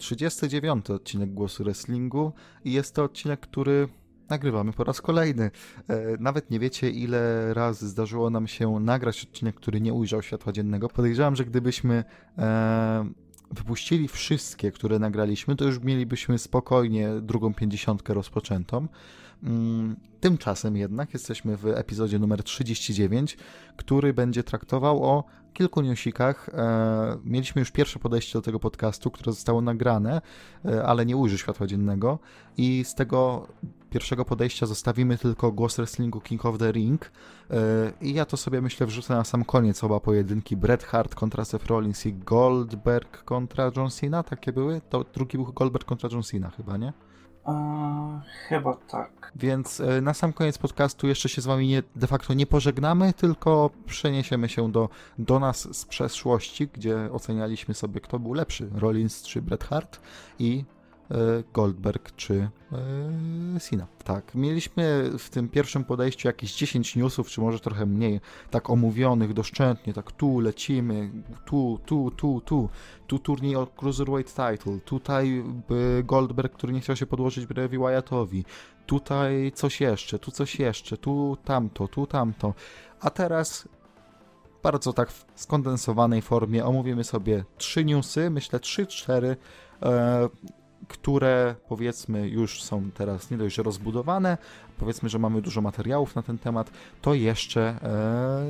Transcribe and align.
39 0.00 0.90
odcinek 0.90 1.34
Głosu 1.34 1.64
Wrestlingu 1.64 2.32
i 2.64 2.72
jest 2.72 2.94
to 2.94 3.04
odcinek, 3.04 3.40
który 3.40 3.88
nagrywamy 4.28 4.72
po 4.72 4.84
raz 4.84 5.00
kolejny. 5.00 5.50
E, 5.88 6.16
nawet 6.20 6.50
nie 6.50 6.58
wiecie, 6.58 6.90
ile 6.90 7.54
razy 7.54 7.88
zdarzyło 7.88 8.30
nam 8.30 8.46
się 8.46 8.80
nagrać 8.80 9.24
odcinek, 9.24 9.54
który 9.54 9.80
nie 9.80 9.92
ujrzał 9.92 10.22
światła 10.22 10.52
dziennego. 10.52 10.88
Podejrzewam, 10.88 11.36
że 11.36 11.44
gdybyśmy 11.44 12.04
e, 12.38 13.10
wypuścili 13.50 14.08
wszystkie, 14.08 14.72
które 14.72 14.98
nagraliśmy, 14.98 15.56
to 15.56 15.64
już 15.64 15.80
mielibyśmy 15.80 16.38
spokojnie 16.38 17.08
drugą 17.22 17.54
pięćdziesiątkę 17.54 18.14
rozpoczętą. 18.14 18.88
Mm, 19.42 19.96
tymczasem 20.20 20.76
jednak 20.76 21.12
jesteśmy 21.12 21.56
w 21.56 21.66
epizodzie 21.66 22.18
numer 22.18 22.42
39, 22.42 23.36
który 23.76 24.14
będzie 24.14 24.42
traktował 24.42 25.04
o 25.04 25.24
kilku 25.52 25.80
newsikach. 25.80 26.48
E, 26.48 27.18
mieliśmy 27.24 27.60
już 27.60 27.70
pierwsze 27.70 27.98
podejście 27.98 28.38
do 28.38 28.42
tego 28.42 28.60
podcastu, 28.60 29.10
które 29.10 29.32
zostało 29.32 29.60
nagrane, 29.60 30.20
e, 30.64 30.84
ale 30.84 31.06
nie 31.06 31.16
ujrzy 31.16 31.38
światła 31.38 31.66
dziennego 31.66 32.18
i 32.56 32.84
z 32.84 32.94
tego 32.94 33.46
pierwszego 33.90 34.24
podejścia 34.24 34.66
zostawimy 34.66 35.18
tylko 35.18 35.52
głos 35.52 35.76
wrestlingu 35.76 36.20
King 36.20 36.46
of 36.46 36.58
the 36.58 36.72
Ring 36.72 37.12
e, 37.50 37.92
i 38.00 38.14
ja 38.14 38.24
to 38.24 38.36
sobie 38.36 38.60
myślę 38.60 38.86
wrzucę 38.86 39.14
na 39.14 39.24
sam 39.24 39.44
koniec 39.44 39.84
oba 39.84 40.00
pojedynki 40.00 40.56
Bret 40.56 40.84
Hart 40.84 41.14
kontra 41.14 41.44
Seth 41.44 41.66
Rollins 41.66 42.06
i 42.06 42.14
Goldberg 42.14 43.24
kontra 43.24 43.70
John 43.76 43.90
Cena, 43.90 44.22
takie 44.22 44.52
były? 44.52 44.80
To 44.90 45.04
drugi 45.14 45.38
był 45.38 45.52
Goldberg 45.52 45.84
kontra 45.84 46.08
John 46.12 46.22
Cena 46.22 46.50
chyba, 46.50 46.76
nie? 46.76 46.92
Chyba 48.48 48.74
tak. 48.74 49.32
Więc 49.36 49.80
e, 49.80 50.00
na 50.00 50.14
sam 50.14 50.32
koniec 50.32 50.58
podcastu 50.58 51.06
jeszcze 51.06 51.28
się 51.28 51.42
z 51.42 51.46
wami 51.46 51.68
nie, 51.68 51.82
de 51.96 52.06
facto 52.06 52.34
nie 52.34 52.46
pożegnamy, 52.46 53.12
tylko 53.12 53.70
przeniesiemy 53.86 54.48
się 54.48 54.72
do, 54.72 54.88
do 55.18 55.38
nas 55.38 55.76
z 55.76 55.84
przeszłości, 55.84 56.68
gdzie 56.72 57.08
ocenialiśmy 57.12 57.74
sobie, 57.74 58.00
kto 58.00 58.18
był 58.18 58.34
lepszy, 58.34 58.68
Rollins 58.74 59.22
czy 59.22 59.42
Bret 59.42 59.64
Hart 59.64 60.00
i 60.38 60.64
Goldberg 61.52 62.16
czy 62.16 62.48
e, 63.56 63.60
Sina. 63.60 63.86
Tak, 64.04 64.34
mieliśmy 64.34 65.10
w 65.18 65.30
tym 65.30 65.48
pierwszym 65.48 65.84
podejściu 65.84 66.28
jakieś 66.28 66.56
10 66.56 66.96
newsów, 66.96 67.28
czy 67.28 67.40
może 67.40 67.60
trochę 67.60 67.86
mniej, 67.86 68.20
tak 68.50 68.70
omówionych 68.70 69.32
doszczętnie, 69.32 69.92
tak 69.92 70.12
tu 70.12 70.40
lecimy, 70.40 71.10
tu, 71.46 71.78
tu, 71.86 72.10
tu, 72.10 72.40
tu, 72.40 72.68
tu 73.06 73.18
turniej 73.18 73.56
o 73.56 73.66
Cruiserweight 73.66 74.36
Title, 74.36 74.80
tutaj 74.84 75.44
Goldberg, 76.04 76.52
który 76.52 76.72
nie 76.72 76.80
chciał 76.80 76.96
się 76.96 77.06
podłożyć 77.06 77.46
Bray 77.46 77.68
Wyattowi, 77.68 78.44
tutaj 78.86 79.52
coś 79.54 79.80
jeszcze, 79.80 80.18
tu 80.18 80.30
coś 80.30 80.58
jeszcze, 80.58 80.96
tu 80.96 81.36
tamto, 81.44 81.88
tu 81.88 82.06
tamto, 82.06 82.54
a 83.00 83.10
teraz 83.10 83.68
bardzo 84.62 84.92
tak 84.92 85.10
w 85.10 85.26
skondensowanej 85.34 86.22
formie 86.22 86.64
omówimy 86.64 87.04
sobie 87.04 87.44
trzy 87.58 87.84
newsy, 87.84 88.30
myślę 88.30 88.58
3-4 88.58 89.36
które 90.88 91.54
powiedzmy 91.68 92.28
już 92.28 92.62
są 92.62 92.90
teraz 92.90 93.30
nie 93.30 93.36
dość 93.36 93.58
rozbudowane, 93.58 94.38
powiedzmy, 94.80 95.08
że 95.08 95.18
mamy 95.18 95.42
dużo 95.42 95.60
materiałów 95.60 96.14
na 96.14 96.22
ten 96.22 96.38
temat, 96.38 96.70
to 97.02 97.14
jeszcze 97.14 97.60
e, 97.60 98.44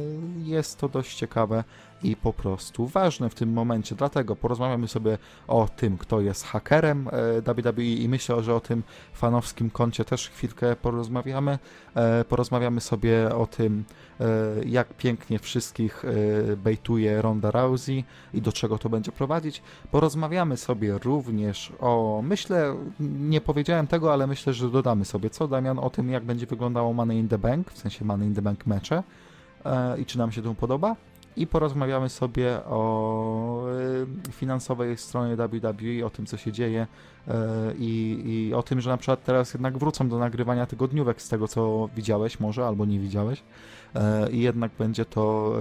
jest 0.45 0.79
to 0.79 0.89
dość 0.89 1.17
ciekawe 1.17 1.65
i 2.03 2.17
po 2.17 2.33
prostu 2.33 2.87
ważne 2.87 3.31
w 3.31 3.35
tym 3.35 3.53
momencie. 3.53 3.95
Dlatego 3.95 4.37
porozmawiamy 4.37 4.89
sobie 4.89 5.19
o 5.49 5.69
tym, 5.77 5.99
kto 5.99 6.21
jest 6.21 6.45
hakerem 6.45 7.09
e, 7.47 7.55
WWE 7.55 7.83
i 7.83 8.09
myślę, 8.09 8.43
że 8.43 8.55
o 8.55 8.61
tym 8.61 8.83
fanowskim 9.13 9.71
koncie 9.71 10.05
też 10.05 10.29
chwilkę 10.29 10.77
porozmawiamy. 10.77 11.59
E, 11.95 12.25
porozmawiamy 12.25 12.81
sobie 12.81 13.35
o 13.35 13.47
tym, 13.47 13.85
e, 14.21 14.25
jak 14.67 14.95
pięknie 14.95 15.39
wszystkich 15.39 16.05
bejtuje 16.57 17.23
Ronda 17.23 17.51
Rousey 17.51 18.05
i 18.35 18.43
do 18.43 18.53
czego 18.53 18.79
to 18.79 18.89
będzie 18.89 19.13
prowadzić. 19.13 19.63
Porozmawiamy 19.91 20.57
sobie 20.57 20.99
również 20.99 21.73
o, 21.81 22.21
myślę, 22.25 22.77
nie 23.01 23.41
powiedziałem 23.41 23.87
tego, 23.87 24.13
ale 24.13 24.27
myślę, 24.27 24.53
że 24.53 24.71
dodamy 24.71 25.05
sobie 25.05 25.31
co, 25.31 25.49
Damian, 25.49 25.79
o 25.79 25.91
tym, 25.91 26.11
jak 26.11 26.20
będzie 26.23 26.47
wyglądało 26.47 26.93
Money 26.93 27.19
in 27.19 27.29
the 27.29 27.39
Bank, 27.39 27.73
w 27.73 27.79
sensie 27.79 28.05
Money 28.05 28.27
in 28.27 28.35
the 28.35 28.43
Bank 28.43 28.67
mecze 28.67 29.03
i 29.99 30.07
czy 30.07 30.19
nam 30.19 30.33
się 30.33 30.43
to 30.43 30.55
podoba 30.55 30.97
i 31.37 31.47
porozmawiamy 31.47 32.09
sobie 32.09 32.65
o 32.65 33.65
y, 34.29 34.33
finansowej 34.33 34.97
stronie 34.97 35.37
WWE, 35.37 36.07
o 36.07 36.11
tym, 36.11 36.27
co 36.27 36.37
się 36.37 36.53
dzieje 36.53 36.87
y, 37.29 37.33
i, 37.79 38.23
i, 38.25 38.55
o 38.55 38.63
tym, 38.63 38.81
że 38.81 38.91
na 38.91 38.97
przykład 38.97 39.25
teraz 39.25 39.55
jednak 39.55 39.79
wrócą 39.79 40.09
do 40.09 40.19
nagrywania 40.19 40.67
tygodniówek 40.67 41.23
z 41.23 41.29
tego, 41.29 41.49
co 41.49 41.89
widziałeś 41.97 42.41
może 42.41 42.67
albo 42.67 42.85
nie 42.85 43.01
widziałeś 43.01 43.43
i 44.33 44.41
jednak 44.41 44.73
będzie 44.79 45.05
to 45.05 45.55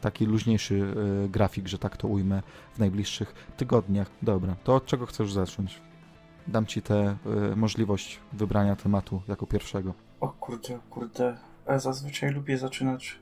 taki 0.00 0.26
luźniejszy 0.26 0.94
grafik, 1.28 1.68
że 1.68 1.78
tak 1.78 1.96
to 1.96 2.08
ujmę 2.08 2.42
w 2.74 2.78
najbliższych 2.78 3.34
tygodniach. 3.56 4.10
Dobra, 4.22 4.56
to 4.64 4.74
od 4.74 4.86
czego 4.86 5.06
chcesz 5.06 5.32
zacząć? 5.32 5.80
Dam 6.46 6.66
ci 6.66 6.82
tę 6.82 7.16
możliwość 7.56 8.20
wybrania 8.32 8.76
tematu 8.76 9.22
jako 9.28 9.46
pierwszego. 9.46 10.05
O 10.20 10.28
kurde, 10.28 10.78
kurde. 10.90 11.36
Ja 11.68 11.78
zazwyczaj 11.78 12.30
lubię 12.30 12.58
zaczynać 12.58 13.18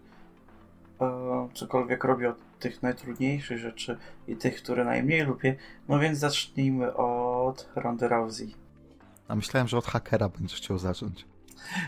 e, 1.00 1.49
cokolwiek 1.55 2.05
robię 2.05 2.28
od 2.28 2.59
tych 2.59 2.82
najtrudniejszych 2.82 3.59
rzeczy 3.59 3.99
i 4.28 4.37
tych, 4.37 4.62
które 4.62 4.84
najmniej 4.84 5.22
lubię. 5.22 5.56
No 5.88 5.99
więc 5.99 6.19
zacznijmy 6.19 6.94
od 6.94 7.69
Ronda 7.77 8.09
Rousey. 8.09 8.54
A 9.28 9.37
myślałem, 9.37 9.69
że 9.69 9.78
od 9.78 9.87
hakera 9.87 10.28
będziesz 10.28 10.59
chciał 10.59 10.78
zacząć. 10.78 11.27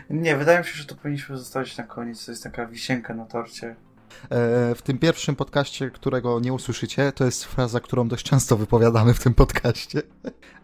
Nie, 0.09 0.37
wydaje 0.37 0.59
mi 0.59 0.65
się, 0.65 0.73
że 0.73 0.85
to 0.85 0.95
powinniśmy 0.95 1.37
zostawić 1.37 1.77
na 1.77 1.83
koniec. 1.83 2.25
To 2.25 2.31
jest 2.31 2.43
taka 2.43 2.65
wisienka 2.65 3.13
na 3.13 3.25
torcie. 3.25 3.75
E, 4.23 4.75
w 4.75 4.81
tym 4.81 4.97
pierwszym 4.97 5.35
podcaście, 5.35 5.91
którego 5.91 6.39
nie 6.39 6.53
usłyszycie, 6.53 7.11
to 7.11 7.25
jest 7.25 7.45
fraza, 7.45 7.79
którą 7.79 8.07
dość 8.07 8.25
często 8.25 8.57
wypowiadamy 8.57 9.13
w 9.13 9.19
tym 9.19 9.33
podcaście. 9.33 10.01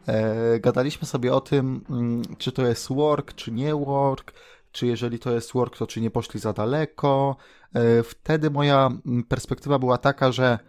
E, 0.07 0.59
gadaliśmy 0.59 1.07
sobie 1.07 1.33
o 1.33 1.41
tym, 1.41 1.85
mm, 1.89 2.21
czy 2.37 2.51
to 2.51 2.67
jest 2.67 2.87
work, 2.87 3.33
czy 3.33 3.51
nie 3.51 3.75
work, 3.75 4.33
czy 4.71 4.87
jeżeli 4.87 5.19
to 5.19 5.31
jest 5.31 5.53
work, 5.53 5.77
to 5.77 5.87
czy 5.87 6.01
nie 6.01 6.11
poszli 6.11 6.39
za 6.39 6.53
daleko. 6.53 7.35
E, 7.73 8.03
wtedy 8.03 8.49
moja 8.49 8.89
mm, 9.05 9.23
perspektywa 9.23 9.79
była 9.79 9.97
taka, 9.97 10.31
że 10.31 10.59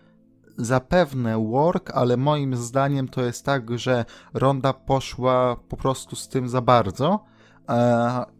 zapewne 0.56 1.46
work, 1.50 1.90
ale 1.90 2.16
moim 2.16 2.56
zdaniem 2.56 3.08
to 3.08 3.22
jest 3.22 3.44
tak, 3.44 3.78
że 3.78 4.04
Ronda 4.34 4.72
poszła 4.72 5.56
po 5.68 5.76
prostu 5.76 6.16
z 6.16 6.28
tym 6.28 6.48
za 6.48 6.60
bardzo 6.60 7.24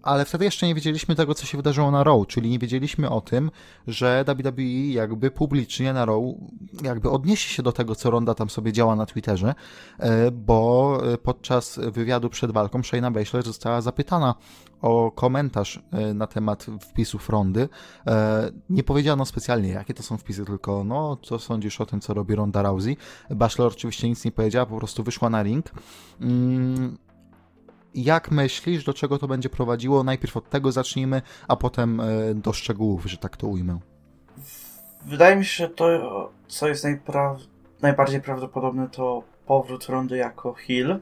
ale 0.02 0.24
wtedy 0.24 0.44
jeszcze 0.44 0.66
nie 0.66 0.74
wiedzieliśmy 0.74 1.14
tego, 1.14 1.34
co 1.34 1.46
się 1.46 1.58
wydarzyło 1.58 1.90
na 1.90 2.04
Raw, 2.04 2.26
czyli 2.26 2.50
nie 2.50 2.58
wiedzieliśmy 2.58 3.10
o 3.10 3.20
tym, 3.20 3.50
że 3.86 4.24
WWE 4.26 4.62
jakby 4.92 5.30
publicznie 5.30 5.92
na 5.92 6.04
Raw 6.04 6.22
jakby 6.82 7.10
odniesie 7.10 7.48
się 7.48 7.62
do 7.62 7.72
tego, 7.72 7.94
co 7.94 8.10
Ronda 8.10 8.34
tam 8.34 8.50
sobie 8.50 8.72
działa 8.72 8.96
na 8.96 9.06
Twitterze, 9.06 9.54
e, 9.98 10.30
bo 10.30 10.98
podczas 11.22 11.80
wywiadu 11.92 12.30
przed 12.30 12.50
walką 12.50 12.82
Shayna 12.82 13.10
Baszler 13.10 13.44
została 13.44 13.80
zapytana 13.80 14.34
o 14.82 15.10
komentarz 15.10 15.82
e, 15.92 16.14
na 16.14 16.26
temat 16.26 16.66
wpisów 16.80 17.28
Rondy. 17.30 17.68
Nie 18.70 18.82
powiedziano 18.82 19.24
specjalnie, 19.24 19.68
jakie 19.68 19.94
to 19.94 20.02
są 20.02 20.16
wpisy, 20.16 20.44
tylko 20.44 20.84
no, 20.84 21.16
co 21.22 21.38
sądzisz 21.38 21.80
o 21.80 21.86
tym, 21.86 22.00
co 22.00 22.14
robi 22.14 22.34
Ronda 22.34 22.62
Rousey. 22.62 22.96
Baszler 23.30 23.68
oczywiście 23.68 24.08
nic 24.08 24.24
nie 24.24 24.32
powiedziała, 24.32 24.66
po 24.66 24.78
prostu 24.78 25.02
wyszła 25.02 25.30
na 25.30 25.42
ring. 25.42 25.70
Jak 27.94 28.30
myślisz, 28.30 28.84
do 28.84 28.94
czego 28.94 29.18
to 29.18 29.28
będzie 29.28 29.48
prowadziło? 29.48 30.04
Najpierw 30.04 30.36
od 30.36 30.50
tego 30.50 30.72
zacznijmy, 30.72 31.22
a 31.48 31.56
potem 31.56 32.00
e, 32.00 32.34
do 32.34 32.52
szczegółów, 32.52 33.06
że 33.06 33.16
tak 33.16 33.36
to 33.36 33.46
ujmę. 33.46 33.78
Wydaje 35.06 35.36
mi 35.36 35.44
się, 35.44 35.64
że 35.64 35.68
to, 35.68 36.30
co 36.48 36.68
jest 36.68 36.86
najbardziej 37.82 38.20
prawdopodobne, 38.20 38.88
to 38.88 39.22
powrót 39.46 39.86
Rondy 39.86 40.16
jako 40.16 40.52
heel. 40.52 41.00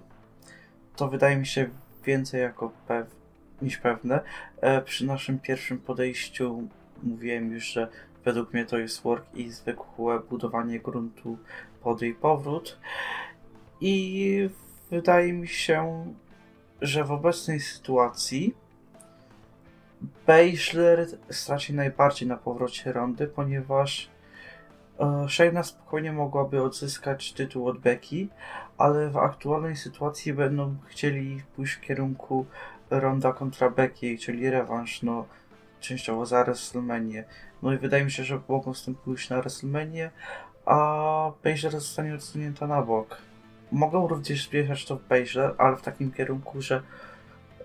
To 0.97 1.08
wydaje 1.08 1.36
mi 1.36 1.47
się 1.47 1.69
więcej 2.04 2.41
jako 2.41 2.72
pew 2.88 3.06
niż 3.62 3.78
pewne. 3.78 4.20
E, 4.60 4.82
przy 4.82 5.06
naszym 5.06 5.38
pierwszym 5.38 5.78
podejściu 5.78 6.69
mówiłem 7.03 7.53
już, 7.53 7.64
że 7.64 7.88
według 8.24 8.53
mnie 8.53 8.64
to 8.64 8.78
jest 8.78 9.03
work 9.03 9.24
i 9.34 9.50
zwykłe 9.50 10.20
budowanie 10.20 10.80
gruntu 10.80 11.38
pod 11.82 12.03
jej 12.03 12.14
powrót. 12.14 12.78
I 13.80 14.48
wydaje 14.91 15.33
mi 15.33 15.48
się, 15.48 16.06
że 16.83 17.05
w 17.05 17.13
obecnej 17.13 17.61
sytuacji 17.61 18.55
Baszler 20.27 21.07
straci 21.31 21.75
najbardziej 21.75 22.29
na 22.29 22.37
powrocie 22.37 22.93
rondy, 22.93 23.27
ponieważ 23.27 24.11
e, 25.01 25.27
Shayna 25.29 25.63
spokojnie 25.63 26.13
mogłaby 26.13 26.63
odzyskać 26.63 27.33
tytuł 27.33 27.69
od 27.69 27.79
Becky, 27.79 28.29
ale 28.79 29.11
w 29.11 29.17
aktualnej 29.17 29.77
sytuacji 29.77 30.33
będą 30.33 30.77
chcieli 30.87 31.43
pójść 31.57 31.75
w 31.75 31.81
kierunku 31.81 32.47
Ronda 32.91 33.33
kontra 33.33 33.71
Becky, 33.71 34.19
czyli 34.19 34.51
rewanż, 34.51 35.03
no 35.03 35.27
częściowo 35.81 36.27
za 36.27 36.45
WrestleMania. 36.45 37.23
No 37.63 37.73
i 37.73 37.79
wydaje 37.79 38.05
mi 38.05 38.11
się, 38.11 38.25
że 38.25 38.41
mogą 38.49 38.75
z 38.75 38.84
tym 38.84 38.95
pójść 38.95 39.31
na 39.31 39.41
WrestleMania, 39.41 40.11
a 40.67 41.33
Baszler 41.45 41.73
zostanie 41.73 42.15
odsunięta 42.15 42.67
na 42.67 42.83
bok 42.83 43.32
mogą 43.72 44.09
również 44.09 44.47
zbierać 44.47 44.86
to 44.86 44.97
w 44.97 45.09
Bejrze, 45.09 45.54
ale 45.59 45.77
w 45.77 45.83
takim 45.83 46.13
kierunku, 46.13 46.63
że 46.63 46.83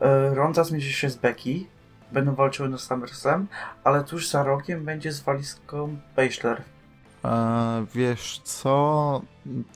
e, 0.02 0.36
Ronda 0.36 0.64
zmierzy 0.64 0.94
się 0.94 1.10
z 1.10 1.16
Becky, 1.16 1.66
będą 2.12 2.36
walczyły 2.36 2.70
na 2.70 2.78
SummerSlam, 2.78 3.48
ale 3.84 4.04
tuż 4.04 4.30
za 4.30 4.44
rogiem 4.44 4.86
będzie 4.86 5.12
z 5.12 5.22
walizką 5.22 5.98
Baszler. 6.16 6.62
E, 7.26 7.86
wiesz 7.96 8.42
co? 8.44 9.22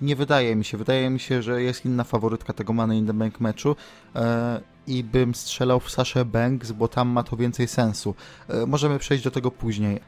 Nie 0.01 0.15
wydaje 0.15 0.55
mi 0.55 0.65
się. 0.65 0.77
Wydaje 0.77 1.09
mi 1.09 1.19
się, 1.19 1.41
że 1.41 1.63
jest 1.63 1.85
inna 1.85 2.03
faworytka 2.03 2.53
tego 2.53 2.73
Money 2.73 2.97
in 2.97 3.07
the 3.07 3.13
Bank 3.13 3.39
meczu 3.39 3.75
e, 4.15 4.61
i 4.87 5.03
bym 5.03 5.35
strzelał 5.35 5.79
w 5.79 5.91
Saszę 5.91 6.25
Banks, 6.25 6.71
bo 6.71 6.87
tam 6.87 7.07
ma 7.09 7.23
to 7.23 7.37
więcej 7.37 7.67
sensu. 7.67 8.15
E, 8.47 8.65
możemy 8.65 8.99
przejść 8.99 9.23
do 9.23 9.31
tego 9.31 9.51
później. 9.51 9.95
E, 9.95 9.99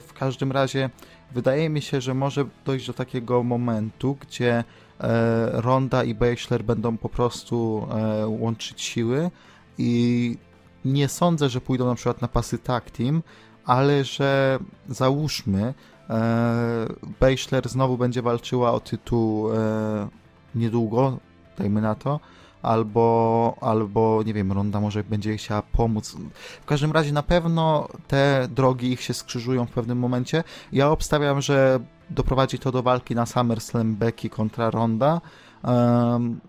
w 0.00 0.10
każdym 0.18 0.52
razie 0.52 0.90
wydaje 1.32 1.68
mi 1.68 1.82
się, 1.82 2.00
że 2.00 2.14
może 2.14 2.44
dojść 2.64 2.86
do 2.86 2.92
takiego 2.92 3.42
momentu, 3.42 4.16
gdzie 4.20 4.64
Ronda 5.52 6.04
i 6.04 6.14
Baszler 6.14 6.64
będą 6.64 6.96
po 6.96 7.08
prostu 7.08 7.86
e, 7.90 8.26
łączyć 8.26 8.82
siły 8.82 9.30
i 9.78 10.36
nie 10.84 11.08
sądzę, 11.08 11.48
że 11.48 11.60
pójdą 11.60 11.86
na 11.86 11.94
przykład 11.94 12.22
na 12.22 12.28
pasy 12.28 12.58
tag 12.58 12.90
team, 12.90 13.22
ale 13.64 14.04
że 14.04 14.58
załóżmy, 14.88 15.74
e, 16.10 16.86
Baszler 17.20 17.68
znowu 17.68 17.98
będzie 17.98 18.22
walczyła 18.22 18.72
o 18.72 18.80
tytuł 18.80 19.52
e, 19.52 20.08
niedługo, 20.54 21.18
dajmy 21.58 21.80
na 21.80 21.94
to, 21.94 22.20
albo, 22.62 23.56
albo 23.60 24.22
nie 24.26 24.34
wiem, 24.34 24.52
Ronda 24.52 24.80
może 24.80 25.04
będzie 25.04 25.36
chciała 25.36 25.62
pomóc. 25.62 26.16
W 26.62 26.66
każdym 26.66 26.92
razie 26.92 27.12
na 27.12 27.22
pewno 27.22 27.88
te 28.08 28.48
drogi 28.50 28.92
ich 28.92 29.02
się 29.02 29.14
skrzyżują 29.14 29.66
w 29.66 29.70
pewnym 29.70 29.98
momencie. 29.98 30.44
Ja 30.72 30.90
obstawiam, 30.90 31.40
że 31.40 31.80
doprowadzi 32.14 32.58
to 32.58 32.72
do 32.72 32.82
walki 32.82 33.14
na 33.14 33.26
SummerSlam 33.26 33.94
Becky 33.94 34.30
kontra 34.30 34.70
Ronda. 34.70 35.20
Um, 35.64 36.40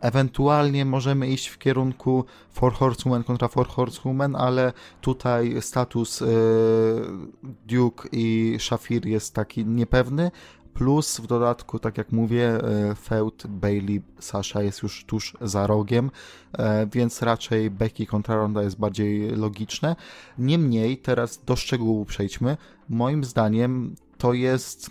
Ewentualnie 0.00 0.84
możemy 0.84 1.28
iść 1.28 1.46
w 1.48 1.58
kierunku 1.58 2.24
Four 2.50 2.72
Horsewomen 2.72 3.24
kontra 3.24 3.48
Four 3.48 3.68
Horsewomen, 3.68 4.36
ale 4.36 4.72
tutaj 5.00 5.62
status 5.62 6.22
y, 6.22 6.26
Duke 7.66 8.08
i 8.12 8.56
Shafir 8.60 9.06
jest 9.06 9.34
taki 9.34 9.66
niepewny. 9.66 10.30
Plus 10.74 11.20
w 11.20 11.26
dodatku, 11.26 11.78
tak 11.78 11.98
jak 11.98 12.12
mówię, 12.12 12.58
y, 12.90 12.94
feud 12.94 13.46
Bailey 13.46 14.02
Sasha 14.20 14.62
jest 14.62 14.82
już 14.82 15.04
tuż 15.04 15.36
za 15.40 15.66
rogiem, 15.66 16.10
y, 16.54 16.60
więc 16.92 17.22
raczej 17.22 17.70
Becky 17.70 18.06
kontra 18.06 18.36
Ronda 18.36 18.62
jest 18.62 18.78
bardziej 18.78 19.30
logiczne. 19.30 19.96
Niemniej, 20.38 20.98
teraz 20.98 21.44
do 21.44 21.56
szczegółu 21.56 22.04
przejdźmy. 22.04 22.56
Moim 22.88 23.24
zdaniem 23.24 23.94
to 24.18 24.32
jest 24.32 24.90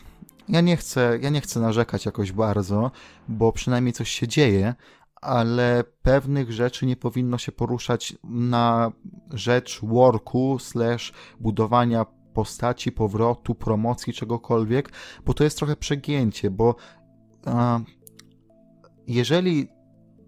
ja 0.50 0.62
nie 0.62 0.78
chcę, 0.78 1.20
ja 1.22 1.30
nie 1.30 1.42
chcę 1.42 1.60
narzekać 1.60 2.06
jakoś 2.06 2.32
bardzo, 2.32 2.92
bo 3.28 3.52
przynajmniej 3.52 3.94
coś 3.94 4.10
się 4.10 4.28
dzieje, 4.28 4.76
ale 5.22 5.84
pewnych 6.02 6.52
rzeczy 6.52 6.86
nie 6.86 6.96
powinno 6.96 7.38
się 7.38 7.52
poruszać 7.52 8.18
na 8.24 8.92
rzecz 9.34 9.80
worku 9.84 10.60
slash 10.60 11.14
budowania 11.40 12.06
postaci, 12.34 12.92
powrotu, 12.92 13.56
promocji, 13.56 14.14
czegokolwiek, 14.14 14.92
bo 15.26 15.34
to 15.34 15.44
jest 15.44 15.58
trochę 15.58 15.76
przegięcie, 15.76 16.52
bo 16.52 16.76
a, 17.46 17.80
jeżeli 19.08 19.68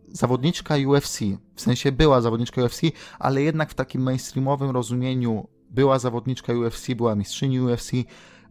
zawodniczka 0.07 0.75
UFC, 0.87 1.19
w 1.55 1.61
sensie 1.61 1.91
była 1.91 2.21
zawodniczka 2.21 2.63
UFC, 2.63 2.81
ale 3.19 3.41
jednak 3.41 3.69
w 3.69 3.73
takim 3.73 4.01
mainstreamowym 4.01 4.69
rozumieniu 4.69 5.47
była 5.69 5.99
zawodniczka 5.99 6.53
UFC, 6.53 6.87
była 6.95 7.15
mistrzyni 7.15 7.61
UFC, 7.61 7.91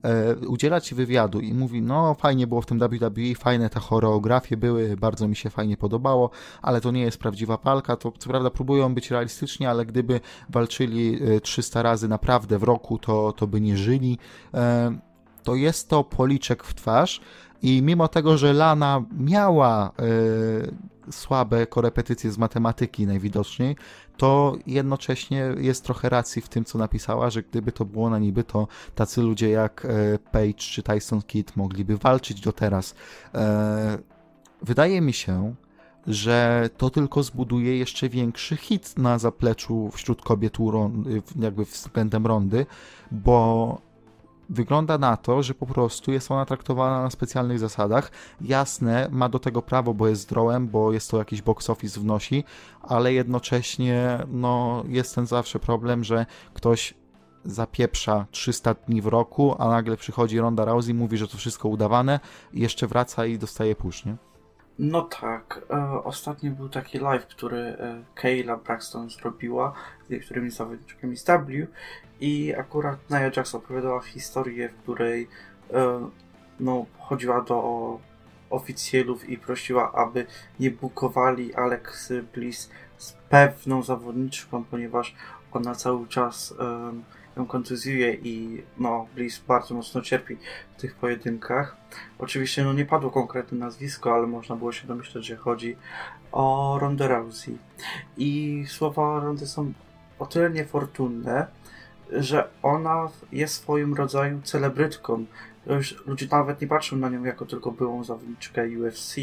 e, 0.03 0.37
udziela 0.37 0.81
ci 0.81 0.95
wywiadu 0.95 1.41
i 1.41 1.55
mówi, 1.55 1.83
no 1.83 2.15
fajnie 2.15 2.47
było 2.47 2.62
w 2.62 2.67
tym 2.67 2.79
WWE, 2.79 3.35
fajne 3.39 3.71
te 3.71 3.81
choreografie 3.81 4.56
były, 4.56 4.97
bardzo 4.97 5.29
mi 5.29 5.37
się 5.37 5.50
fajnie 5.50 5.77
podobało, 5.77 6.31
ale 6.62 6.81
to 6.81 6.91
nie 6.91 7.03
jest 7.03 7.19
prawdziwa 7.19 7.59
walka, 7.65 7.97
to 7.97 8.12
co 8.19 8.31
prawda 8.31 8.50
próbują 8.50 8.95
być 8.95 9.11
realistyczni, 9.11 9.67
ale 9.67 9.87
gdyby 9.87 10.21
walczyli 10.49 11.19
300 11.43 11.81
e, 11.81 11.83
razy 11.83 12.09
naprawdę 12.09 12.59
w 12.59 12.62
roku, 12.62 12.99
to, 12.99 13.33
to 13.33 13.47
by 13.47 13.61
nie 13.61 13.77
żyli. 13.77 14.19
E, 14.55 14.99
to 15.43 15.55
jest 15.55 15.89
to 15.89 16.05
policzek 16.05 16.65
w 16.65 16.75
twarz 16.75 17.21
i 17.62 17.83
mimo 17.83 18.09
tego, 18.09 18.39
że 18.39 18.53
Lana 18.53 19.05
miała 19.19 19.87
e, 19.89 19.93
słabe 21.10 21.66
korepetycje 21.66 22.31
z 22.31 22.38
matematyki 22.38 23.06
najwidoczniej, 23.06 23.76
to 24.16 24.56
jednocześnie 24.66 25.55
jest 25.58 25.84
trochę 25.84 26.08
racji 26.08 26.43
w 26.43 26.49
tym, 26.49 26.64
co 26.64 26.78
napisała, 26.78 27.31
że 27.31 27.43
gdyby 27.43 27.72
to 27.72 27.84
było 27.84 28.10
na 28.10 28.19
niby, 28.19 28.44
to 28.44 28.69
tacy 28.94 29.22
ludzie 29.22 29.50
jak 29.50 29.84
e, 29.84 30.19
Page 30.19 30.52
czy 30.55 30.82
Tyson 30.82 31.22
Kidd 31.22 31.56
mogliby 31.56 31.96
walczyć 31.96 32.40
do 32.40 32.52
teraz. 32.52 32.94
E, 33.34 33.99
wydaje 34.62 35.00
mi 35.00 35.12
się, 35.12 35.55
że 36.06 36.70
to 36.76 36.90
tylko 36.90 37.22
zbuduje 37.22 37.78
jeszcze 37.78 38.08
większy 38.08 38.56
hit 38.56 38.99
na 38.99 39.19
zapleczu 39.19 39.90
wśród 39.93 40.22
kobiet 40.22 40.58
jakby 41.40 41.64
względem 41.64 42.26
rondy, 42.26 42.66
bo 43.10 43.88
Wygląda 44.49 44.99
na 44.99 45.17
to, 45.17 45.43
że 45.43 45.55
po 45.55 45.67
prostu 45.67 46.12
jest 46.12 46.31
ona 46.31 46.45
traktowana 46.45 47.03
na 47.03 47.11
specjalnych 47.11 47.59
zasadach. 47.59 48.11
Jasne, 48.41 49.09
ma 49.11 49.29
do 49.29 49.39
tego 49.39 49.62
prawo, 49.62 49.95
bo 49.95 50.09
jest 50.09 50.23
zdrołem, 50.23 50.69
bo 50.69 50.93
jest 50.93 51.11
to 51.11 51.19
jakiś 51.19 51.43
box 51.43 51.71
office 51.71 52.00
wnosi, 52.00 52.45
ale 52.83 53.12
jednocześnie 53.12 54.19
no, 54.29 54.85
jest 54.89 55.15
ten 55.15 55.27
zawsze 55.27 55.59
problem, 55.59 56.05
że 56.05 56.27
ktoś 56.55 56.95
zapieprza 57.45 58.27
300 58.31 58.75
dni 58.75 59.03
w 59.03 59.06
roku, 59.06 59.56
a 59.59 59.69
nagle 59.69 59.97
przychodzi 59.97 60.39
Ronda 60.39 60.65
Rousey, 60.65 60.94
mówi, 60.94 61.17
że 61.19 61.29
to 61.29 61.37
wszystko 61.37 61.69
udawane 61.69 62.21
i 62.53 62.61
jeszcze 62.61 62.87
wraca 62.87 63.27
i 63.27 63.39
dostaje 63.39 63.77
push, 63.77 64.05
nie? 64.05 64.28
No 64.79 65.03
tak. 65.03 65.61
E, 65.71 66.05
ostatnio 66.05 66.51
był 66.51 66.69
taki 66.69 66.99
live, 66.99 67.27
który 67.27 67.59
e, 67.59 68.03
Kayla 68.15 68.57
Braxton 68.57 69.11
zrobiła 69.11 69.73
z 70.07 70.11
niektórymi 70.11 70.51
zawodniczkami 70.51 71.17
z 71.17 71.25
W 71.25 71.67
i 72.21 72.55
akurat 72.55 73.11
Nia 73.11 73.31
Jax 73.37 73.55
opowiadała 73.55 74.01
historię, 74.01 74.69
w 74.69 74.83
której 74.83 75.29
e, 75.75 76.09
no, 76.61 76.87
chodziła 76.99 77.41
do 77.41 77.99
oficjelów 78.51 79.29
i 79.29 79.39
prosiła, 79.39 79.93
aby 79.93 80.27
nie 80.61 80.71
bukowali 80.71 81.55
Alex 81.55 82.13
Bliss 82.35 82.71
z 82.97 83.13
pewną 83.13 83.83
zawodniczką, 83.83 84.65
ponieważ 84.65 85.15
ona 85.53 85.75
cały 85.75 86.09
czas 86.09 86.55
ją 87.38 87.46
kontuzjuje 87.46 88.14
i 88.14 88.62
no, 88.79 89.06
Bliss 89.14 89.43
bardzo 89.49 89.75
mocno 89.75 90.00
cierpi 90.00 90.37
w 90.76 90.81
tych 90.81 90.94
pojedynkach. 90.94 91.76
Oczywiście 92.19 92.64
no, 92.64 92.73
nie 92.73 92.85
padło 92.85 93.11
konkretne 93.11 93.58
nazwisko, 93.58 94.14
ale 94.14 94.26
można 94.26 94.56
było 94.56 94.73
się 94.73 94.87
domyśleć, 94.87 95.26
że 95.26 95.37
chodzi 95.37 95.76
o 96.32 96.79
Ronda 96.81 97.08
Rousey. 97.08 97.58
I 98.17 98.64
słowa 98.69 99.20
Rondy 99.20 99.46
są 99.46 99.73
o 100.19 100.26
tyle 100.26 100.50
niefortunne, 100.50 101.46
że 102.12 102.49
ona 102.62 103.08
jest 103.32 103.55
swoim 103.55 103.94
rodzaju 103.94 104.41
celebrytką. 104.43 105.25
Już 105.67 106.06
ludzie 106.06 106.26
nawet 106.31 106.61
nie 106.61 106.67
patrzą 106.67 106.96
na 106.96 107.08
nią 107.08 107.25
jako 107.25 107.46
tylko 107.46 107.70
byłą 107.70 108.05
zawodniczkę 108.05 108.64
UFC 108.81 109.17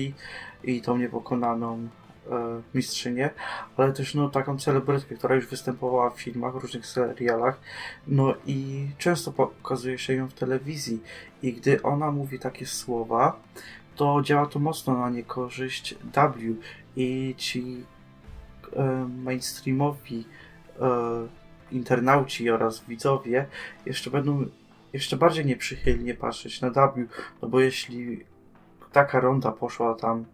i 0.64 0.82
tą 0.82 0.98
niepokonaną 0.98 1.88
mistrzynię, 2.74 3.30
ale 3.78 3.94
też 3.94 4.16
no, 4.16 4.30
taką 4.30 4.58
celebrytkę, 4.58 5.16
która 5.16 5.36
już 5.36 5.48
występowała 5.48 6.10
w 6.10 6.22
filmach, 6.22 6.54
różnych 6.54 6.86
serialach, 6.86 7.60
no 8.08 8.34
i 8.46 8.88
często 8.98 9.32
pokazuje 9.32 9.98
się 9.98 10.14
ją 10.14 10.28
w 10.28 10.34
telewizji. 10.34 11.02
I 11.42 11.54
gdy 11.54 11.82
ona 11.82 12.12
mówi 12.12 12.40
takie 12.40 12.66
słowa, 12.66 13.40
to 13.96 14.22
działa 14.24 14.46
to 14.46 14.60
mocno 14.60 14.98
na 14.98 15.10
niekorzyść 15.10 15.96
W. 16.14 16.56
I 16.96 17.36
ci 17.38 17.84
e, 18.76 19.10
mainstreamowi 19.24 20.26
e, 20.82 20.88
internauci 21.72 22.50
oraz 22.50 22.84
widzowie 22.84 23.46
jeszcze 23.86 24.10
będą 24.10 24.46
jeszcze 24.94 25.18
bardziej 25.18 25.46
nieprzychylnie 25.46 26.14
patrzeć 26.14 26.62
na 26.62 26.70
W, 26.70 27.08
no 27.42 27.48
bo 27.48 27.60
jeśli 27.60 28.24
taka 28.92 29.20
ronda 29.20 29.52
poszła 29.52 29.96
tam 29.96 30.26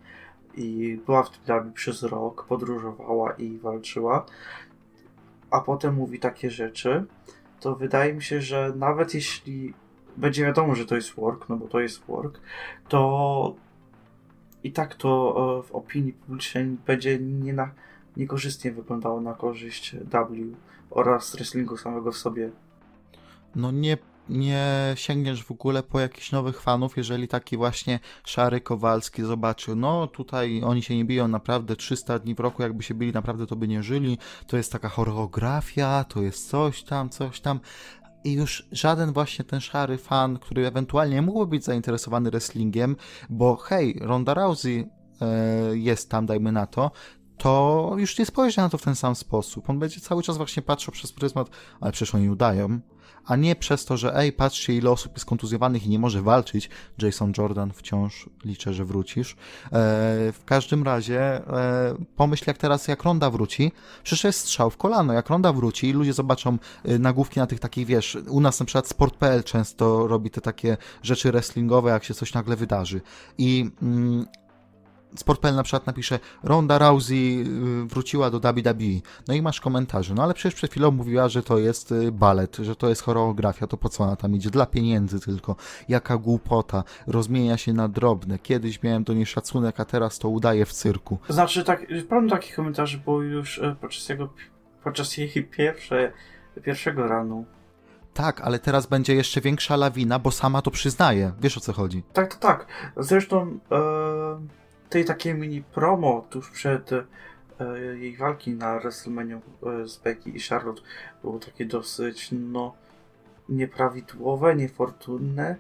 i 0.56 1.00
była 1.06 1.24
w 1.24 1.30
W 1.30 1.74
przez 1.74 2.04
rok, 2.04 2.46
podróżowała 2.46 3.32
i 3.32 3.58
walczyła, 3.58 4.26
a 5.52 5.62
potem 5.62 5.96
mówi 5.96 6.20
takie 6.20 6.50
rzeczy, 6.50 7.06
to 7.60 7.76
wydaje 7.76 8.14
mi 8.14 8.24
się, 8.24 8.42
że 8.42 8.74
nawet 8.76 9.14
jeśli 9.14 9.74
będzie 10.18 10.46
wiadomo, 10.46 10.76
że 10.76 10.86
to 10.86 10.96
jest 10.96 11.16
work, 11.16 11.50
no 11.50 11.58
bo 11.58 11.68
to 11.68 11.80
jest 11.80 12.06
work, 12.06 12.40
to 12.88 13.56
i 14.64 14.72
tak 14.72 14.96
to 14.96 15.36
e, 15.60 15.68
w 15.68 15.72
opinii 15.72 16.14
publicznej 16.14 16.66
będzie 16.66 17.20
nie 17.20 17.54
na, 17.54 17.72
niekorzystnie 18.18 18.72
wyglądało 18.72 19.22
na 19.22 19.34
korzyść 19.34 19.96
W 19.96 20.56
oraz 20.90 21.36
wrestlingu 21.36 21.78
samego 21.78 22.12
w 22.12 22.18
sobie. 22.18 22.50
No 23.56 23.72
nie, 23.72 23.98
nie 24.30 24.94
sięgniesz 24.96 25.44
w 25.44 25.52
ogóle 25.52 25.84
po 25.84 26.00
jakichś 26.00 26.32
nowych 26.32 26.62
fanów, 26.62 26.98
jeżeli 26.98 27.28
taki 27.28 27.58
właśnie 27.58 28.00
Szary 28.24 28.62
Kowalski 28.62 29.24
zobaczył, 29.24 29.76
no 29.76 30.08
tutaj 30.08 30.62
oni 30.64 30.84
się 30.84 30.98
nie 30.98 31.06
biją 31.06 31.28
naprawdę 31.28 31.76
300 31.76 32.20
dni 32.20 32.36
w 32.36 32.40
roku, 32.40 32.62
jakby 32.62 32.84
się 32.84 32.94
bili 32.94 33.12
naprawdę 33.12 33.48
to 33.48 33.56
by 33.56 33.68
nie 33.68 33.84
żyli, 33.84 34.18
to 34.48 34.58
jest 34.58 34.72
taka 34.72 34.90
choreografia, 34.90 36.04
to 36.04 36.22
jest 36.22 36.50
coś 36.50 36.84
tam, 36.84 37.10
coś 37.10 37.42
tam, 37.42 37.60
i 38.24 38.34
już 38.34 38.68
żaden 38.72 39.14
właśnie 39.14 39.46
ten 39.46 39.62
szary 39.62 39.98
fan, 39.98 40.40
który 40.40 40.68
ewentualnie 40.68 41.22
mógłby 41.22 41.48
być 41.48 41.66
zainteresowany 41.66 42.32
wrestlingiem, 42.32 42.96
bo 43.30 43.56
hej, 43.56 44.00
Ronda 44.02 44.34
Rousey 44.34 44.90
e, 45.22 45.78
jest 45.78 46.10
tam, 46.10 46.26
dajmy 46.26 46.52
na 46.52 46.68
to, 46.68 46.92
to 47.38 47.94
już 47.98 48.20
nie 48.20 48.26
spojrzy 48.26 48.58
na 48.58 48.70
to 48.70 48.78
w 48.78 48.82
ten 48.82 48.96
sam 48.96 49.16
sposób. 49.16 49.70
On 49.70 49.80
będzie 49.80 50.02
cały 50.02 50.24
czas 50.24 50.38
właśnie 50.38 50.62
patrzył 50.62 50.94
przez 50.94 51.14
pryzmat, 51.14 51.50
ale 51.80 51.92
przecież 51.92 52.16
oni 52.16 52.30
udają. 52.30 52.80
A 53.26 53.36
nie 53.36 53.56
przez 53.56 53.86
to, 53.86 53.98
że 53.98 54.16
ej, 54.16 54.34
patrzcie 54.34 54.74
ile 54.74 54.92
osób 54.92 55.14
jest 55.14 55.26
kontuzjowanych 55.26 55.86
i 55.86 55.90
nie 55.90 56.00
może 56.00 56.22
walczyć. 56.22 56.70
Jason 57.02 57.34
Jordan 57.38 57.74
wciąż 57.74 58.30
liczę, 58.46 58.74
że 58.74 58.86
wrócisz. 58.86 59.32
E, 59.32 59.36
w 60.32 60.42
każdym 60.46 60.84
razie 60.84 61.22
e, 61.22 61.96
pomyśl 62.16 62.44
jak 62.48 62.58
teraz, 62.58 62.88
jak 62.88 63.04
Ronda 63.04 63.30
wróci, 63.30 63.72
przecież 64.04 64.24
jest 64.24 64.40
strzał 64.40 64.70
w 64.70 64.78
kolano, 64.78 65.14
jak 65.14 65.30
Ronda 65.30 65.54
wróci 65.54 65.88
i 65.88 65.94
ludzie 65.94 66.14
zobaczą 66.14 66.58
e, 66.86 67.00
nagłówki 67.00 67.40
na 67.40 67.48
tych 67.48 67.60
takich, 67.60 67.88
wiesz, 67.88 68.18
u 68.30 68.40
nas 68.40 68.60
na 68.60 68.66
przykład 68.66 68.88
Sport.pl 68.88 69.44
często 69.44 70.08
robi 70.08 70.30
te 70.30 70.42
takie 70.42 70.78
rzeczy 71.04 71.32
wrestlingowe, 71.32 71.90
jak 71.90 72.04
się 72.04 72.14
coś 72.14 72.34
nagle 72.34 72.56
wydarzy. 72.56 73.02
I 73.38 73.72
mm, 73.82 74.26
Sport.pl 75.16 75.56
na 75.56 75.64
przykład 75.64 75.88
napisze 75.88 76.20
Ronda 76.44 76.78
Rousey 76.78 77.46
y, 77.84 77.86
wróciła 77.86 78.30
do 78.30 78.40
WWE. 78.40 79.02
No 79.28 79.34
i 79.34 79.42
masz 79.42 79.62
komentarze. 79.62 80.14
No 80.14 80.24
ale 80.24 80.34
przecież 80.34 80.56
przed 80.56 80.72
chwilą 80.72 80.92
mówiła, 80.92 81.30
że 81.30 81.44
to 81.44 81.58
jest 81.58 81.92
y, 81.92 82.12
balet, 82.12 82.58
że 82.58 82.76
to 82.76 82.90
jest 82.90 83.02
choreografia, 83.02 83.68
to 83.68 83.78
po 83.78 83.90
co 83.90 84.04
ona 84.04 84.16
tam 84.16 84.36
idzie? 84.36 84.50
Dla 84.50 84.66
pieniędzy 84.66 85.20
tylko. 85.20 85.56
Jaka 85.90 86.18
głupota. 86.18 86.84
Rozmienia 87.08 87.58
się 87.58 87.74
na 87.74 87.88
drobne. 87.88 88.40
Kiedyś 88.40 88.84
miałem 88.84 89.04
do 89.04 89.14
niej 89.14 89.26
szacunek, 89.26 89.80
a 89.80 89.86
teraz 89.86 90.20
to 90.20 90.30
udaje 90.30 90.66
w 90.66 90.74
cyrku. 90.74 91.18
Znaczy, 91.30 91.64
tak, 91.64 91.86
problem 92.10 92.30
takich 92.30 92.56
komentarzy 92.56 92.98
było 92.98 93.22
już 93.22 93.60
e, 93.60 93.76
podczas, 93.82 94.10
jego, 94.10 94.30
podczas 94.84 95.18
jej 95.18 95.44
pierwsze, 95.44 96.12
pierwszego 96.64 97.08
ranu. 97.08 97.46
Tak, 98.14 98.42
ale 98.42 98.60
teraz 98.60 98.86
będzie 98.86 99.16
jeszcze 99.16 99.42
większa 99.42 99.76
lawina, 99.76 100.20
bo 100.20 100.32
sama 100.32 100.62
to 100.62 100.72
przyznaje. 100.72 101.32
Wiesz 101.40 101.58
o 101.58 101.60
co 101.60 101.74
chodzi? 101.74 102.04
Tak, 102.14 102.36
tak, 102.36 102.40
tak. 102.40 102.94
Zresztą... 102.98 103.60
E 103.72 104.61
tej 104.92 105.06
takiej 105.06 105.36
mini 105.36 105.64
promo 105.64 106.26
tuż 106.30 106.50
przed 106.50 106.92
e, 106.94 107.06
jej 108.00 108.18
walki 108.18 108.52
na 108.52 108.80
WrestleMania 108.80 109.36
e, 109.36 109.88
z 109.88 109.98
Becky 109.98 110.30
i 110.30 110.40
Charlotte 110.40 110.82
było 111.22 111.40
takie 111.40 111.66
dosyć, 111.66 112.30
no, 112.32 112.74
nieprawidłowe, 113.50 114.56
niefortunne. 114.56 115.56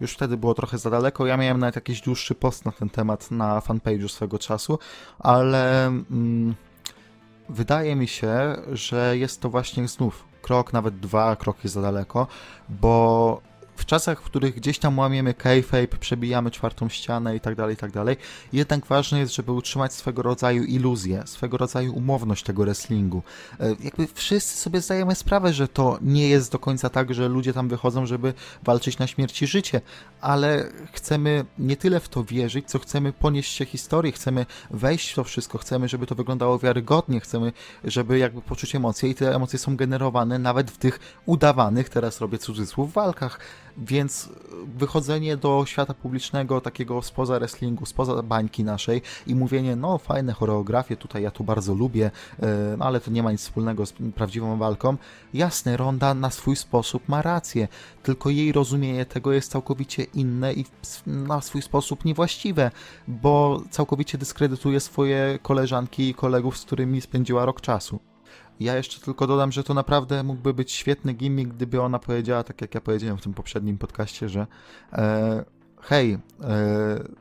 Już 0.00 0.14
wtedy 0.14 0.36
było 0.36 0.54
trochę 0.54 0.78
za 0.78 0.90
daleko. 0.90 1.26
Ja 1.26 1.36
miałem 1.36 1.58
nawet 1.58 1.74
jakiś 1.74 2.00
dłuższy 2.00 2.34
post 2.34 2.64
na 2.64 2.72
ten 2.72 2.90
temat 2.90 3.30
na 3.30 3.60
fanpage'u 3.60 4.08
swego 4.08 4.38
czasu, 4.38 4.78
ale 5.18 5.86
mm, 5.86 6.54
wydaje 7.48 7.96
mi 7.96 8.08
się, 8.08 8.56
że 8.72 9.18
jest 9.18 9.40
to 9.40 9.50
właśnie 9.50 9.88
znów 9.88 10.24
krok, 10.42 10.72
nawet 10.72 11.00
dwa 11.00 11.36
kroki 11.36 11.68
za 11.68 11.82
daleko, 11.82 12.26
bo 12.68 13.40
w 13.78 13.84
czasach, 13.86 14.20
w 14.20 14.24
których 14.24 14.54
gdzieś 14.54 14.78
tam 14.78 14.98
łamiemy 14.98 15.34
kayfabe, 15.34 15.86
przebijamy 15.86 16.50
czwartą 16.50 16.88
ścianę 16.88 17.36
i 17.36 17.40
tak 17.40 17.54
dalej, 17.54 17.74
i 17.74 17.76
tak 17.76 17.90
dalej, 17.90 18.16
jednak 18.52 18.86
ważne 18.86 19.18
jest, 19.18 19.34
żeby 19.34 19.52
utrzymać 19.52 19.92
swego 19.94 20.22
rodzaju 20.22 20.64
iluzję, 20.64 21.22
swego 21.26 21.56
rodzaju 21.56 21.94
umowność 21.94 22.44
tego 22.44 22.64
wrestlingu. 22.64 23.22
E, 23.60 23.76
jakby 23.80 24.06
wszyscy 24.14 24.56
sobie 24.56 24.80
zdajemy 24.80 25.14
sprawę, 25.14 25.52
że 25.52 25.68
to 25.68 25.98
nie 26.02 26.28
jest 26.28 26.52
do 26.52 26.58
końca 26.58 26.88
tak, 26.88 27.14
że 27.14 27.28
ludzie 27.28 27.52
tam 27.52 27.68
wychodzą, 27.68 28.06
żeby 28.06 28.34
walczyć 28.62 28.98
na 28.98 29.06
śmierć 29.06 29.42
i 29.42 29.46
życie, 29.46 29.80
ale 30.20 30.68
chcemy 30.92 31.44
nie 31.58 31.76
tyle 31.76 32.00
w 32.00 32.08
to 32.08 32.24
wierzyć, 32.24 32.68
co 32.70 32.78
chcemy 32.78 33.12
ponieść 33.12 33.52
się 33.52 33.64
historii, 33.64 34.12
chcemy 34.12 34.46
wejść 34.70 35.10
w 35.12 35.14
to 35.14 35.24
wszystko, 35.24 35.58
chcemy, 35.58 35.88
żeby 35.88 36.06
to 36.06 36.14
wyglądało 36.14 36.58
wiarygodnie, 36.58 37.20
chcemy, 37.20 37.52
żeby 37.84 38.18
jakby 38.18 38.42
poczuć 38.42 38.74
emocje 38.74 39.10
i 39.10 39.14
te 39.14 39.34
emocje 39.34 39.58
są 39.58 39.76
generowane 39.76 40.38
nawet 40.38 40.70
w 40.70 40.76
tych 40.78 41.00
udawanych, 41.26 41.88
teraz 41.88 42.20
robię 42.20 42.38
cudzysłów, 42.38 42.92
walkach 42.92 43.38
więc 43.78 44.28
wychodzenie 44.76 45.36
do 45.36 45.64
świata 45.66 45.94
publicznego, 45.94 46.60
takiego 46.60 47.02
spoza 47.02 47.38
wrestlingu, 47.38 47.86
spoza 47.86 48.22
bańki 48.22 48.64
naszej 48.64 49.02
i 49.26 49.34
mówienie, 49.34 49.76
no 49.76 49.98
fajne 49.98 50.32
choreografie, 50.32 50.96
tutaj 50.96 51.22
ja 51.22 51.30
tu 51.30 51.44
bardzo 51.44 51.74
lubię, 51.74 52.10
ale 52.78 53.00
to 53.00 53.10
nie 53.10 53.22
ma 53.22 53.32
nic 53.32 53.40
wspólnego 53.40 53.86
z 53.86 53.92
prawdziwą 54.14 54.58
walką. 54.58 54.96
Jasne, 55.34 55.76
Ronda 55.76 56.14
na 56.14 56.30
swój 56.30 56.56
sposób 56.56 57.08
ma 57.08 57.22
rację, 57.22 57.68
tylko 58.02 58.30
jej 58.30 58.52
rozumienie 58.52 59.06
tego 59.06 59.32
jest 59.32 59.50
całkowicie 59.50 60.02
inne 60.02 60.52
i 60.52 60.64
na 61.06 61.40
swój 61.40 61.62
sposób 61.62 62.04
niewłaściwe, 62.04 62.70
bo 63.08 63.62
całkowicie 63.70 64.18
dyskredytuje 64.18 64.80
swoje 64.80 65.38
koleżanki 65.42 66.08
i 66.08 66.14
kolegów, 66.14 66.58
z 66.58 66.64
którymi 66.64 67.00
spędziła 67.00 67.44
rok 67.44 67.60
czasu. 67.60 68.00
Ja 68.60 68.76
jeszcze 68.76 69.00
tylko 69.00 69.26
dodam, 69.26 69.52
że 69.52 69.64
to 69.64 69.74
naprawdę 69.74 70.22
mógłby 70.22 70.54
być 70.54 70.72
świetny 70.72 71.12
gimmick, 71.12 71.50
gdyby 71.50 71.82
ona 71.82 71.98
powiedziała, 71.98 72.44
tak 72.44 72.60
jak 72.60 72.74
ja 72.74 72.80
powiedziałem 72.80 73.18
w 73.18 73.22
tym 73.22 73.34
poprzednim 73.34 73.78
podcaście, 73.78 74.28
że 74.28 74.46
e, 74.92 75.44
hej, 75.80 76.12
e, 76.12 76.18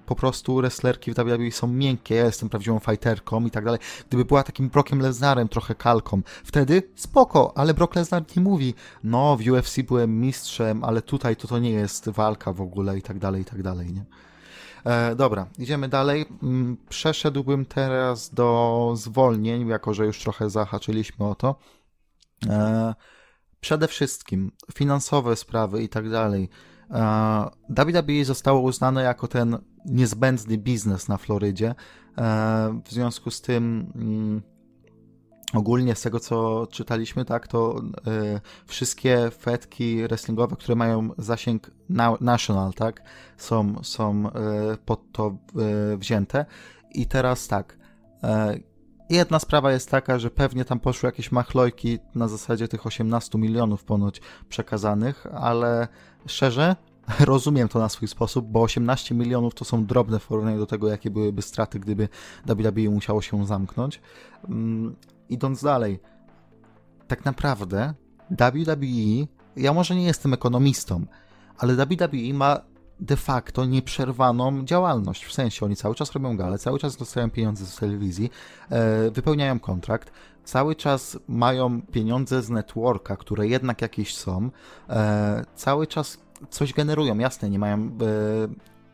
po 0.06 0.15
prostu 0.15 0.56
wrestlerki 0.56 1.12
w 1.12 1.15
WWE 1.15 1.51
są 1.51 1.67
miękkie, 1.67 2.15
ja 2.15 2.25
jestem 2.25 2.50
prawdziwą 2.50 2.79
fighterką 2.79 3.46
i 3.46 3.51
tak 3.51 3.65
dalej. 3.65 3.79
Gdyby 4.08 4.25
była 4.25 4.44
takim 4.44 4.70
Brockiem 4.70 5.00
Lesnarem, 5.00 5.48
trochę 5.48 5.75
kalką, 5.75 6.22
wtedy 6.44 6.84
spoko, 6.96 7.53
ale 7.56 7.74
Brock 7.74 7.96
Lesnar 7.96 8.24
nie 8.36 8.44
mówi, 8.44 8.74
no 9.03 9.38
w 9.38 9.48
UFC 9.48 9.77
byłem 9.88 10.20
mistrzem, 10.20 10.84
ale 10.84 11.01
tutaj 11.01 11.36
to 11.36 11.48
to 11.48 11.60
nie 11.60 11.72
jest 11.72 12.10
walka 12.10 12.53
w 12.53 12.62
ogóle 12.62 12.98
i 12.98 13.01
tak 13.01 13.20
dalej, 13.20 13.41
i 13.41 13.46
tak 13.46 13.63
dalej, 13.63 13.94
nie? 13.94 14.06
E, 14.88 15.15
dobra, 15.15 15.48
idziemy 15.58 15.89
dalej. 15.89 16.25
Mm, 16.44 16.77
przeszedłbym 16.89 17.65
teraz 17.65 18.34
do 18.34 18.94
zwolnień, 18.96 19.67
jako 19.67 19.94
że 19.94 20.06
już 20.06 20.20
trochę 20.20 20.50
zahaczyliśmy 20.50 21.25
o 21.25 21.36
to. 21.36 21.56
E, 22.50 22.96
przede 23.60 23.88
wszystkim 23.88 24.51
finansowe 24.74 25.36
sprawy 25.36 25.84
i 25.84 25.89
tak 25.89 26.10
dalej. 26.10 26.50
WWE 27.70 28.25
zostało 28.25 28.62
uznane 28.62 29.03
jako 29.03 29.27
ten 29.27 29.58
niezbędny 29.86 30.58
biznes 30.58 31.08
na 31.08 31.17
Florydzie. 31.17 31.75
E, 32.17 32.82
w 32.86 32.91
związku 32.91 33.32
z 33.32 33.41
tym. 33.41 33.91
Mm, 35.53 35.59
ogólnie 35.59 35.95
z 35.95 36.01
tego, 36.01 36.19
co 36.19 36.67
czytaliśmy, 36.71 37.25
tak, 37.25 37.47
to 37.47 37.81
y, 38.07 38.41
wszystkie 38.65 39.31
fetki 39.39 40.03
wrestlingowe, 40.03 40.55
które 40.55 40.75
mają 40.75 41.09
zasięg 41.17 41.71
na, 41.89 42.17
national, 42.21 42.73
tak, 42.73 43.01
są, 43.37 43.83
są 43.83 44.27
y, 44.27 44.31
pod 44.85 45.11
to 45.11 45.37
y, 45.93 45.97
wzięte. 45.97 46.45
I 46.93 47.05
teraz 47.05 47.47
tak, 47.47 47.77
jedna 49.09 49.39
sprawa 49.39 49.71
jest 49.71 49.89
taka, 49.91 50.19
że 50.19 50.29
pewnie 50.29 50.65
tam 50.65 50.79
poszły 50.79 51.07
jakieś 51.07 51.31
machlojki 51.31 51.99
na 52.15 52.27
zasadzie 52.27 52.67
tych 52.67 52.85
18 52.85 53.37
milionów 53.37 53.83
ponoć 53.83 54.21
przekazanych, 54.49 55.27
ale 55.33 55.87
szczerze, 56.25 56.75
rozumiem 57.19 57.67
to 57.67 57.79
na 57.79 57.89
swój 57.89 58.07
sposób, 58.07 58.45
bo 58.47 58.61
18 58.61 59.15
milionów 59.15 59.53
to 59.53 59.65
są 59.65 59.85
drobne 59.85 60.19
w 60.19 60.27
porównaniu 60.27 60.59
do 60.59 60.65
tego, 60.65 60.87
jakie 60.87 61.09
byłyby 61.09 61.41
straty, 61.41 61.79
gdyby 61.79 62.09
WWE 62.45 62.89
musiało 62.89 63.21
się 63.21 63.45
zamknąć. 63.45 64.01
Idąc 65.29 65.63
dalej, 65.63 66.00
tak 67.07 67.25
naprawdę 67.25 67.93
WWE, 68.31 69.27
ja 69.57 69.74
może 69.74 69.96
nie 69.96 70.05
jestem 70.05 70.34
ekonomistą, 70.34 71.05
ale 71.57 71.75
WWE 71.75 72.34
ma 72.34 72.62
de 73.00 73.15
facto 73.15 73.65
nieprzerwaną 73.65 74.65
działalność. 74.65 75.25
W 75.25 75.34
sensie 75.34 75.65
oni 75.65 75.75
cały 75.75 75.96
czas 75.96 76.12
robią 76.12 76.38
gale, 76.38 76.57
cały 76.57 76.79
czas 76.79 76.98
dostają 76.98 77.29
pieniądze 77.29 77.65
z 77.65 77.75
telewizji, 77.75 78.29
e, 78.69 79.12
wypełniają 79.12 79.60
kontrakt, 79.60 80.12
cały 80.43 80.75
czas 80.75 81.17
mają 81.27 81.81
pieniądze 81.81 82.41
z 82.41 82.50
networka, 82.50 83.17
które 83.17 83.48
jednak 83.48 83.81
jakieś 83.81 84.15
są, 84.15 84.50
e, 84.89 85.46
cały 85.55 85.88
czas 85.88 86.17
coś 86.50 86.74
generują. 86.74 87.17
Jasne, 87.17 87.50
nie 87.50 87.60
mają 87.60 87.77
e, 87.77 87.89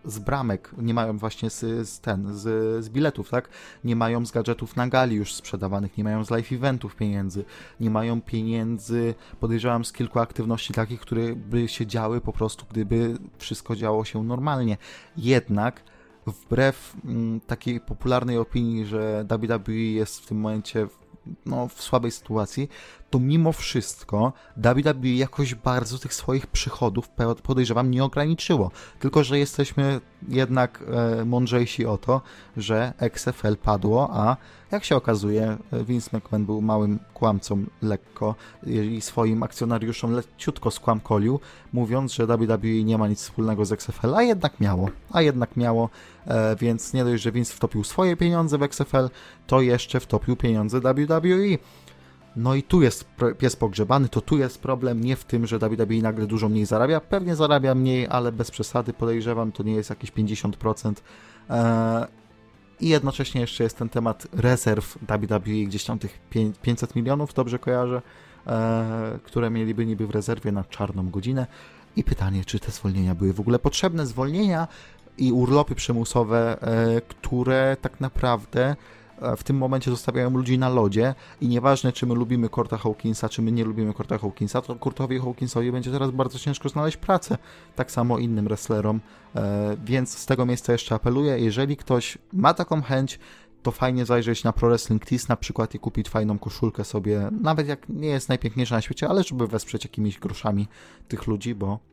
z 0.06 0.20
bramek, 0.20 0.72
nie 0.78 0.94
mają 0.94 1.18
właśnie 1.18 1.50
z, 1.50 1.90
z 1.90 2.00
ten, 2.00 2.38
z, 2.38 2.42
z, 2.86 2.90
biletów, 2.90 3.30
tak? 3.30 3.50
Nie 3.84 3.96
mają 3.96 4.26
z 4.26 4.32
gadżetów 4.32 4.76
na 4.76 4.88
gali 4.88 5.16
już 5.16 5.34
sprzedawanych, 5.34 5.98
nie 5.98 6.04
mają 6.04 6.26
z 6.26 6.30
live 6.30 6.52
eventów 6.52 6.96
pieniędzy, 6.96 7.46
nie 7.80 7.90
mają 7.90 8.22
pieniędzy, 8.22 9.16
podejrzewam, 9.40 9.86
z 9.86 9.94
kilku 9.94 10.20
aktywności 10.20 10.74
takich, 10.74 11.00
które 11.00 11.36
by 11.36 11.68
się 11.68 11.86
działy 11.86 12.22
po 12.22 12.34
prostu, 12.34 12.66
gdyby 12.72 13.18
wszystko 13.38 13.76
działo 13.76 14.06
się 14.06 14.24
normalnie. 14.24 14.78
Jednak 15.18 15.84
wbrew 16.28 16.96
m, 17.06 17.12
mm, 17.12 17.40
takiej 17.40 17.80
popularnej 17.80 18.38
opinii, 18.38 18.86
że 18.86 19.26
WWE 19.30 19.74
jest 19.74 20.20
w 20.20 20.26
tym 20.26 20.40
momencie 20.40 20.88
no, 21.46 21.68
w 21.68 21.82
słabej 21.82 22.12
sytuacji, 22.12 22.70
to 23.14 23.20
mimo 23.20 23.52
wszystko 23.52 24.34
WWE 24.58 25.10
jakoś 25.10 25.56
bardzo 25.56 26.00
tych 26.00 26.14
swoich 26.14 26.48
przychodów 26.48 27.10
podejrzewam 27.44 27.92
nie 27.92 28.04
ograniczyło. 28.04 28.72
Tylko, 29.00 29.24
że 29.24 29.40
jesteśmy 29.40 30.02
jednak 30.28 30.84
e, 31.22 31.26
mądrzejsi 31.26 31.86
o 31.86 31.98
to, 31.98 32.22
że 32.58 32.94
XFL 33.00 33.58
padło, 33.58 34.10
a 34.14 34.38
jak 34.72 34.84
się 34.84 34.96
okazuje, 34.96 35.58
Vince 35.88 36.18
McMahon 36.18 36.46
był 36.46 36.62
małym 36.62 37.00
kłamcą 37.14 37.66
lekko 37.82 38.36
i 38.66 39.02
swoim 39.02 39.44
akcjonariuszom 39.44 40.12
leciutko 40.12 40.72
skłamkolił, 40.72 41.40
mówiąc, 41.74 42.14
że 42.14 42.28
WWE 42.28 42.84
nie 42.84 42.98
ma 42.98 43.08
nic 43.08 43.20
wspólnego 43.20 43.66
z 43.66 43.72
XFL, 43.72 44.16
a 44.16 44.24
jednak 44.24 44.60
miało. 44.60 44.90
A 45.12 45.22
jednak 45.22 45.58
miało, 45.58 45.90
e, 46.28 46.56
więc 46.56 46.94
nie 46.94 47.04
dość, 47.04 47.24
że 47.24 47.32
Vince 47.32 47.54
wtopił 47.54 47.84
swoje 47.84 48.18
pieniądze 48.18 48.58
w 48.58 48.64
XFL, 48.64 49.10
to 49.48 49.62
jeszcze 49.62 50.00
wtopił 50.00 50.36
pieniądze 50.36 50.80
WWE. 50.80 51.58
No 52.36 52.56
i 52.56 52.64
tu 52.64 52.82
jest 52.82 53.06
pies 53.38 53.56
pogrzebany, 53.56 54.10
to 54.10 54.22
tu 54.22 54.38
jest 54.38 54.62
problem, 54.62 55.04
nie 55.04 55.16
w 55.16 55.24
tym, 55.24 55.48
że 55.48 55.60
WWE 55.60 56.02
nagle 56.02 56.28
dużo 56.28 56.50
mniej 56.50 56.66
zarabia. 56.66 57.00
Pewnie 57.00 57.36
zarabia 57.36 57.76
mniej, 57.76 58.08
ale 58.08 58.32
bez 58.32 58.52
przesady 58.52 58.94
podejrzewam, 58.94 59.52
to 59.52 59.64
nie 59.64 59.74
jest 59.74 59.90
jakieś 59.90 60.12
50%. 60.12 60.94
Eee, 61.50 62.06
I 62.80 62.90
jednocześnie 62.90 63.42
jeszcze 63.42 63.64
jest 63.64 63.78
ten 63.78 63.90
temat 63.90 64.28
rezerw 64.32 64.98
WWE, 65.02 65.66
gdzieś 65.66 65.84
tam 65.84 66.00
tych 66.00 66.20
500 66.62 66.96
milionów, 66.96 67.34
dobrze 67.34 67.60
kojarzę, 67.60 68.02
e, 68.48 69.20
które 69.24 69.50
mieliby 69.50 69.86
niby 69.86 70.08
w 70.08 70.12
rezerwie 70.12 70.52
na 70.52 70.64
czarną 70.64 71.10
godzinę. 71.10 71.48
I 71.96 72.04
pytanie, 72.04 72.46
czy 72.46 72.60
te 72.60 72.72
zwolnienia 72.72 73.16
były 73.16 73.34
w 73.34 73.40
ogóle 73.40 73.60
potrzebne? 73.60 74.06
Zwolnienia 74.06 74.68
i 75.18 75.32
urlopy 75.32 75.76
przymusowe, 75.76 76.62
e, 76.62 77.02
które 77.02 77.78
tak 77.82 78.00
naprawdę 78.00 78.66
e, 78.66 78.76
w 79.38 79.44
tym 79.44 79.58
momencie 79.58 79.92
zostawiają 79.92 80.30
ludzi 80.30 80.58
na 80.58 80.70
lodzie 80.70 81.16
i 81.42 81.48
nieważne, 81.48 81.92
czy 81.92 82.06
my 82.06 82.16
lubimy 82.16 82.50
Kurta 82.50 82.78
Hawkinsa, 82.78 83.30
czy 83.30 83.42
my 83.42 83.52
nie 83.52 83.66
lubimy 83.66 83.94
Kurta 83.94 84.18
Hawkinsa, 84.18 84.62
to 84.62 84.76
Kurtowi 84.76 85.20
Hawkinsowi 85.20 85.72
będzie 85.72 85.92
teraz 85.92 86.12
bardzo 86.12 86.40
ciężko 86.40 86.70
znaleźć 86.70 86.98
pracę. 86.98 87.38
Tak 87.76 87.92
samo 87.92 88.20
innym 88.20 88.46
wrestlerom. 88.46 89.00
E, 89.36 89.78
więc 89.86 90.18
z 90.18 90.26
tego 90.26 90.46
miejsca 90.46 90.72
jeszcze 90.72 90.96
apeluję, 90.96 91.40
jeżeli 91.40 91.78
ktoś 91.78 92.18
ma 92.34 92.54
taką 92.54 92.82
chęć, 92.82 93.20
to 93.64 93.72
fajnie 93.72 94.06
zajrzeć 94.06 94.44
na 94.44 94.54
Pro 94.54 94.68
Wrestling 94.68 95.06
Tees 95.06 95.28
na 95.28 95.36
przykład 95.36 95.76
i 95.76 95.80
kupić 95.80 96.10
fajną 96.10 96.40
koszulkę 96.40 96.84
sobie, 96.84 97.30
nawet 97.42 97.68
jak 97.68 97.90
nie 97.90 98.08
jest 98.08 98.30
najpiękniejsza 98.30 98.76
na 98.76 98.82
świecie, 98.82 99.10
ale 99.10 99.24
żeby 99.24 99.48
wesprzeć 99.48 99.84
jakimiś 99.84 100.20
groszami 100.20 100.68
tych 101.08 101.28
ludzi, 101.28 101.56
bo 101.56 101.80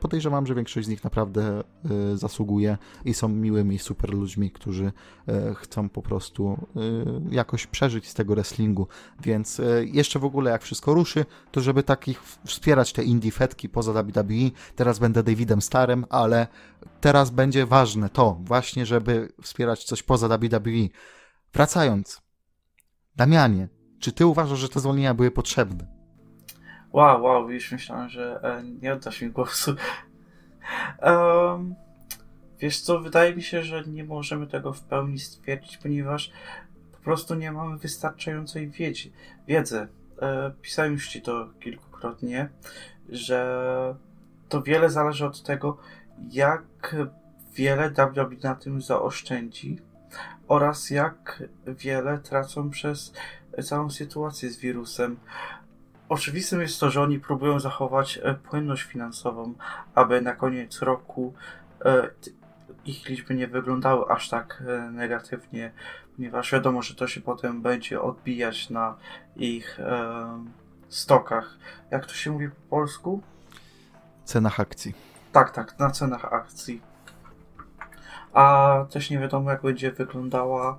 podejrzewam, 0.00 0.46
że 0.46 0.54
większość 0.54 0.86
z 0.86 0.90
nich 0.90 1.04
naprawdę 1.04 1.42
e, 1.84 2.16
zasługuje 2.16 2.78
i 3.04 3.14
są 3.14 3.28
miłymi 3.28 3.78
super 3.78 4.14
ludźmi, 4.14 4.50
którzy 4.50 4.92
e, 5.28 5.54
chcą 5.54 5.88
po 5.88 6.02
prostu 6.02 6.66
jakoś 7.30 7.66
przeżyć 7.66 8.08
z 8.08 8.14
tego 8.14 8.34
wrestlingu. 8.34 8.86
Więc 9.22 9.60
jeszcze 9.84 10.18
w 10.18 10.24
ogóle 10.24 10.50
jak 10.50 10.62
wszystko 10.62 10.94
ruszy, 10.94 11.24
to 11.50 11.60
żeby 11.60 11.82
takich 11.82 12.22
wspierać 12.46 12.92
te 12.92 13.04
indie 13.04 13.32
fetki 13.32 13.68
poza 13.68 14.02
WWE, 14.02 14.50
teraz 14.76 14.98
będę 14.98 15.22
Davidem 15.22 15.62
Starem, 15.62 16.04
ale 16.10 16.46
teraz 17.00 17.30
będzie 17.30 17.66
ważne 17.66 18.08
to 18.08 18.38
właśnie, 18.40 18.86
żeby 18.86 19.32
wspierać 19.42 19.84
coś 19.84 20.02
poza 20.02 20.28
WWE. 20.28 20.88
Wracając, 21.52 22.22
Damianie, 23.16 23.68
czy 24.00 24.12
ty 24.12 24.26
uważasz, 24.26 24.58
że 24.58 24.68
te 24.68 24.80
zwolnienia 24.80 25.14
były 25.14 25.30
potrzebne? 25.30 25.97
Wow, 26.92 27.22
wow, 27.22 27.50
już 27.50 27.72
myślałem, 27.72 28.08
że 28.08 28.40
e, 28.42 28.62
nie 28.82 28.92
oddasz 28.92 29.22
mi 29.22 29.30
głosu. 29.30 29.74
Um, 31.02 31.74
wiesz 32.58 32.80
co, 32.80 33.00
wydaje 33.00 33.36
mi 33.36 33.42
się, 33.42 33.62
że 33.62 33.84
nie 33.84 34.04
możemy 34.04 34.46
tego 34.46 34.72
w 34.72 34.80
pełni 34.80 35.18
stwierdzić, 35.18 35.78
ponieważ 35.78 36.32
po 36.92 36.98
prostu 36.98 37.34
nie 37.34 37.52
mamy 37.52 37.78
wystarczającej 37.78 38.70
wiedzy. 38.70 39.10
wiedzy. 39.46 39.88
E, 40.22 40.52
pisałem 40.62 40.92
już 40.92 41.08
ci 41.08 41.22
to 41.22 41.48
kilkukrotnie, 41.60 42.48
że 43.08 43.94
to 44.48 44.62
wiele 44.62 44.90
zależy 44.90 45.26
od 45.26 45.42
tego, 45.42 45.78
jak 46.30 46.96
wiele 47.54 47.90
WWE 47.90 48.36
na 48.42 48.54
tym 48.54 48.82
zaoszczędzi 48.82 49.78
oraz 50.48 50.90
jak 50.90 51.42
wiele 51.66 52.18
tracą 52.18 52.70
przez 52.70 53.12
całą 53.64 53.90
sytuację 53.90 54.50
z 54.50 54.58
wirusem. 54.58 55.16
Oczywistym 56.08 56.60
jest 56.60 56.80
to, 56.80 56.90
że 56.90 57.02
oni 57.02 57.20
próbują 57.20 57.60
zachować 57.60 58.20
e, 58.22 58.34
płynność 58.34 58.82
finansową, 58.82 59.54
aby 59.94 60.20
na 60.20 60.34
koniec 60.34 60.82
roku 60.82 61.34
e, 61.84 62.10
ich 62.84 63.08
liczby 63.08 63.34
nie 63.34 63.48
wyglądały 63.48 64.08
aż 64.08 64.28
tak 64.28 64.62
e, 64.66 64.90
negatywnie, 64.90 65.72
ponieważ 66.16 66.52
wiadomo, 66.52 66.82
że 66.82 66.94
to 66.94 67.06
się 67.06 67.20
potem 67.20 67.62
będzie 67.62 68.02
odbijać 68.02 68.70
na 68.70 68.96
ich 69.36 69.80
stokach. 70.88 71.58
Jak 71.90 72.06
to 72.06 72.14
się 72.14 72.30
mówi 72.30 72.48
po 72.48 72.76
polsku? 72.76 73.22
Cenach 74.24 74.60
akcji. 74.60 74.94
Tak, 75.32 75.50
tak, 75.50 75.78
na 75.78 75.90
cenach 75.90 76.24
akcji. 76.24 76.82
A 78.32 78.84
też 78.90 79.10
nie 79.10 79.18
wiadomo, 79.18 79.50
jak 79.50 79.62
będzie 79.62 79.92
wyglądała 79.92 80.78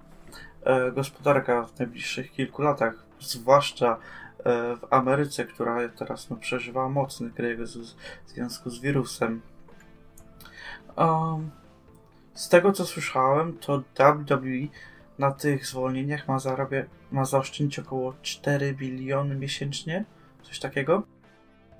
gospodarka 0.94 1.66
w 1.66 1.80
najbliższych 1.80 2.32
kilku 2.32 2.62
latach, 2.62 2.94
zwłaszcza 3.20 3.98
w 4.46 4.80
Ameryce, 4.90 5.46
która 5.46 5.90
teraz 5.90 6.30
no, 6.30 6.36
przeżywa 6.36 6.90
mocny 6.90 7.30
kryzys 7.30 7.96
w 8.26 8.30
związku 8.30 8.70
z 8.70 8.80
wirusem. 8.80 9.42
Um, 10.98 11.50
z 12.34 12.50
tego 12.50 12.72
co 12.72 12.86
słyszałem, 12.86 13.58
to 13.58 13.78
WWE 13.78 14.68
na 15.20 15.32
tych 15.32 15.68
zwolnieniach 15.68 16.28
ma, 16.28 16.40
zarabia, 16.40 16.84
ma 17.12 17.26
zaoszczędzić 17.26 17.80
około 17.80 18.14
4 18.22 18.74
biliony 18.74 19.36
miesięcznie, 19.36 20.06
coś 20.44 20.60
takiego. 20.60 21.04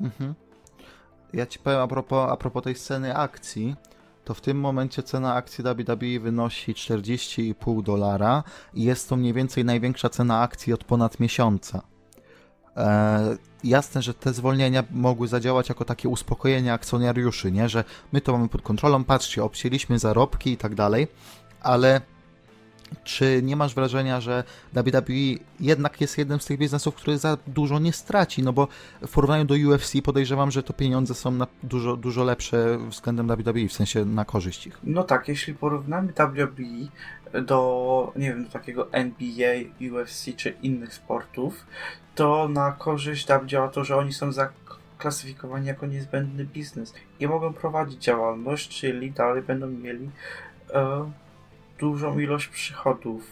Mhm. 0.02 0.34
Ja 1.34 1.46
ci 1.46 1.60
powiem 1.60 1.80
a 1.80 1.88
propos, 1.88 2.32
a 2.32 2.38
propos 2.38 2.64
tej 2.64 2.76
sceny 2.76 3.16
akcji, 3.16 3.76
to 4.26 4.34
w 4.34 4.42
tym 4.42 4.60
momencie 4.60 5.04
cena 5.04 5.34
akcji 5.34 5.64
WWE 5.64 6.20
wynosi 6.20 6.74
40,5 6.74 7.84
dolara 7.84 8.44
i 8.74 8.84
jest 8.84 9.10
to 9.10 9.16
mniej 9.16 9.34
więcej 9.34 9.66
największa 9.66 10.10
cena 10.10 10.42
akcji 10.42 10.74
od 10.74 10.84
ponad 10.84 11.20
miesiąca. 11.20 11.82
E, 12.80 13.38
jasne, 13.64 14.02
że 14.02 14.14
te 14.14 14.34
zwolnienia 14.34 14.84
mogły 14.92 15.28
zadziałać 15.28 15.70
jako 15.70 15.86
takie 15.86 16.10
uspokojenie 16.10 16.74
akcjonariuszy, 16.74 17.52
nie? 17.52 17.70
że 17.70 17.84
my 18.12 18.22
to 18.22 18.32
mamy 18.32 18.50
pod 18.50 18.62
kontrolą, 18.62 19.04
patrzcie, 19.04 19.44
obcięliśmy 19.44 20.00
zarobki 20.00 20.52
i 20.52 20.58
tak 20.58 20.76
dalej, 20.76 21.08
ale 21.62 22.02
czy 23.04 23.42
nie 23.44 23.56
masz 23.56 23.76
wrażenia, 23.76 24.22
że 24.22 24.44
WWE 24.74 25.14
jednak 25.60 26.02
jest 26.02 26.18
jednym 26.18 26.40
z 26.40 26.46
tych 26.46 26.60
biznesów, 26.60 26.96
który 26.96 27.18
za 27.18 27.38
dużo 27.48 27.80
nie 27.80 27.94
straci? 27.94 28.44
No 28.44 28.54
bo 28.54 28.68
w 29.02 29.12
porównaniu 29.12 29.46
do 29.46 29.56
UFC 29.56 29.94
podejrzewam, 30.04 30.52
że 30.52 30.64
to 30.64 30.74
pieniądze 30.74 31.14
są 31.14 31.40
dużo, 31.64 31.96
dużo 31.96 32.24
lepsze 32.24 32.78
względem 32.90 33.28
WWE, 33.28 33.68
w 33.68 33.74
sensie 33.74 34.06
na 34.06 34.26
korzyść 34.26 34.68
ich. 34.68 34.78
No 34.84 35.04
tak, 35.04 35.28
jeśli 35.28 35.54
porównamy 35.54 36.14
WWE 36.14 36.88
do, 37.34 38.12
nie 38.16 38.30
wiem, 38.30 38.46
do 38.46 38.52
takiego 38.52 38.92
NBA, 38.92 39.56
UFC 39.92 40.36
czy 40.38 40.50
innych 40.50 40.94
sportów, 40.94 41.66
to 42.16 42.48
na 42.48 42.72
korzyść 42.72 43.26
tam 43.26 43.48
działa 43.48 43.68
to, 43.68 43.84
że 43.84 43.98
oni 43.98 44.14
są 44.14 44.32
zaklasyfikowani 44.32 45.68
jako 45.68 45.86
niezbędny 45.86 46.46
biznes 46.46 46.94
i 47.20 47.28
mogą 47.28 47.54
prowadzić 47.54 48.04
działalność, 48.04 48.80
czyli 48.82 49.12
dalej 49.12 49.42
będą 49.42 49.68
mieli 49.68 50.10
e, 50.74 51.12
dużą 51.80 52.20
ilość 52.20 52.48
przychodów. 52.48 53.24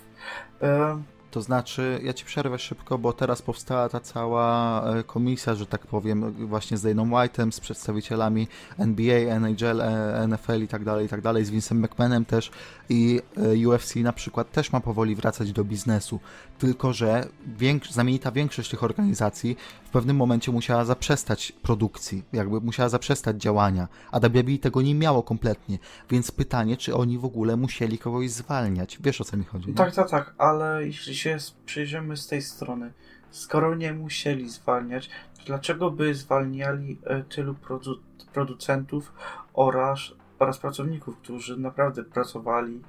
E, 0.62 1.02
to 1.32 1.42
znaczy, 1.42 2.00
ja 2.04 2.14
ci 2.14 2.26
przerwę 2.26 2.60
szybko, 2.60 2.98
bo 2.98 3.14
teraz 3.14 3.42
powstała 3.42 3.90
ta 3.90 4.00
cała 4.00 4.84
e, 4.84 5.04
komisja, 5.04 5.56
że 5.56 5.66
tak 5.66 5.88
powiem, 5.88 6.48
właśnie 6.48 6.78
z 6.78 6.82
Dayną 6.82 7.06
White'em, 7.06 7.52
z 7.52 7.60
przedstawicielami 7.60 8.48
NBA, 8.78 9.18
NHL, 9.18 9.82
e, 9.82 10.28
NFL 10.28 10.64
i 10.64 10.68
tak 10.68 10.84
dalej, 10.84 11.06
i 11.06 11.10
tak 11.10 11.22
dalej, 11.22 11.46
z 11.46 11.50
Vincem 11.50 11.80
McMahonem 11.80 12.26
też 12.26 12.52
i 12.90 13.22
e, 13.38 13.68
UFC 13.68 13.96
na 13.96 14.14
przykład 14.14 14.52
też 14.52 14.72
ma 14.72 14.80
powoli 14.80 15.16
wracać 15.16 15.52
do 15.52 15.64
biznesu. 15.64 16.20
Tylko, 16.60 16.94
że 16.94 17.28
większ 17.58 17.92
znamienita 17.92 18.32
większość 18.32 18.70
tych 18.70 18.84
organizacji 18.84 19.58
w 19.84 19.90
pewnym 19.90 20.18
momencie 20.18 20.52
musiała 20.52 20.86
zaprzestać 20.86 21.52
produkcji, 21.52 22.24
jakby 22.34 22.62
musiała 22.62 22.90
zaprzestać 22.90 23.42
działania, 23.42 23.88
a 24.12 24.20
WWE 24.20 24.58
tego 24.62 24.82
nie 24.82 24.96
miało 24.96 25.24
kompletnie, 25.24 25.78
więc 26.10 26.32
pytanie, 26.32 26.78
czy 26.78 26.96
oni 26.96 27.18
w 27.18 27.26
ogóle 27.26 27.58
musieli 27.58 27.98
kogoś 27.98 28.32
zwalniać. 28.32 28.98
Wiesz 29.02 29.22
o 29.22 29.24
co 29.24 29.38
mi 29.38 29.44
chodzi? 29.44 29.68
Nie? 29.68 29.74
Tak, 29.74 29.96
tak, 29.96 30.10
tak, 30.10 30.34
ale 30.38 30.86
jeśli 30.86 31.16
się 31.16 31.27
przyjrzymy 31.66 32.18
z 32.18 32.28
tej 32.28 32.42
strony, 32.42 32.94
skoro 33.30 33.76
nie 33.76 33.94
musieli 33.94 34.50
zwalniać, 34.50 35.10
dlaczego 35.46 35.92
by 35.92 36.16
zwalniali 36.16 37.00
e, 37.04 37.24
tylu 37.24 37.56
produ 37.56 37.96
producentów 38.34 39.14
oraz, 39.54 40.00
oraz 40.40 40.58
pracowników, 40.58 41.18
którzy 41.18 41.58
naprawdę 41.58 42.04
pracowali 42.04 42.82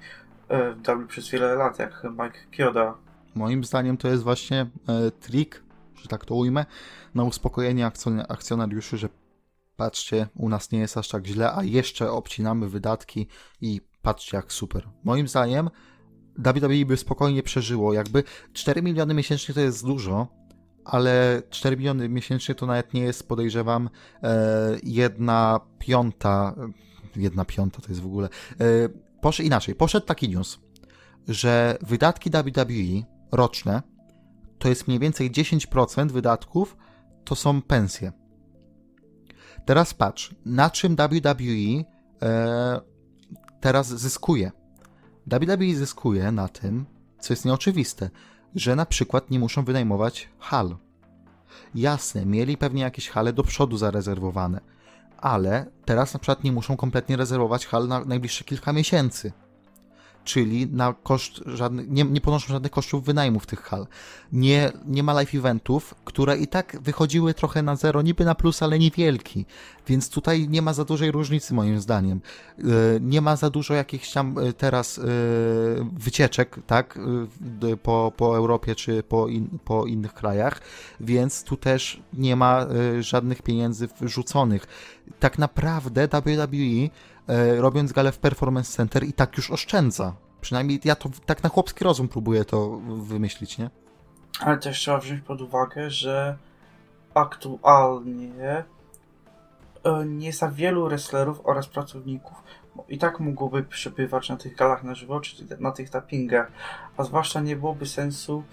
e, 0.49 0.73
w 0.73 0.83
W 0.83 1.07
przez 1.07 1.31
wiele 1.31 1.55
lat, 1.55 1.79
jak 1.79 2.05
Mike 2.11 2.39
Kyoda? 2.57 2.95
Moim 3.35 3.65
zdaniem 3.65 3.97
to 3.97 4.09
jest 4.09 4.23
właśnie 4.23 4.61
e, 4.89 5.11
trik, 5.11 5.63
że 6.03 6.09
tak 6.09 6.25
to 6.25 6.35
ujmę, 6.35 6.67
na 7.15 7.25
uspokojenie 7.25 7.91
akcjonariuszy, 8.29 8.97
że 8.99 9.09
patrzcie, 9.77 10.27
u 10.35 10.49
nas 10.49 10.71
nie 10.71 10.79
jest 10.79 10.97
aż 10.97 11.09
tak 11.09 11.27
źle, 11.27 11.53
a 11.55 11.63
jeszcze 11.65 12.11
obcinamy 12.11 12.69
wydatki 12.69 13.27
i 13.61 13.81
patrzcie 14.03 14.37
jak 14.37 14.53
super. 14.53 14.89
Moim 15.05 15.29
zdaniem 15.29 15.71
WWE 16.39 16.85
by 16.87 16.97
spokojnie 16.97 17.43
przeżyło. 17.43 17.93
Jakby 17.93 18.23
4 18.53 18.83
miliony 18.83 19.15
miesięcznie 19.15 19.55
to 19.55 19.61
jest 19.61 19.87
dużo, 19.87 20.27
ale 20.85 21.43
4 21.51 21.77
miliony 21.77 22.09
miesięcznie 22.09 22.55
to 22.55 22.67
nawet 22.67 22.95
nie 22.95 23.01
jest, 23.01 23.29
podejrzewam, 23.29 23.91
e, 24.23 24.77
jedna 24.83 25.61
piąta. 25.79 26.55
Jedna 27.17 27.45
piąta 27.45 27.81
to 27.81 27.89
jest 27.89 28.01
w 28.01 28.07
ogóle. 28.07 28.29
E, 28.61 28.65
poszedł 29.21 29.47
inaczej. 29.47 29.75
Poszedł 29.75 30.07
taki 30.07 30.29
news, 30.29 30.59
że 31.29 31.79
wydatki 31.83 32.31
WWE 32.31 33.03
roczne 33.33 33.83
to 34.59 34.69
jest 34.69 34.89
mniej 34.89 34.99
więcej 34.99 35.31
10% 35.31 36.11
wydatków 36.11 36.77
to 37.25 37.35
są 37.35 37.63
pensje. 37.63 38.13
Teraz 39.67 39.95
patrz, 39.95 40.35
na 40.45 40.71
czym 40.71 40.97
WWE 40.97 41.85
e, 42.23 42.81
teraz 43.61 43.87
zyskuje. 43.87 44.51
WWE 45.29 45.75
zyskuje 45.75 46.33
na 46.33 46.49
tym, 46.49 46.85
co 47.21 47.33
jest 47.33 47.45
nieoczywiste, 47.45 48.11
że 48.55 48.77
na 48.77 48.87
przykład 48.87 49.31
nie 49.31 49.39
muszą 49.39 49.65
wynajmować 49.65 50.29
hal. 50.39 50.77
Jasne, 51.75 52.27
mieli 52.27 52.57
pewnie 52.57 52.83
jakieś 52.83 53.09
hale 53.09 53.33
do 53.33 53.43
przodu 53.43 53.77
zarezerwowane, 53.77 54.61
ale 55.19 55.67
teraz 55.85 56.15
na 56.15 56.21
przykład 56.21 56.45
nie 56.45 56.53
muszą 56.53 56.77
kompletnie 56.77 57.17
rezerwować 57.17 57.67
hal 57.67 57.89
na 57.89 58.05
najbliższe 58.05 58.45
kilka 58.45 58.73
miesięcy. 58.73 59.33
Czyli 60.29 60.67
na 60.67 60.95
koszt 61.03 61.41
żadnych, 61.47 61.91
nie, 61.91 62.05
nie 62.05 62.21
ponoszą 62.21 62.53
żadnych 62.53 62.73
kosztów 62.73 63.05
wynajmów 63.05 63.47
tych 63.47 63.61
hal. 63.61 63.87
Nie, 64.33 64.73
nie 64.87 65.03
ma 65.03 65.13
live 65.13 65.35
eventów, 65.35 65.95
które 66.05 66.39
i 66.39 66.47
tak 66.47 66.77
wychodziły 66.81 67.35
trochę 67.35 67.63
na 67.63 67.77
zero, 67.77 68.03
niby 68.03 68.25
na 68.25 68.35
plus, 68.35 68.63
ale 68.63 68.79
niewielki. 68.79 69.47
Więc 69.87 70.11
tutaj 70.11 70.49
nie 70.49 70.63
ma 70.63 70.73
za 70.73 70.85
dużej 70.85 71.11
różnicy 71.11 71.55
moim 71.55 71.81
zdaniem. 71.81 72.21
E, 72.59 72.63
nie 73.01 73.21
ma 73.21 73.37
za 73.37 73.51
dużo 73.51 73.75
jakichś 73.75 74.13
tam 74.13 74.39
e, 74.39 74.53
teraz 74.53 74.99
e, 74.99 75.03
wycieczek, 75.93 76.57
tak, 76.67 76.99
po, 77.83 78.13
po 78.17 78.37
Europie 78.37 78.75
czy 78.75 79.03
po, 79.03 79.29
in, 79.29 79.59
po 79.65 79.87
innych 79.87 80.15
krajach, 80.15 80.61
więc 81.01 81.45
tu 81.45 81.57
też 81.57 82.03
nie 82.13 82.37
ma 82.37 82.67
żadnych 83.01 83.43
pieniędzy 83.43 83.89
wrzuconych. 84.01 84.67
Tak 85.21 85.39
naprawdę 85.39 86.09
WWE 86.09 86.91
robiąc 87.59 87.93
galę 87.93 88.13
w 88.13 88.19
Performance 88.19 88.73
Center 88.73 89.05
i 89.05 89.13
tak 89.13 89.37
już 89.37 89.51
oszczędza. 89.51 90.15
Przynajmniej 90.41 90.81
ja 90.85 90.95
to 90.95 91.11
tak 91.27 91.43
na 91.43 91.49
chłopski 91.49 91.85
rozum 91.85 92.09
próbuję 92.09 92.45
to 92.45 92.71
wymyślić, 92.87 93.59
nie? 93.59 93.71
Ale 94.41 94.59
też 94.59 94.79
trzeba 94.79 94.99
wziąć 94.99 95.23
pod 95.23 95.41
uwagę, 95.41 95.91
że 95.91 96.37
aktualnie 97.15 98.65
E, 99.85 100.05
nie 100.07 100.33
za 100.33 100.51
wielu 100.51 100.85
wrestlerów 100.89 101.41
oraz 101.45 101.67
pracowników 101.67 102.43
i 102.89 102.99
tak 102.99 103.21
mogłoby 103.21 103.63
przebywać 103.63 104.29
na 104.29 104.37
tych 104.37 104.57
galach 104.57 104.85
na 104.85 104.95
żywo, 104.95 105.21
czy 105.21 105.47
na 105.61 105.73
tych 105.73 105.91
tappingach, 105.91 106.53
a 106.97 107.05
zwłaszcza 107.05 107.41
nie 107.41 107.57
byłoby 107.57 107.87
sensu 107.87 108.45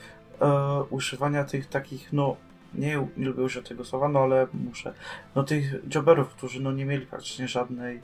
e, 0.42 0.84
używania 0.90 1.44
tych 1.44 1.70
takich, 1.70 2.14
no 2.14 2.36
nie, 2.78 3.08
nie 3.18 3.26
lubię 3.26 3.44
używać 3.44 3.70
tego 3.70 3.86
słowa, 3.86 4.08
no 4.10 4.20
ale 4.20 4.48
muszę, 4.54 4.94
no 5.36 5.44
tych 5.44 5.76
jobberów, 5.96 6.30
którzy 6.30 6.62
no 6.62 6.72
nie 6.72 6.86
mieli 6.86 7.06
praktycznie 7.06 7.48
żadnej 7.48 8.02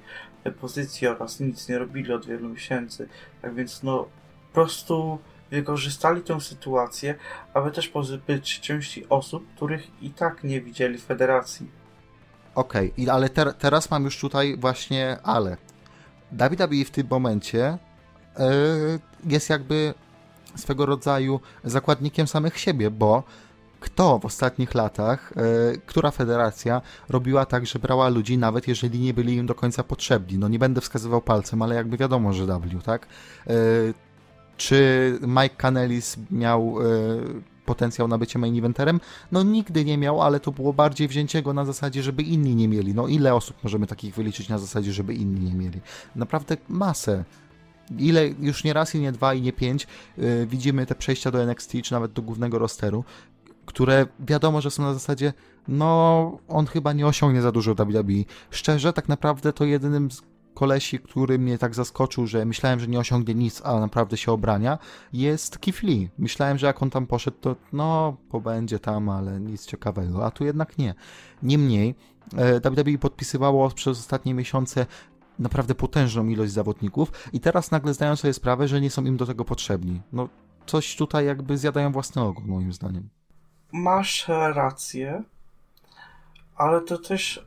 pozycji 0.62 1.08
oraz 1.08 1.40
nic 1.40 1.70
nie 1.70 1.78
robili 1.78 2.14
od 2.14 2.26
wielu 2.26 2.50
miesięcy, 2.50 3.10
tak 3.42 3.56
więc 3.56 3.84
no 3.84 4.08
po 4.48 4.54
prostu 4.54 5.20
wykorzystali 5.52 6.22
tę 6.22 6.42
sytuację, 6.42 7.16
aby 7.54 7.72
też 7.72 7.88
pozbyć 7.88 8.60
części 8.60 9.10
osób, 9.10 9.48
których 9.56 10.04
i 10.04 10.10
tak 10.10 10.44
nie 10.44 10.62
widzieli 10.62 10.98
w 10.98 11.04
federacji. 11.04 11.68
Okej, 12.56 12.94
okay, 12.94 13.14
ale 13.14 13.30
ter 13.30 13.54
teraz 13.54 13.92
mam 13.92 14.04
już 14.04 14.20
tutaj 14.20 14.58
właśnie 14.58 15.18
ale. 15.24 15.58
WWE 16.32 16.86
w 16.86 16.92
tym 16.92 17.08
momencie 17.10 17.78
yy, 18.40 19.00
jest 19.26 19.50
jakby 19.50 19.94
swego 20.56 20.86
rodzaju 20.86 21.40
zakładnikiem 21.64 22.28
samych 22.28 22.60
siebie, 22.60 22.92
bo 22.92 23.24
kto 23.82 24.20
w 24.20 24.26
ostatnich 24.26 24.76
latach, 24.76 25.34
yy, 25.36 25.82
która 25.86 26.12
federacja 26.12 26.82
robiła 27.10 27.46
tak, 27.46 27.65
że 27.65 27.80
brała 27.80 28.10
ludzi, 28.10 28.38
nawet 28.38 28.67
jeżeli 28.67 29.00
nie 29.00 29.13
byli 29.13 29.36
im 29.36 29.46
do 29.46 29.56
końca 29.56 29.84
potrzebni. 29.84 30.38
No 30.38 30.48
nie 30.48 30.60
będę 30.60 30.82
wskazywał 30.82 31.22
palcem, 31.22 31.62
ale 31.62 31.76
jakby 31.76 31.98
wiadomo, 31.98 32.34
że 32.34 32.46
W, 32.46 32.84
tak? 32.84 33.08
Yy, 33.48 33.54
czy 34.58 35.20
Mike 35.22 35.56
Canelis 35.58 36.17
miał 36.32 36.76
potencjał 37.65 38.08
na 38.08 38.17
bycie 38.17 38.39
main 38.39 38.58
eventerem? 38.58 39.00
No 39.32 39.44
nigdy 39.44 39.86
nie 39.86 39.98
miał, 39.98 40.22
ale 40.22 40.39
to 40.39 40.52
było 40.52 40.74
bardziej 40.74 41.08
wzięcie 41.08 41.41
go 41.41 41.54
na 41.54 41.65
zasadzie, 41.65 42.04
żeby 42.04 42.24
inni 42.24 42.56
nie 42.56 42.67
mieli. 42.67 42.94
No 42.94 43.08
ile 43.08 43.36
osób 43.36 43.63
możemy 43.63 43.88
takich 43.88 44.15
wyliczyć 44.15 44.50
na 44.50 44.58
zasadzie, 44.58 44.94
żeby 44.94 45.13
inni 45.13 45.41
nie 45.41 45.54
mieli? 45.54 45.82
Naprawdę 46.15 46.58
masę. 46.70 47.24
Ile 48.00 48.28
już 48.28 48.63
nie 48.63 48.74
raz 48.74 48.96
i 48.96 49.00
nie 49.00 49.12
dwa 49.12 49.34
i 49.34 49.41
nie 49.41 49.54
pięć 49.54 49.88
yy, 50.17 50.48
widzimy 50.48 50.86
te 50.86 50.96
przejścia 50.96 51.32
do 51.32 51.44
NXT 51.44 51.74
czy 51.84 51.94
nawet 51.94 52.13
do 52.13 52.22
głównego 52.22 52.60
rosteru, 52.60 53.04
które 53.72 54.06
wiadomo, 54.20 54.62
że 54.62 54.72
są 54.72 54.84
na 54.84 54.94
zasadzie, 54.94 55.34
no 55.68 56.38
on 56.48 56.66
chyba 56.66 56.94
nie 56.94 57.08
osiągnie 57.08 57.42
za 57.42 57.52
dużo 57.52 57.76
WWE. 57.76 58.24
Szczerze, 58.50 58.94
tak 58.94 59.10
naprawdę 59.10 59.54
to 59.54 59.66
jedynym 59.66 60.12
z 60.12 60.22
kolesi, 60.54 61.00
który 61.00 61.40
mnie 61.40 61.58
tak 61.58 61.76
zaskoczył, 61.76 62.28
że 62.28 62.46
myślałem, 62.46 62.80
że 62.80 62.88
nie 62.88 63.00
osiągnie 63.00 63.34
nic, 63.36 63.62
a 63.66 63.80
naprawdę 63.80 64.18
się 64.18 64.32
obrania, 64.32 64.78
jest 65.14 65.60
Lee. 65.84 66.10
Myślałem, 66.18 66.58
że 66.58 66.68
jak 66.68 66.84
on 66.84 66.90
tam 66.90 67.08
poszedł, 67.08 67.38
to 67.42 67.56
no, 67.74 68.18
pobędzie 68.30 68.80
tam, 68.80 69.10
ale 69.10 69.40
nic 69.40 69.66
ciekawego, 69.66 70.26
a 70.26 70.32
tu 70.32 70.46
jednak 70.46 70.78
nie. 70.78 70.94
Niemniej, 71.44 71.96
WWE 72.64 72.98
podpisywało 72.98 73.70
przez 73.70 74.00
ostatnie 74.00 74.34
miesiące 74.34 74.86
naprawdę 75.40 75.76
potężną 75.76 76.28
ilość 76.28 76.52
zawodników 76.52 77.12
i 77.34 77.40
teraz 77.40 77.72
nagle 77.72 77.94
zdają 77.94 78.16
sobie 78.16 78.34
sprawę, 78.34 78.68
że 78.68 78.82
nie 78.82 78.90
są 78.90 79.06
im 79.06 79.18
do 79.18 79.26
tego 79.26 79.46
potrzebni. 79.46 80.02
No, 80.14 80.30
coś 80.66 80.96
tutaj 80.96 81.26
jakby 81.26 81.58
zjadają 81.58 81.92
własny 81.92 82.22
ogon, 82.22 82.46
moim 82.48 82.74
zdaniem. 82.74 83.10
Masz 83.72 84.28
rację, 84.54 85.24
ale 86.56 86.82
to 86.82 86.98
też 86.98 87.46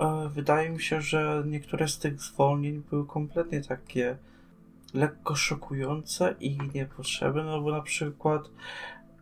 E, 0.00 0.28
wydaje 0.28 0.70
mi 0.70 0.82
się, 0.82 1.00
że 1.00 1.42
niektóre 1.46 1.88
z 1.88 1.98
tych 1.98 2.20
zwolnień 2.20 2.82
były 2.90 3.06
kompletnie 3.06 3.60
takie 3.60 4.16
lekko 4.94 5.34
szokujące 5.34 6.34
i 6.40 6.58
niepotrzebne, 6.74 7.44
no 7.44 7.60
bo 7.60 7.70
na 7.70 7.82
przykład 7.82 8.42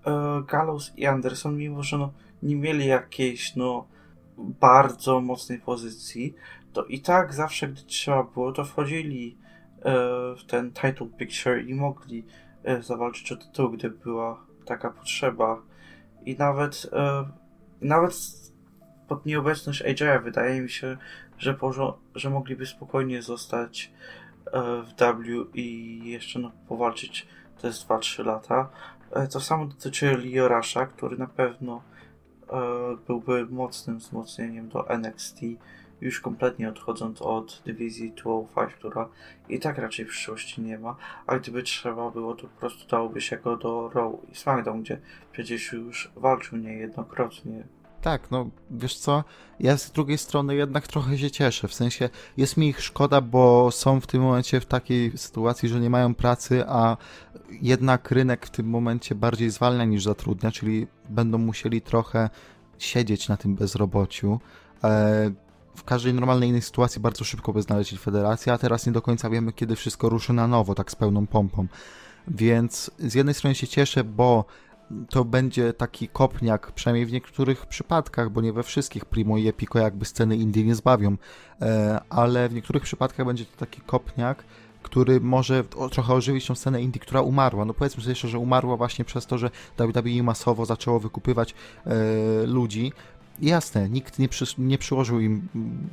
e, 0.06 0.42
Gallows 0.48 0.92
i 0.96 1.06
Anderson, 1.06 1.56
mimo 1.56 1.82
że 1.82 1.98
no, 1.98 2.12
nie 2.42 2.56
mieli 2.56 2.86
jakiejś 2.86 3.56
no 3.56 3.86
bardzo 4.38 5.20
mocnej 5.20 5.58
pozycji, 5.58 6.34
to 6.72 6.84
i 6.84 7.00
tak 7.00 7.34
zawsze, 7.34 7.68
gdy 7.68 7.82
trzeba 7.82 8.22
było, 8.22 8.52
to 8.52 8.64
wchodzili 8.64 9.38
e, 9.78 9.92
w 10.36 10.44
ten 10.46 10.72
title 10.72 11.08
picture 11.18 11.64
i 11.66 11.74
mogli 11.74 12.24
zawalczyć 12.80 13.32
o 13.32 13.36
tytuł, 13.36 13.70
gdy 13.70 13.90
była 13.90 14.44
taka 14.64 14.90
potrzeba. 14.90 15.62
I 16.28 16.36
nawet 16.38 16.90
nawet 17.80 18.14
pod 19.08 19.26
nieobecność 19.26 19.82
AJ'a 19.82 20.22
wydaje 20.22 20.60
mi 20.60 20.70
się, 20.70 20.96
że, 21.38 21.56
że 22.14 22.30
mogliby 22.30 22.66
spokojnie 22.66 23.22
zostać 23.22 23.92
e, 24.46 24.82
w 24.82 24.94
W 24.94 25.50
i 25.54 26.00
jeszcze 26.04 26.38
no, 26.38 26.50
powalczyć 26.68 27.26
jest 27.66 27.88
2-3 27.88 28.24
lata. 28.24 28.70
E, 29.12 29.28
to 29.28 29.40
samo 29.40 29.66
dotyczy 29.66 30.16
Liorasza, 30.16 30.86
który 30.86 31.18
na 31.18 31.26
pewno 31.26 31.82
e, 32.48 32.60
byłby 33.06 33.46
mocnym 33.46 33.98
wzmocnieniem 33.98 34.68
do 34.68 34.88
NXT, 34.88 35.40
już 36.00 36.20
kompletnie 36.20 36.68
odchodząc 36.68 37.22
od 37.22 37.62
dywizji 37.66 38.12
205, 38.12 38.74
która 38.74 39.08
i 39.48 39.58
tak 39.58 39.78
raczej 39.78 40.04
w 40.04 40.08
przyszłości 40.08 40.62
nie 40.62 40.78
ma, 40.78 40.96
a 41.26 41.38
gdyby 41.38 41.62
trzeba 41.62 42.10
było, 42.10 42.34
to 42.34 42.42
po 42.42 42.60
prostu 42.60 42.88
dałoby 42.88 43.20
się 43.20 43.36
go 43.36 43.56
do 43.56 43.90
Raw 43.94 44.12
i 44.32 44.34
SmackDown, 44.34 44.82
gdzie 44.82 45.00
przecież 45.32 45.72
już 45.72 46.10
walczył 46.16 46.58
niejednokrotnie 46.58 47.64
tak, 48.02 48.30
no 48.30 48.50
wiesz 48.70 48.96
co, 48.96 49.24
ja 49.60 49.76
z 49.76 49.92
drugiej 49.92 50.18
strony 50.18 50.54
jednak 50.54 50.86
trochę 50.86 51.18
się 51.18 51.30
cieszę, 51.30 51.68
w 51.68 51.74
sensie 51.74 52.08
jest 52.36 52.56
mi 52.56 52.68
ich 52.68 52.80
szkoda, 52.80 53.20
bo 53.20 53.70
są 53.70 54.00
w 54.00 54.06
tym 54.06 54.22
momencie 54.22 54.60
w 54.60 54.66
takiej 54.66 55.18
sytuacji, 55.18 55.68
że 55.68 55.80
nie 55.80 55.90
mają 55.90 56.14
pracy, 56.14 56.64
a 56.68 56.96
jednak 57.50 58.10
rynek 58.10 58.46
w 58.46 58.50
tym 58.50 58.66
momencie 58.66 59.14
bardziej 59.14 59.50
zwalnia 59.50 59.84
niż 59.84 60.04
zatrudnia, 60.04 60.50
czyli 60.50 60.86
będą 61.08 61.38
musieli 61.38 61.80
trochę 61.82 62.30
siedzieć 62.78 63.28
na 63.28 63.36
tym 63.36 63.54
bezrobociu. 63.54 64.40
E, 64.84 65.30
w 65.78 65.84
każdej 65.84 66.14
normalnej 66.14 66.48
innej 66.48 66.62
sytuacji 66.62 67.00
bardzo 67.00 67.24
szybko 67.24 67.52
by 67.52 67.62
znaleźli 67.62 67.98
federację, 67.98 68.52
a 68.52 68.58
teraz 68.58 68.86
nie 68.86 68.92
do 68.92 69.02
końca 69.02 69.30
wiemy, 69.30 69.52
kiedy 69.52 69.76
wszystko 69.76 70.08
ruszy 70.08 70.32
na 70.32 70.48
nowo, 70.48 70.74
tak 70.74 70.90
z 70.90 70.96
pełną 70.96 71.26
pompą. 71.26 71.66
Więc 72.28 72.90
z 72.98 73.14
jednej 73.14 73.34
strony 73.34 73.54
się 73.54 73.66
cieszę, 73.66 74.04
bo 74.04 74.44
to 75.10 75.24
będzie 75.24 75.72
taki 75.72 76.08
kopniak, 76.08 76.72
przynajmniej 76.72 77.06
w 77.06 77.12
niektórych 77.12 77.66
przypadkach, 77.66 78.30
bo 78.30 78.40
nie 78.40 78.52
we 78.52 78.62
wszystkich 78.62 79.04
Primo 79.04 79.38
i 79.38 79.48
Epico 79.48 79.78
jakby 79.78 80.04
sceny 80.04 80.36
Indii 80.36 80.64
nie 80.64 80.74
zbawią, 80.74 81.16
e, 81.62 82.00
ale 82.10 82.48
w 82.48 82.54
niektórych 82.54 82.82
przypadkach 82.82 83.26
będzie 83.26 83.44
to 83.44 83.56
taki 83.56 83.80
kopniak, 83.80 84.44
który 84.82 85.20
może 85.20 85.64
trochę 85.90 86.14
ożywić 86.14 86.46
tą 86.46 86.54
scenę 86.54 86.82
Indii, 86.82 87.00
która 87.00 87.20
umarła. 87.20 87.64
No 87.64 87.74
powiedzmy 87.74 88.02
sobie 88.02 88.12
jeszcze, 88.12 88.28
że 88.28 88.38
umarła 88.38 88.76
właśnie 88.76 89.04
przez 89.04 89.26
to, 89.26 89.38
że 89.38 89.50
WWE 89.78 90.22
masowo 90.22 90.66
zaczęło 90.66 91.00
wykupywać 91.00 91.54
e, 91.86 91.94
ludzi, 92.46 92.92
Jasne, 93.40 93.88
nikt 93.88 94.18
nie, 94.18 94.28
przy, 94.28 94.44
nie 94.58 94.78
przyłożył 94.78 95.20
im 95.20 95.48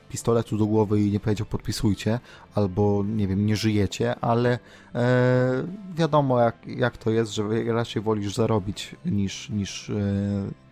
pistoletu 0.10 0.58
do 0.58 0.66
głowy 0.66 1.02
i 1.02 1.12
nie 1.12 1.20
powiedział 1.20 1.48
podpisujcie, 1.48 2.20
albo 2.56 3.04
nie 3.08 3.28
wiem, 3.28 3.46
nie 3.46 3.56
żyjecie, 3.56 4.16
ale 4.22 4.60
e, 4.96 5.64
wiadomo 5.96 6.42
jak, 6.42 6.56
jak 6.68 6.98
to 6.98 7.12
jest, 7.12 7.32
że 7.32 7.44
raczej 7.68 8.02
wolisz 8.02 8.34
zarobić 8.36 8.96
niż, 9.06 9.50
niż 9.50 9.90
e, 9.90 9.94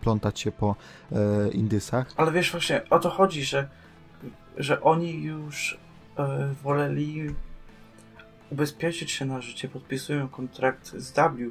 plątać 0.00 0.40
się 0.40 0.52
po 0.52 0.76
e, 1.12 1.48
indysach. 1.48 2.12
Ale 2.16 2.32
wiesz 2.32 2.50
właśnie, 2.50 2.88
o 2.90 2.98
to 2.98 3.10
chodzi, 3.10 3.44
że, 3.44 3.68
że 4.56 4.82
oni 4.82 5.22
już 5.22 5.78
e, 6.18 6.54
woleli 6.62 7.34
ubezpieczyć 8.50 9.10
się 9.10 9.24
na 9.24 9.40
życie, 9.40 9.68
podpisują 9.68 10.28
kontrakt 10.28 10.86
z 10.96 11.12
W, 11.12 11.50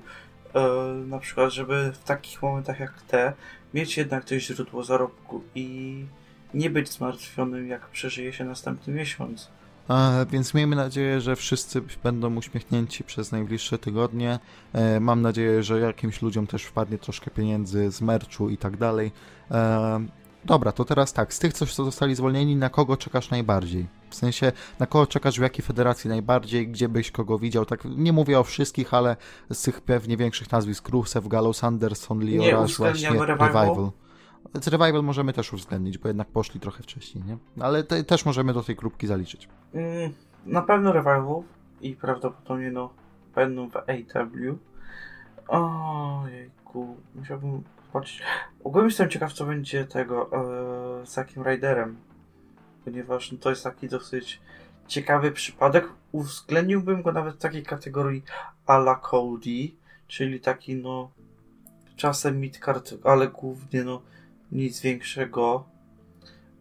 e, 0.53 0.67
na 1.07 1.19
przykład, 1.19 1.53
żeby 1.53 1.91
w 1.91 2.03
takich 2.03 2.41
momentach 2.41 2.79
jak 2.79 3.01
te 3.01 3.33
mieć 3.73 3.97
jednak 3.97 4.25
to 4.25 4.39
źródło 4.39 4.83
zarobku 4.83 5.41
i 5.55 6.05
nie 6.53 6.69
być 6.69 6.89
zmartwionym, 6.89 7.67
jak 7.67 7.89
przeżyje 7.89 8.33
się 8.33 8.43
następny 8.43 8.93
miesiąc. 8.93 9.49
E, 9.89 10.25
więc 10.31 10.53
miejmy 10.53 10.75
nadzieję, 10.75 11.21
że 11.21 11.35
wszyscy 11.35 11.81
będą 12.03 12.35
uśmiechnięci 12.35 13.03
przez 13.03 13.31
najbliższe 13.31 13.77
tygodnie. 13.77 14.39
E, 14.73 14.99
mam 14.99 15.21
nadzieję, 15.21 15.63
że 15.63 15.79
jakimś 15.79 16.21
ludziom 16.21 16.47
też 16.47 16.63
wpadnie 16.63 16.97
troszkę 16.97 17.31
pieniędzy 17.31 17.91
z 17.91 18.01
merchu 18.01 18.49
i 18.49 18.57
tak 18.57 18.77
dalej. 18.77 19.11
E, 19.51 20.05
Dobra, 20.45 20.71
to 20.71 20.85
teraz 20.85 21.13
tak, 21.13 21.33
z 21.33 21.39
tych, 21.39 21.53
co 21.53 21.65
zostali 21.65 22.15
zwolnieni, 22.15 22.55
na 22.55 22.69
kogo 22.69 22.97
czekasz 22.97 23.31
najbardziej? 23.31 23.87
W 24.09 24.15
sensie, 24.15 24.51
na 24.79 24.85
kogo 24.85 25.07
czekasz 25.07 25.39
w 25.39 25.41
jakiej 25.41 25.65
federacji 25.65 26.09
najbardziej, 26.09 26.67
gdzie 26.67 26.89
byś 26.89 27.11
kogo 27.11 27.39
widział? 27.39 27.65
Tak, 27.65 27.85
nie 27.85 28.13
mówię 28.13 28.39
o 28.39 28.43
wszystkich, 28.43 28.93
ale 28.93 29.15
z 29.51 29.61
tych 29.61 29.81
pewnie 29.81 30.17
większych 30.17 30.51
nazwisk, 30.51 30.89
Rusev, 30.89 31.29
Gallows, 31.29 31.63
Anderson, 31.63 32.19
Leo 32.19 32.61
Rush, 32.61 32.77
właśnie, 32.77 33.09
Revival. 33.09 33.37
Revival. 33.37 33.91
Z 34.61 34.67
Revival 34.67 35.03
możemy 35.03 35.33
też 35.33 35.53
uwzględnić, 35.53 35.97
bo 35.97 36.07
jednak 36.07 36.27
poszli 36.27 36.59
trochę 36.59 36.83
wcześniej, 36.83 37.23
nie? 37.23 37.37
Ale 37.63 37.83
te, 37.83 38.03
też 38.03 38.25
możemy 38.25 38.53
do 38.53 38.63
tej 38.63 38.75
grupki 38.75 39.07
zaliczyć. 39.07 39.49
Mm, 39.73 40.13
na 40.45 40.61
pewno 40.61 40.91
Revival 40.91 41.43
i 41.81 41.95
prawdopodobnie 41.95 42.71
no 42.71 42.89
będą 43.35 43.69
w 43.69 43.77
AW. 43.77 44.57
Ojejku, 45.47 46.97
musiałbym 47.15 47.63
Ogólnie 48.63 48.87
jestem 48.87 49.09
ciekaw, 49.09 49.33
co 49.33 49.45
będzie 49.45 49.85
tego 49.85 50.29
e, 50.31 51.05
z 51.05 51.13
takim 51.13 51.43
Riderem, 51.43 51.97
ponieważ 52.85 53.31
no, 53.31 53.37
to 53.37 53.49
jest 53.49 53.63
taki 53.63 53.89
dosyć 53.89 54.41
ciekawy 54.87 55.31
przypadek. 55.31 55.89
Uwzględniłbym 56.11 57.01
go 57.01 57.11
nawet 57.11 57.35
w 57.35 57.41
takiej 57.41 57.63
kategorii 57.63 58.23
ala 58.65 58.95
Cody, 58.95 59.71
czyli 60.07 60.39
taki 60.39 60.75
no 60.75 61.11
czasem 61.95 62.39
midcard, 62.39 62.93
ale 63.03 63.27
głównie 63.27 63.83
no 63.83 64.01
nic 64.51 64.81
większego 64.81 65.65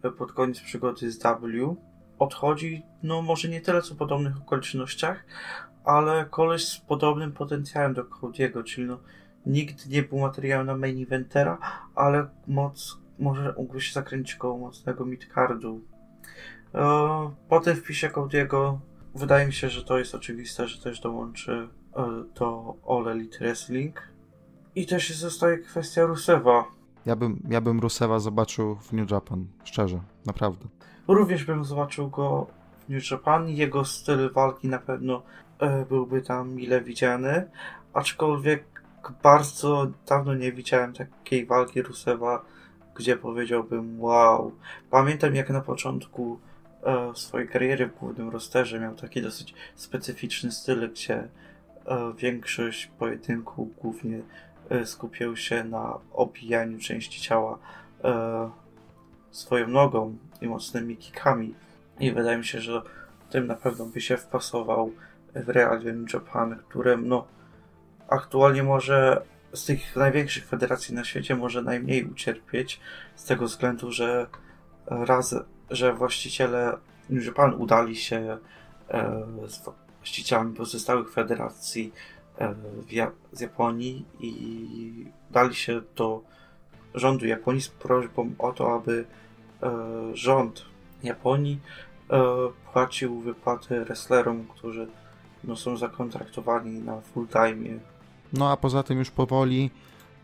e, 0.02 0.10
pod 0.10 0.32
koniec 0.32 0.60
przygody 0.60 1.10
z 1.10 1.22
W. 1.22 1.76
Odchodzi, 2.18 2.82
no 3.02 3.22
może 3.22 3.48
nie 3.48 3.60
tyle 3.60 3.82
co 3.82 3.94
w 3.94 3.98
podobnych 3.98 4.36
okolicznościach, 4.36 5.24
ale 5.84 6.26
koleś 6.30 6.68
z 6.68 6.78
podobnym 6.78 7.32
potencjałem 7.32 7.94
do 7.94 8.04
Cody'ego, 8.04 8.64
czyli 8.64 8.86
no 8.86 8.98
nikt 9.46 9.88
nie 9.88 10.02
był 10.02 10.18
materiałem 10.18 10.66
na 10.66 10.76
main 10.76 11.02
eventera, 11.02 11.58
ale 11.94 12.26
moc 12.46 12.98
może 13.18 13.54
mógłby 13.58 13.80
się 13.80 13.92
zakręcić 13.92 14.36
koło 14.36 14.58
mocnego 14.58 15.04
midcardu. 15.04 15.80
E, 16.74 17.30
po 17.48 17.60
tym 17.60 17.76
wpisie 17.76 18.08
Cody'ego 18.08 18.78
wydaje 19.14 19.46
mi 19.46 19.52
się, 19.52 19.68
że 19.68 19.84
to 19.84 19.98
jest 19.98 20.14
oczywiste, 20.14 20.68
że 20.68 20.82
też 20.82 21.00
dołączy 21.00 21.68
e, 21.96 22.24
do 22.38 22.74
All 22.88 23.08
Elite 23.08 23.38
Wrestling. 23.38 24.12
I 24.74 24.86
też 24.86 25.16
zostaje 25.16 25.58
kwestia 25.58 26.06
Rusewa. 26.06 26.64
Ja 27.06 27.16
bym, 27.16 27.42
ja 27.48 27.60
bym 27.60 27.80
Rusewa 27.80 28.18
zobaczył 28.18 28.76
w 28.76 28.92
New 28.92 29.10
Japan, 29.10 29.46
szczerze, 29.64 30.00
naprawdę. 30.26 30.66
Również 31.08 31.44
bym 31.44 31.64
zobaczył 31.64 32.10
go 32.10 32.46
w 32.86 32.88
New 32.88 33.10
Japan. 33.10 33.48
Jego 33.48 33.84
styl 33.84 34.32
walki 34.32 34.68
na 34.68 34.78
pewno 34.78 35.22
e, 35.58 35.86
byłby 35.86 36.22
tam 36.22 36.54
mile 36.54 36.80
widziany, 36.80 37.50
aczkolwiek 37.92 38.71
bardzo 39.22 39.86
dawno 40.06 40.34
nie 40.34 40.52
widziałem 40.52 40.92
takiej 40.92 41.46
walki 41.46 41.82
Rusewa, 41.82 42.44
gdzie 42.94 43.16
powiedziałbym 43.16 44.00
wow. 44.00 44.52
Pamiętam 44.90 45.34
jak 45.34 45.50
na 45.50 45.60
początku 45.60 46.38
e, 46.82 47.12
swojej 47.14 47.48
kariery 47.48 47.86
w 47.86 47.98
głównym 47.98 48.30
rosterze 48.30 48.80
miał 48.80 48.94
taki 48.94 49.22
dosyć 49.22 49.54
specyficzny 49.74 50.52
styl, 50.52 50.90
gdzie 50.90 51.14
e, 51.14 51.28
większość 52.18 52.86
pojedynku 52.86 53.70
głównie 53.82 54.20
e, 54.70 54.86
skupiał 54.86 55.36
się 55.36 55.64
na 55.64 55.98
obijaniu 56.12 56.78
części 56.78 57.20
ciała 57.20 57.58
e, 58.04 58.50
swoją 59.30 59.68
nogą 59.68 60.16
i 60.40 60.48
mocnymi 60.48 60.96
kickami. 60.96 61.54
I 62.00 62.12
wydaje 62.12 62.38
mi 62.38 62.44
się, 62.44 62.60
że 62.60 62.82
tym 63.30 63.46
na 63.46 63.54
pewno 63.54 63.86
by 63.86 64.00
się 64.00 64.16
wpasował 64.16 64.92
w 65.34 65.48
realia 65.48 65.92
Japan, 66.12 66.58
które 66.68 66.96
no 66.96 67.26
aktualnie 68.12 68.62
może 68.62 69.22
z 69.52 69.64
tych 69.64 69.96
największych 69.96 70.46
federacji 70.46 70.94
na 70.94 71.04
świecie 71.04 71.36
może 71.36 71.62
najmniej 71.62 72.04
ucierpieć 72.04 72.80
z 73.16 73.24
tego 73.24 73.46
względu, 73.46 73.92
że 73.92 74.26
raz, 74.86 75.34
że 75.70 75.92
właściciele 75.92 76.76
New 77.10 77.26
Japan 77.26 77.54
udali 77.54 77.96
się 77.96 78.38
e, 78.88 79.22
z 79.48 79.64
właścicielami 79.98 80.54
pozostałych 80.56 81.12
federacji 81.12 81.92
e, 82.40 82.54
z 83.32 83.40
Japonii 83.40 84.04
i 84.20 85.06
dali 85.30 85.54
się 85.54 85.82
do 85.96 86.22
rządu 86.94 87.26
Japonii 87.26 87.60
z 87.60 87.68
prośbą 87.68 88.34
o 88.38 88.52
to, 88.52 88.74
aby 88.74 89.04
e, 89.62 89.70
rząd 90.14 90.64
Japonii 91.02 91.60
płacił 92.72 93.20
wypłaty 93.20 93.84
wrestlerom, 93.84 94.46
którzy 94.46 94.88
no, 95.44 95.56
są 95.56 95.76
zakontraktowani 95.76 96.80
na 96.80 97.00
full 97.00 97.28
time 97.28 97.78
no 98.32 98.50
a 98.50 98.56
poza 98.56 98.82
tym 98.82 98.98
już 98.98 99.10
powoli, 99.10 99.70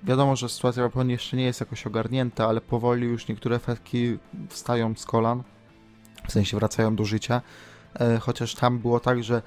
wiadomo, 0.03 0.37
że 0.37 0.49
sytuacja 0.49 0.83
w 0.83 0.87
Japonii 0.87 1.13
jeszcze 1.13 1.37
nie 1.37 1.45
jest 1.45 1.61
jakoś 1.61 1.87
ogarnięta, 1.87 2.47
ale 2.47 2.61
powoli 2.61 3.07
już 3.07 3.29
niektóre 3.29 3.57
efektki 3.57 4.19
wstają 4.49 4.95
z 4.95 5.05
kolan, 5.05 5.43
w 6.29 6.33
sensie 6.33 6.57
wracają 6.57 6.97
do 6.97 7.05
życia, 7.05 7.43
e, 7.95 8.19
chociaż 8.19 8.55
tam 8.55 8.79
było 8.79 9.01
tak, 9.01 9.25
że 9.25 9.43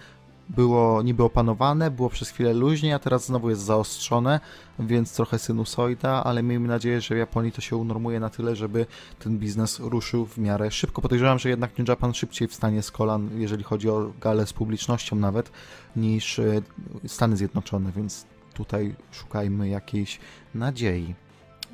było 0.50 1.02
niby 1.02 1.24
opanowane, 1.24 1.91
było 1.91 2.10
przez 2.10 2.30
chwilę 2.30 2.54
luźniej, 2.54 2.93
a 2.93 3.00
teraz 3.00 3.26
znowu 3.26 3.50
jest 3.50 3.62
zaostrzone, 3.62 4.39
więc 4.80 5.15
trochę 5.15 5.39
sinusoida, 5.39 6.24
ale 6.24 6.43
miejmy 6.43 6.67
nadzieję, 6.67 7.02
że 7.02 7.15
w 7.15 7.17
Japonii 7.17 7.52
to 7.52 7.62
się 7.62 7.76
unormuje 7.76 8.19
na 8.19 8.30
tyle, 8.30 8.56
żeby 8.56 8.86
ten 9.19 9.38
biznes 9.38 9.80
ruszył 9.80 10.26
w 10.26 10.38
miarę 10.38 10.71
szybko. 10.71 11.02
Podejrzewam, 11.02 11.39
że 11.39 11.50
jednak 11.50 11.78
New 11.78 11.88
Japan 11.88 12.13
szybciej 12.13 12.47
wstanie 12.47 12.82
z 12.82 12.91
kolan, 12.91 13.30
jeżeli 13.39 13.63
chodzi 13.63 13.89
o 13.89 14.12
galę 14.21 14.47
z 14.47 14.54
publicznością 14.54 15.15
nawet, 15.15 15.52
niż 15.95 16.39
e, 16.39 16.62
Stany 17.08 17.38
Zjednoczone, 17.38 17.91
więc 17.91 18.26
tutaj 18.65 18.95
szukajmy 19.12 19.69
jakiejś 19.69 20.19
nadziei. 20.56 21.15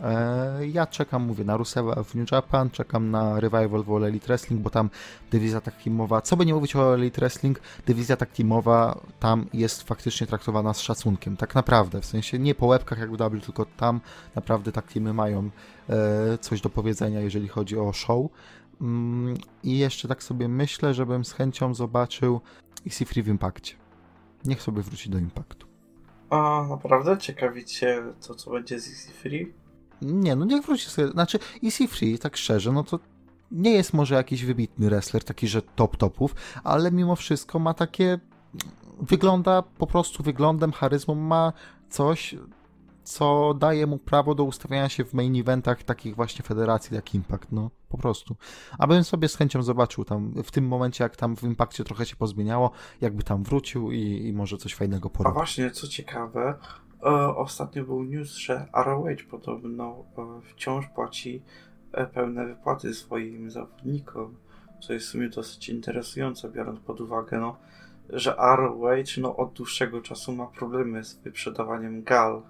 E, 0.03 0.67
ja 0.67 0.87
czekam, 0.87 1.23
mówię, 1.23 1.43
na 1.43 1.57
Rusewa 1.57 2.03
w 2.03 2.15
New 2.15 2.31
Japan, 2.31 2.69
czekam 2.69 3.11
na 3.11 3.39
Revival 3.39 3.83
w 3.83 4.03
Elite 4.03 4.27
Wrestling, 4.27 4.61
bo 4.61 4.69
tam 4.69 4.89
dywizja 5.31 5.61
tak 5.61 5.83
teamowa, 5.83 6.21
co 6.21 6.37
by 6.37 6.45
nie 6.45 6.53
mówić 6.53 6.75
o 6.75 6.93
Elite 6.93 7.21
Wrestling, 7.21 7.59
dywizja 7.85 8.17
tak 8.17 8.31
teamowa 8.31 8.99
tam 9.19 9.45
jest 9.53 9.83
faktycznie 9.83 10.27
traktowana 10.27 10.73
z 10.73 10.79
szacunkiem, 10.79 11.37
tak 11.37 11.55
naprawdę, 11.55 12.01
w 12.01 12.05
sensie 12.05 12.39
nie 12.39 12.55
po 12.55 12.65
łebkach 12.65 12.99
jak 12.99 13.11
w 13.11 13.17
W, 13.17 13.41
tylko 13.41 13.65
tam 13.65 14.01
naprawdę 14.35 14.71
tak 14.71 14.93
teamy 14.93 15.13
mają 15.13 15.49
e, 15.89 16.37
coś 16.37 16.61
do 16.61 16.69
powiedzenia, 16.69 17.19
jeżeli 17.19 17.47
chodzi 17.47 17.77
o 17.77 17.93
show. 17.93 18.31
Mm, 18.81 19.37
I 19.63 19.77
jeszcze 19.77 20.07
tak 20.07 20.23
sobie 20.23 20.47
myślę, 20.47 20.93
żebym 20.93 21.25
z 21.25 21.31
chęcią 21.31 21.73
zobaczył 21.73 22.41
EC3 22.87 23.23
w 23.23 23.27
Impactie. 23.27 23.75
Niech 24.45 24.61
sobie 24.61 24.81
wróci 24.81 25.09
do 25.09 25.17
Impactu. 25.17 25.66
A 26.29 26.65
naprawdę? 26.69 27.17
Ciekawicie 27.17 28.03
to, 28.27 28.35
co 28.35 28.51
będzie 28.51 28.79
z 28.79 28.87
Easy 28.87 29.11
Free? 29.11 29.53
Nie, 30.01 30.35
no 30.35 30.45
niech 30.45 30.65
wróci 30.65 30.85
sobie. 30.85 31.07
Znaczy, 31.07 31.39
Easy 31.63 31.87
Free, 31.87 32.19
tak 32.19 32.37
szczerze, 32.37 32.71
no 32.71 32.83
to 32.83 32.99
nie 33.51 33.71
jest 33.71 33.93
może 33.93 34.15
jakiś 34.15 34.45
wybitny 34.45 34.89
wrestler, 34.89 35.23
taki, 35.23 35.47
że 35.47 35.61
top 35.61 35.97
topów, 35.97 36.35
ale 36.63 36.91
mimo 36.91 37.15
wszystko 37.15 37.59
ma 37.59 37.73
takie. 37.73 38.19
Wygląda 39.01 39.61
po 39.61 39.87
prostu 39.87 40.23
wyglądem, 40.23 40.71
charyzmą, 40.71 41.15
ma 41.15 41.53
coś, 41.89 42.35
co 43.07 43.53
daje 43.53 43.87
mu 43.87 43.97
prawo 43.97 44.35
do 44.35 44.43
ustawiania 44.43 44.89
się 44.89 45.05
w 45.05 45.13
main 45.13 45.39
eventach 45.39 45.83
takich 45.83 46.15
właśnie 46.15 46.45
federacji 46.45 46.95
jak 46.95 47.15
Impact, 47.15 47.51
no 47.51 47.69
po 47.89 47.97
prostu. 47.97 48.35
Abym 48.79 49.03
sobie 49.03 49.27
z 49.27 49.35
chęcią 49.35 49.63
zobaczył 49.63 50.05
tam 50.05 50.33
w 50.43 50.51
tym 50.51 50.67
momencie, 50.67 51.03
jak 51.03 51.15
tam 51.15 51.35
w 51.35 51.43
Impakcie 51.43 51.83
trochę 51.83 52.05
się 52.05 52.15
pozmieniało, 52.15 52.71
jakby 53.01 53.23
tam 53.23 53.43
wrócił 53.43 53.91
i, 53.91 54.27
i 54.27 54.33
może 54.33 54.57
coś 54.57 54.75
fajnego 54.75 55.09
porobił. 55.09 55.31
A 55.31 55.39
właśnie, 55.39 55.71
co 55.71 55.87
ciekawe, 55.87 56.55
e, 57.03 57.35
ostatnio 57.35 57.83
był 57.83 58.03
news, 58.03 58.29
że 58.29 58.65
ROH 58.73 59.23
podobno 59.29 60.05
e, 60.17 60.41
wciąż 60.41 60.87
płaci 60.87 61.43
e, 61.91 62.05
pełne 62.05 62.45
wypłaty 62.45 62.93
swoim 62.93 63.51
zawodnikom, 63.51 64.35
co 64.81 64.93
jest 64.93 65.05
w 65.05 65.09
sumie 65.09 65.29
dosyć 65.29 65.69
interesujące, 65.69 66.49
biorąc 66.49 66.79
pod 66.79 67.01
uwagę, 67.01 67.39
no, 67.39 67.57
że 68.09 68.35
ROH 68.57 69.17
no, 69.17 69.35
od 69.35 69.53
dłuższego 69.53 70.01
czasu 70.01 70.35
ma 70.35 70.47
problemy 70.47 71.03
z 71.03 71.17
wyprzedawaniem 71.17 72.03
gal 72.03 72.41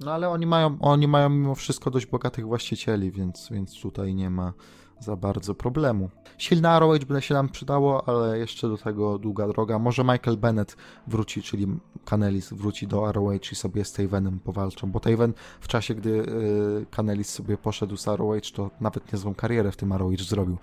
no 0.00 0.12
ale 0.12 0.28
oni 0.28 0.46
mają, 0.46 0.76
oni 0.80 1.08
mają 1.08 1.28
mimo 1.28 1.54
wszystko 1.54 1.90
dość 1.90 2.06
bogatych 2.06 2.46
właścicieli, 2.46 3.10
więc, 3.10 3.48
więc 3.50 3.80
tutaj 3.80 4.14
nie 4.14 4.30
ma 4.30 4.52
za 5.00 5.16
bardzo 5.16 5.54
problemu. 5.54 6.10
Silna 6.38 6.78
ROH 6.78 7.04
by 7.04 7.22
się 7.22 7.34
nam 7.34 7.48
przydało, 7.48 8.08
ale 8.08 8.38
jeszcze 8.38 8.68
do 8.68 8.78
tego 8.78 9.18
długa 9.18 9.48
droga. 9.48 9.78
Może 9.78 10.04
Michael 10.04 10.36
Bennett 10.36 10.76
wróci, 11.06 11.42
czyli 11.42 11.66
Canelis 12.04 12.52
wróci 12.52 12.86
do 12.86 13.12
ROH 13.12 13.52
i 13.52 13.54
sobie 13.54 13.84
z 13.84 13.92
Tavenem 13.92 14.40
powalczą, 14.40 14.90
bo 14.90 15.00
Taven 15.00 15.32
w 15.60 15.68
czasie, 15.68 15.94
gdy 15.94 16.10
y, 16.10 16.86
Canelis 16.90 17.28
sobie 17.28 17.56
poszedł 17.56 17.96
z 17.96 18.06
ROH, 18.06 18.50
to 18.54 18.70
nawet 18.80 19.12
niezłą 19.12 19.34
karierę 19.34 19.72
w 19.72 19.76
tym 19.76 19.92
ROH 19.92 20.20
zrobił. 20.20 20.58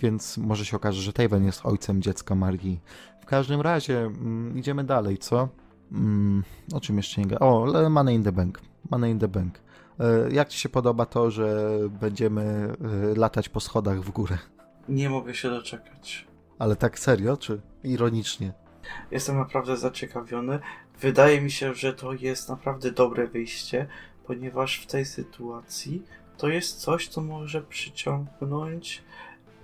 Więc 0.00 0.38
może 0.38 0.64
się 0.64 0.76
okaże, 0.76 1.02
że 1.02 1.12
Taven 1.12 1.44
jest 1.44 1.66
ojcem 1.66 2.02
dziecka 2.02 2.34
Marii. 2.34 2.80
W 3.20 3.26
każdym 3.26 3.60
razie 3.60 3.98
mm, 4.00 4.58
idziemy 4.58 4.84
dalej, 4.84 5.18
co? 5.18 5.48
Mm, 5.92 6.44
o 6.74 6.80
czym 6.80 6.96
jeszcze 6.96 7.22
nie? 7.22 7.38
O, 7.38 7.66
Money 7.90 8.14
in 8.14 8.24
the 8.24 8.32
Bank. 8.32 8.60
Money 8.90 9.10
in 9.10 9.18
the 9.18 9.28
Bank. 9.28 9.60
E, 10.00 10.30
jak 10.30 10.48
Ci 10.48 10.58
się 10.58 10.68
podoba 10.68 11.06
to, 11.06 11.30
że 11.30 11.78
będziemy 12.00 12.42
e, 12.42 13.14
latać 13.18 13.48
po 13.48 13.60
schodach 13.60 14.00
w 14.00 14.10
górę? 14.10 14.38
Nie 14.88 15.10
mogę 15.10 15.34
się 15.34 15.50
doczekać. 15.50 16.26
Ale 16.58 16.76
tak 16.76 16.98
serio, 16.98 17.36
czy 17.36 17.60
ironicznie? 17.84 18.52
Jestem 19.10 19.36
naprawdę 19.36 19.76
zaciekawiony. 19.76 20.58
Wydaje 21.00 21.40
mi 21.40 21.50
się, 21.50 21.74
że 21.74 21.92
to 21.92 22.12
jest 22.12 22.48
naprawdę 22.48 22.92
dobre 22.92 23.26
wyjście, 23.26 23.86
ponieważ 24.26 24.78
w 24.80 24.86
tej 24.86 25.04
sytuacji 25.04 26.02
to 26.36 26.48
jest 26.48 26.80
coś, 26.80 27.08
co 27.08 27.20
może 27.20 27.62
przyciągnąć 27.62 29.02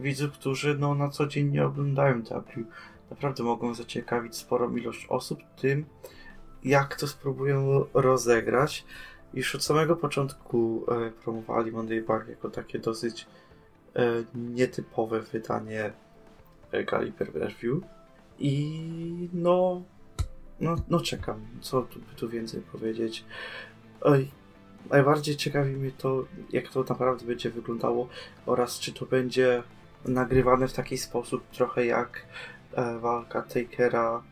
widzów, 0.01 0.33
którzy 0.33 0.79
no, 0.79 0.95
na 0.95 1.09
co 1.09 1.27
dzień 1.27 1.51
nie 1.51 1.67
oglądają 1.67 2.23
W. 2.23 2.65
Naprawdę 3.11 3.43
mogą 3.43 3.75
zaciekawić 3.75 4.37
sporą 4.37 4.77
ilość 4.77 5.07
osób 5.09 5.39
tym, 5.57 5.85
jak 6.65 6.97
to 6.97 7.09
spróbują 7.09 7.85
rozegrać. 7.95 8.85
Już 9.35 9.55
od 9.55 9.65
samego 9.65 9.97
początku 9.97 10.85
e, 10.89 11.11
promowali 11.11 11.73
Monday 11.73 12.03
Park 12.03 12.29
jako 12.29 12.51
takie 12.51 12.79
dosyć 12.79 13.27
e, 13.97 14.25
nietypowe 14.35 15.21
wydanie 15.21 15.93
e, 16.73 16.85
Gali 16.85 17.13
Review. 17.19 17.83
I 18.39 19.29
no, 19.33 19.83
no, 20.61 20.77
no 20.89 21.01
czekam, 21.01 21.41
co 21.61 21.83
tu, 21.83 22.01
tu 22.17 22.29
więcej 22.29 22.61
powiedzieć. 22.61 23.25
Najbardziej 24.91 25.37
ciekawi 25.37 25.73
mnie 25.73 25.91
to, 25.99 26.25
jak 26.53 26.69
to 26.69 26.85
naprawdę 26.89 27.27
będzie 27.27 27.51
wyglądało 27.51 28.09
oraz 28.47 28.79
czy 28.79 28.93
to 28.93 29.07
będzie 29.07 29.63
nagrywane 30.05 30.69
w 30.69 30.73
taki 30.73 30.99
sposób 30.99 31.51
trochę 31.51 31.87
jak 31.87 32.27
e, 32.73 32.99
walka 32.99 33.43
Takera 33.43 34.23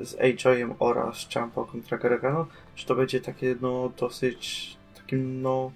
z 0.00 0.14
AJ'em 0.14 0.74
oraz 0.78 1.28
Champa 1.34 1.64
kontra 1.64 1.98
Gargano, 1.98 2.46
czy 2.76 2.86
to 2.86 2.94
będzie 2.94 3.20
takie 3.20 3.56
no 3.60 3.92
dosyć 3.98 4.76
takim 4.96 5.42
no 5.42 5.70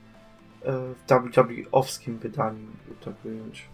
e, 0.64 0.94
WWE-owskim 1.08 2.18
wydaniu, 2.18 2.66
tak 3.04 3.14
ująć. 3.24 3.68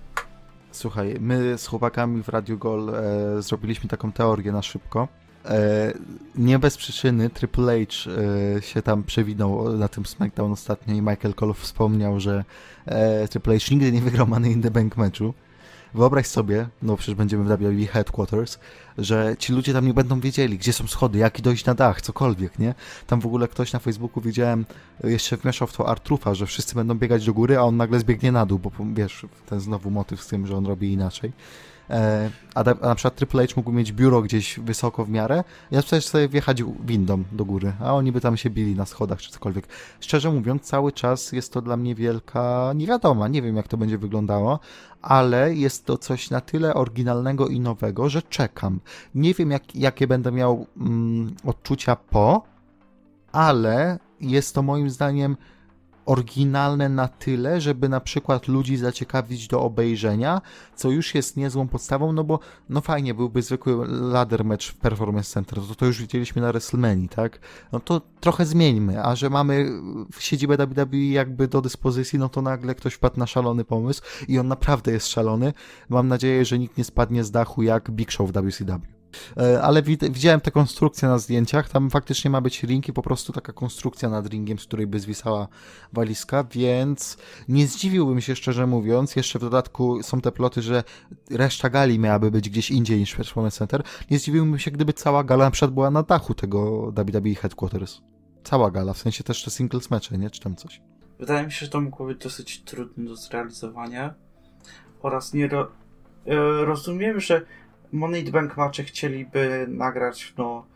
Słuchaj, 0.71 1.17
my 1.21 1.59
z 1.59 1.67
chłopakami 1.67 2.23
w 2.23 2.29
Radio 2.29 2.57
Gol 2.57 2.91
e, 2.95 3.43
zrobiliśmy 3.43 3.89
taką 3.89 4.13
teorię 4.13 4.53
na 4.53 4.63
szybko. 4.63 5.09
E, 5.45 5.93
nie 6.35 6.59
bez 6.59 6.77
przyczyny 6.77 7.31
Triple 7.31 7.87
H 7.87 8.11
e, 8.11 8.63
się 8.63 8.83
tam 8.83 9.03
przewinął 9.03 9.79
na 9.79 9.89
tym 9.89 10.07
SmackDown 10.07 10.53
ostatnio 10.53 10.95
i 10.95 11.03
Michael 11.03 11.35
Cole 11.35 11.55
wspomniał, 11.55 12.21
że 12.21 12.45
e, 12.87 13.29
Triple 13.29 13.59
H 13.59 13.67
nigdy 13.71 13.93
nie 13.93 14.01
wygrał 14.01 14.27
Money 14.27 14.53
in 14.53 14.63
the 14.63 14.71
Bank 14.71 14.97
meczu 14.97 15.35
wyobraź 15.97 16.27
sobie, 16.27 16.69
no 16.83 16.97
przecież 16.97 17.15
będziemy 17.15 17.45
w 17.45 17.49
WWE 17.49 17.87
Headquarters, 17.87 18.59
że 18.99 19.37
ci 19.39 19.53
ludzie 19.53 19.73
tam 19.73 19.87
nie 19.87 19.95
będą 19.95 20.21
wiedzieli, 20.21 20.59
gdzie 20.59 20.73
są 20.73 20.87
schody, 20.87 21.19
jak 21.19 21.41
dojść 21.41 21.65
na 21.65 21.75
dach, 21.75 22.03
cokolwiek, 22.03 22.59
nie? 22.59 22.75
Tam 23.07 23.21
w 23.21 23.27
ogóle 23.27 23.49
ktoś 23.49 23.73
na 23.73 23.79
Facebooku 23.79 24.23
widziałem, 24.23 24.65
jeszcze 25.05 25.37
wmieszał 25.37 25.69
w 25.69 25.73
to 25.73 25.89
Artrufa, 25.89 26.35
że 26.35 26.47
wszyscy 26.47 26.75
będą 26.75 26.95
biegać 26.95 27.27
do 27.27 27.35
góry, 27.35 27.59
a 27.59 27.61
on 27.61 27.77
nagle 27.77 28.01
zbiegnie 28.01 28.33
na 28.33 28.47
dół, 28.47 28.59
bo 28.59 28.71
wiesz, 28.95 29.27
ten 29.47 29.61
znowu 29.61 29.91
motyw 29.91 30.23
z 30.23 30.27
tym, 30.27 30.47
że 30.47 30.57
on 30.57 30.67
robi 30.67 30.93
inaczej. 30.93 31.33
E, 31.91 32.31
a, 32.55 32.65
na 32.65 32.95
przykład 32.95 33.15
Triple 33.15 33.47
H 33.47 33.53
mógł 33.57 33.73
mieć 33.73 33.93
biuro 33.93 34.23
gdzieś 34.23 34.61
wysoko 34.61 35.05
w 35.05 35.11
miarę, 35.11 35.45
ja 35.71 35.83
przecież 35.83 36.07
sobie 36.07 36.29
wjechać 36.29 36.63
windą 36.85 37.25
do 37.33 37.45
góry, 37.45 37.73
a 37.81 37.95
oni 37.95 38.13
by 38.13 38.21
tam 38.21 38.37
się 38.37 38.51
bili 38.51 38.75
na 38.75 38.87
schodach 38.87 39.21
czy 39.21 39.31
cokolwiek. 39.31 39.69
Szczerze 40.01 40.31
mówiąc, 40.31 40.63
cały 40.63 40.93
czas 40.93 41.33
jest 41.33 41.53
to 41.53 41.63
dla 41.63 41.77
mnie 41.77 41.95
wielka 41.95 42.73
niewiadoma, 42.75 43.29
nie 43.29 43.43
wiem 43.43 43.57
jak 43.57 43.69
to 43.69 43.77
będzie 43.77 43.99
wyglądało, 43.99 44.61
ale 45.03 45.55
jest 45.55 45.85
to 45.85 45.99
coś 45.99 46.31
na 46.31 46.41
tyle 46.41 46.75
oryginalnego 46.75 47.49
i 47.49 47.61
nowego, 47.61 48.09
że 48.09 48.23
czekam. 48.23 48.81
Nie 49.15 49.35
wiem 49.35 49.51
jak, 49.51 49.77
jakie 49.77 50.07
będę 50.07 50.33
miał 50.33 50.67
mm, 50.77 51.35
odczucia 51.45 51.97
po, 51.97 52.43
ale 53.33 53.99
jest 54.21 54.55
to 54.55 54.63
moim 54.63 54.91
zdaniem 54.91 55.37
oryginalne 56.07 56.89
na 56.89 57.09
tyle, 57.09 57.61
żeby 57.61 57.89
na 57.89 58.01
przykład 58.01 58.49
ludzi 58.49 58.77
zaciekawić 58.77 59.49
do 59.49 59.63
obejrzenia, 59.63 60.41
co 60.77 60.91
już 60.91 61.15
jest 61.15 61.37
niezłą 61.37 61.69
podstawą, 61.69 62.13
no 62.13 62.25
bo 62.25 62.41
no 62.69 62.81
fajnie 62.81 63.15
byłby 63.15 63.43
zwykły 63.43 63.89
ladder 63.89 64.45
match 64.45 64.67
w 64.67 64.75
Performance 64.75 65.31
Center, 65.31 65.59
to, 65.69 65.75
to 65.75 65.87
już 65.87 66.01
widzieliśmy 66.01 66.43
na 66.43 66.53
WrestleMania, 66.53 67.09
tak? 67.09 67.39
No 67.73 67.81
to 67.81 68.01
trochę 68.21 68.47
zmieńmy, 68.47 69.05
a 69.05 69.17
że 69.17 69.31
mamy 69.31 69.71
siedzibę 70.19 70.57
WWE 70.67 70.99
jakby 70.99 71.49
do 71.49 71.63
dyspozycji, 71.63 72.19
no 72.19 72.29
to 72.29 72.43
nagle 72.43 72.75
ktoś 72.75 72.95
wpadł 72.95 73.19
na 73.19 73.27
szalony 73.27 73.65
pomysł 73.65 74.03
i 74.29 74.39
on 74.39 74.49
naprawdę 74.49 74.93
jest 74.93 75.09
szalony. 75.09 75.53
Mam 75.89 76.09
nadzieję, 76.09 76.45
że 76.45 76.59
nikt 76.59 76.79
nie 76.79 76.85
spadnie 76.85 77.25
z 77.25 77.31
dachu 77.31 77.63
jak 77.63 77.91
Big 77.91 78.11
Show 78.11 78.31
w 78.31 78.33
WCW. 78.33 78.96
E, 79.37 79.63
ale 79.63 79.83
widziałem 79.83 80.41
tę 80.41 80.51
konstrukcję 80.51 81.09
na 81.09 81.19
zdjęciach, 81.19 81.69
tam 81.69 81.91
faktycznie 81.91 82.31
ma 82.31 82.41
być 82.41 82.63
ring 82.63 82.89
i 82.89 82.93
po 82.93 83.03
prostu 83.03 83.33
taka 83.33 83.53
konstrukcja 83.53 84.09
nad 84.09 84.27
ringiem, 84.27 84.59
z 84.59 84.65
której 84.65 84.87
by 84.87 85.01
zwisała 85.01 85.49
walizka, 85.93 86.45
więc 86.45 87.17
nie 87.49 87.67
zdziwiłbym 87.67 88.21
się 88.21 88.37
szczerze 88.37 88.67
mówiąc, 88.67 89.17
jeszcze 89.17 89.39
w 89.39 89.43
dodatku 89.43 90.03
są 90.03 90.21
te 90.21 90.33
ploty, 90.33 90.63
że 90.63 90.85
reszta 91.31 91.71
gali 91.71 91.99
miałaby 91.99 92.31
być 92.31 92.51
gdzieś 92.51 92.71
indziej 92.71 92.99
niż 92.99 93.15
Performance 93.15 93.59
Center, 93.59 93.83
nie 94.11 94.19
zdziwiłbym 94.19 94.59
się, 94.59 94.71
gdyby 94.71 94.93
cała 94.93 95.25
gala 95.25 95.45
na 95.45 95.51
przykład 95.51 95.71
była 95.71 95.91
na 95.91 96.03
dachu 96.03 96.35
tego 96.35 96.93
WWE 96.93 97.35
Headquarters. 97.35 98.01
Cała 98.45 98.71
gala, 98.71 98.93
w 98.93 98.99
sensie 98.99 99.25
też 99.25 99.45
te 99.45 99.51
singles 99.51 99.91
mecze, 99.91 100.19
nie? 100.19 100.31
Czy 100.31 100.41
tam 100.41 100.57
coś. 100.57 100.81
Wydaje 101.19 101.47
mi 101.47 101.53
się, 101.53 101.67
że 101.67 101.73
to 101.73 101.81
mogło 101.81 102.07
być 102.07 102.19
dosyć 102.23 102.63
trudne 102.63 103.05
do 103.05 103.17
zrealizowania 103.17 104.15
oraz 105.03 105.35
nie 105.35 105.49
ro... 105.49 105.73
E, 106.27 106.65
rozumiem, 106.65 107.21
że 107.21 107.47
Money 107.97 108.25
Bank 108.25 108.57
Matche 108.57 108.85
chcieliby 108.85 109.67
nagrać 109.69 110.35
no, 110.39 110.67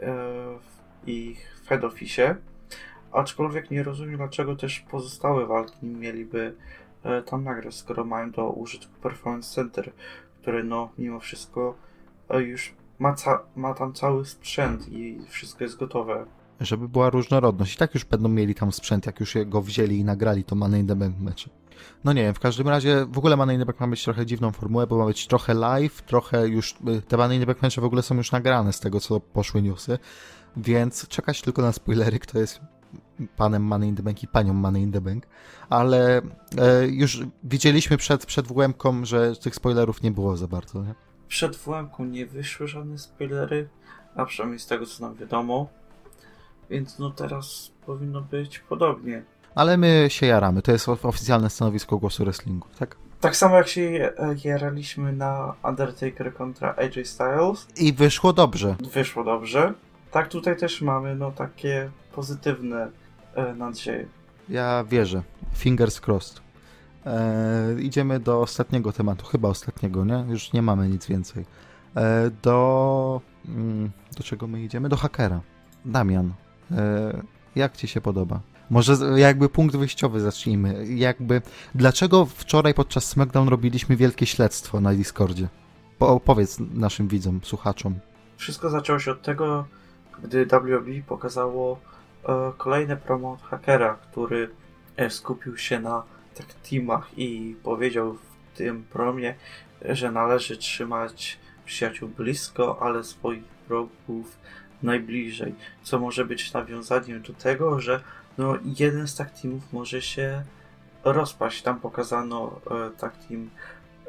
e, 0.00 0.06
w 1.04 1.08
ich 1.08 1.62
head 1.66 1.84
office, 1.84 2.36
aczkolwiek 3.12 3.70
nie 3.70 3.82
rozumiem 3.82 4.16
dlaczego 4.16 4.56
też 4.56 4.80
pozostałe 4.80 5.46
walki 5.46 5.86
nie 5.86 5.96
mieliby 5.96 6.54
e, 7.02 7.22
tam 7.22 7.44
nagrać, 7.44 7.74
skoro 7.74 8.04
mają 8.04 8.30
do 8.30 8.50
użytku 8.50 8.92
Performance 9.02 9.54
Center, 9.54 9.92
który 10.40 10.64
no 10.64 10.90
mimo 10.98 11.20
wszystko 11.20 11.74
e, 12.28 12.42
już 12.42 12.74
ma, 12.98 13.14
ma 13.56 13.74
tam 13.74 13.92
cały 13.92 14.24
sprzęt 14.24 14.88
i 14.88 15.20
wszystko 15.28 15.64
jest 15.64 15.78
gotowe. 15.78 16.26
Żeby 16.60 16.88
była 16.88 17.10
różnorodność. 17.10 17.74
I 17.74 17.78
tak 17.78 17.94
już 17.94 18.04
będą 18.04 18.28
mieli 18.28 18.54
tam 18.54 18.72
sprzęt, 18.72 19.06
jak 19.06 19.20
już 19.20 19.34
go 19.46 19.62
wzięli 19.62 19.98
i 19.98 20.04
nagrali 20.04 20.44
to 20.44 20.54
Money 20.56 20.80
in 20.80 20.86
the 20.86 20.96
Bank 20.96 21.20
mecze. 21.20 21.50
No 22.04 22.12
nie 22.12 22.22
wiem, 22.22 22.34
w 22.34 22.40
każdym 22.40 22.68
razie 22.68 23.06
w 23.06 23.18
ogóle 23.18 23.36
Money 23.36 23.54
in 23.54 23.60
the 23.60 23.66
Bank 23.66 23.80
ma 23.80 23.86
być 23.86 24.04
trochę 24.04 24.26
dziwną 24.26 24.52
formułę, 24.52 24.86
bo 24.86 24.98
ma 24.98 25.06
być 25.06 25.26
trochę 25.26 25.54
live, 25.54 26.02
trochę 26.02 26.48
już, 26.48 26.74
y, 26.88 27.02
te 27.02 27.16
Money 27.16 27.36
in 27.36 27.46
the 27.46 27.54
Bank 27.54 27.74
w 27.74 27.84
ogóle 27.84 28.02
są 28.02 28.16
już 28.16 28.32
nagrane 28.32 28.72
z 28.72 28.80
tego, 28.80 29.00
co 29.00 29.20
poszły 29.20 29.62
newsy, 29.62 29.98
więc 30.56 31.08
czekać 31.08 31.42
tylko 31.42 31.62
na 31.62 31.72
spoilery, 31.72 32.18
kto 32.18 32.38
jest 32.38 32.60
panem 33.36 33.62
Money 33.62 33.88
in 33.88 33.96
the 33.96 34.02
Bank 34.02 34.22
i 34.22 34.28
panią 34.28 34.54
Money 34.54 34.82
in 34.82 34.92
the 34.92 35.00
Bank, 35.00 35.26
ale 35.68 36.22
e, 36.58 36.86
już 36.86 37.20
widzieliśmy 37.44 37.96
przed, 37.96 38.26
przed 38.26 38.46
WM-ką, 38.46 39.04
że 39.04 39.36
tych 39.36 39.54
spoilerów 39.54 40.02
nie 40.02 40.10
było 40.10 40.36
za 40.36 40.46
bardzo, 40.46 40.82
nie? 40.82 40.94
Przed 41.28 41.56
WM-ką 41.56 42.04
nie 42.04 42.26
wyszły 42.26 42.68
żadne 42.68 42.98
spoilery, 42.98 43.68
a 44.14 44.24
przynajmniej 44.24 44.58
z 44.58 44.66
tego, 44.66 44.86
co 44.86 45.06
nam 45.06 45.14
wiadomo, 45.14 45.68
więc 46.70 46.98
no 46.98 47.10
teraz 47.10 47.70
powinno 47.86 48.20
być 48.20 48.58
podobnie 48.58 49.22
ale 49.54 49.76
my 49.76 50.06
się 50.08 50.26
jaramy. 50.26 50.62
To 50.62 50.72
jest 50.72 50.88
oficjalne 50.88 51.50
stanowisko 51.50 51.98
głosu 51.98 52.24
wrestlingu, 52.24 52.68
tak? 52.78 52.96
Tak 53.20 53.36
samo 53.36 53.56
jak 53.56 53.68
się 53.68 54.12
jaraliśmy 54.44 55.12
na 55.12 55.54
Undertaker 55.64 56.34
kontra 56.34 56.74
AJ 56.76 57.04
Styles. 57.04 57.66
I 57.76 57.92
wyszło 57.92 58.32
dobrze. 58.32 58.76
Wyszło 58.92 59.24
dobrze. 59.24 59.72
Tak 60.10 60.28
tutaj 60.28 60.56
też 60.56 60.82
mamy 60.82 61.16
no 61.16 61.30
takie 61.32 61.90
pozytywne 62.12 62.88
e, 63.34 63.54
nadzieje. 63.54 64.06
Ja 64.48 64.84
wierzę. 64.88 65.22
Fingers 65.54 66.00
crossed. 66.06 66.40
E, 67.06 67.80
idziemy 67.80 68.20
do 68.20 68.40
ostatniego 68.40 68.92
tematu, 68.92 69.26
chyba 69.26 69.48
ostatniego, 69.48 70.04
nie? 70.04 70.24
Już 70.28 70.52
nie 70.52 70.62
mamy 70.62 70.88
nic 70.88 71.06
więcej. 71.06 71.44
E, 71.96 72.30
do... 72.42 73.20
Mm, 73.48 73.90
do 74.16 74.22
czego 74.22 74.46
my 74.46 74.62
idziemy? 74.62 74.88
Do 74.88 74.96
hakera. 74.96 75.40
Damian, 75.84 76.32
e, 76.70 77.22
jak 77.56 77.76
ci 77.76 77.88
się 77.88 78.00
podoba? 78.00 78.40
Może 78.70 78.96
jakby 79.16 79.48
punkt 79.48 79.76
wyjściowy 79.76 80.20
zacznijmy. 80.20 80.86
Jakby, 80.86 81.42
dlaczego 81.74 82.26
wczoraj 82.26 82.74
podczas 82.74 83.04
SmackDown 83.04 83.48
robiliśmy 83.48 83.96
wielkie 83.96 84.26
śledztwo 84.26 84.80
na 84.80 84.94
Discordzie? 84.94 85.48
Po, 85.98 86.08
opowiedz 86.08 86.58
naszym 86.74 87.08
widzom, 87.08 87.40
słuchaczom. 87.42 87.94
Wszystko 88.36 88.70
zaczęło 88.70 88.98
się 88.98 89.10
od 89.10 89.22
tego, 89.22 89.66
gdy 90.22 90.46
WWE 90.46 91.02
pokazało 91.06 91.78
e, 92.28 92.52
kolejne 92.56 92.96
promo 92.96 93.32
od 93.32 93.42
hakera, 93.42 93.98
który 94.10 94.50
e, 94.96 95.10
skupił 95.10 95.56
się 95.56 95.80
na 95.80 96.02
tak 96.34 96.46
teamach 96.54 97.10
i 97.16 97.56
powiedział 97.62 98.14
w 98.14 98.56
tym 98.56 98.84
promie, 98.92 99.34
że 99.84 100.12
należy 100.12 100.56
trzymać 100.56 101.38
przyjaciół 101.64 102.08
blisko, 102.08 102.78
ale 102.82 103.04
swoich 103.04 103.42
wrogów 103.68 104.38
najbliżej, 104.82 105.54
co 105.82 105.98
może 105.98 106.24
być 106.24 106.52
nawiązaniem 106.52 107.22
do 107.22 107.32
tego, 107.32 107.80
że 107.80 108.00
no 108.40 108.58
jeden 108.80 109.08
z 109.08 109.14
tak 109.14 109.30
teamów 109.30 109.72
może 109.72 110.02
się 110.02 110.42
rozpaść. 111.04 111.62
Tam 111.62 111.80
pokazano 111.80 112.60
e, 112.70 112.90
tak 112.90 113.16
team 113.16 113.50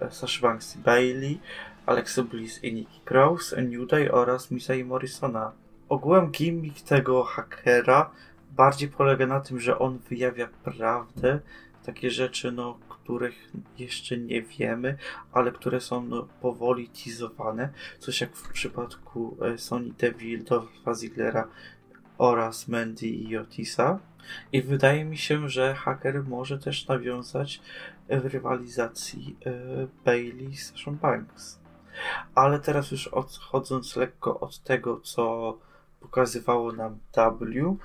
e, 0.01 0.41
Banks 0.41 0.75
i 0.75 0.79
Bailey, 0.79 1.39
Alexa 1.85 2.23
Bliss 2.23 2.63
i 2.63 2.73
Nikki 2.73 3.01
Cross, 3.09 3.55
New 3.57 3.87
Day 3.87 4.11
oraz 4.11 4.51
Misa 4.51 4.75
i 4.75 4.83
Morrisona. 4.83 5.51
Ogółem 5.89 6.31
gimmick 6.31 6.81
tego 6.81 7.23
hakera 7.23 8.11
bardziej 8.51 8.89
polega 8.89 9.27
na 9.27 9.39
tym, 9.39 9.59
że 9.59 9.79
on 9.79 9.99
wyjawia 10.09 10.47
prawdę, 10.63 11.39
takie 11.85 12.11
rzeczy, 12.11 12.51
no, 12.51 12.77
których 12.89 13.51
jeszcze 13.77 14.17
nie 14.17 14.41
wiemy, 14.41 14.97
ale 15.31 15.51
które 15.51 15.81
są 15.81 16.03
no, 16.03 16.27
powoli 16.41 16.89
teasowane. 16.89 17.69
Coś 17.99 18.21
jak 18.21 18.35
w 18.35 18.51
przypadku 18.51 19.37
e, 19.41 19.57
Sony 19.57 19.93
Deville, 19.97 20.43
Dolpha 20.43 20.93
Ziglera 20.93 21.47
oraz 22.17 22.67
Mandy 22.67 23.07
i 23.07 23.37
Otisa. 23.37 23.99
I 24.53 24.61
wydaje 24.61 25.05
mi 25.05 25.17
się, 25.17 25.49
że 25.49 25.73
haker 25.73 26.23
może 26.23 26.59
też 26.59 26.87
nawiązać 26.87 27.61
w 28.09 28.25
rywalizacji 28.25 29.37
e, 29.45 29.51
Bailey 30.05 30.55
z 30.57 30.71
Sasha 30.71 30.91
Banks. 30.91 31.59
Ale 32.35 32.59
teraz 32.59 32.91
już 32.91 33.07
odchodząc 33.07 33.95
lekko 33.95 34.39
od 34.39 34.59
tego, 34.59 34.99
co 34.99 35.57
pokazywało 35.99 36.71
nam 36.71 36.99
W, 37.11 37.77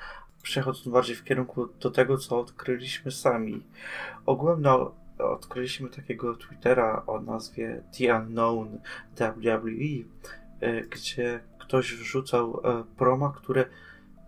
przechodząc 0.43 0.89
bardziej 0.89 1.17
w 1.17 1.25
kierunku 1.25 1.67
do 1.67 1.91
tego, 1.91 2.19
co 2.19 2.41
odkryliśmy 2.41 3.11
sami. 3.11 3.63
No, 4.59 4.95
odkryliśmy 5.19 5.89
takiego 5.89 6.37
Twittera 6.37 7.03
o 7.07 7.21
nazwie 7.21 7.83
The 7.99 8.17
Unknown 8.19 8.79
WWE, 9.17 10.05
e, 10.61 10.81
gdzie 10.81 11.41
ktoś 11.59 11.95
wrzucał 11.95 12.61
e, 12.65 12.85
proma, 12.97 13.33
które 13.37 13.65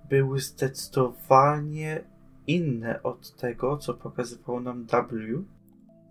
były 0.08 0.40
zdecydowanie 0.40 2.04
inne 2.46 3.02
od 3.02 3.36
tego, 3.36 3.76
co 3.76 3.94
pokazywało 3.94 4.60
nam 4.60 4.86
W. 4.86 5.44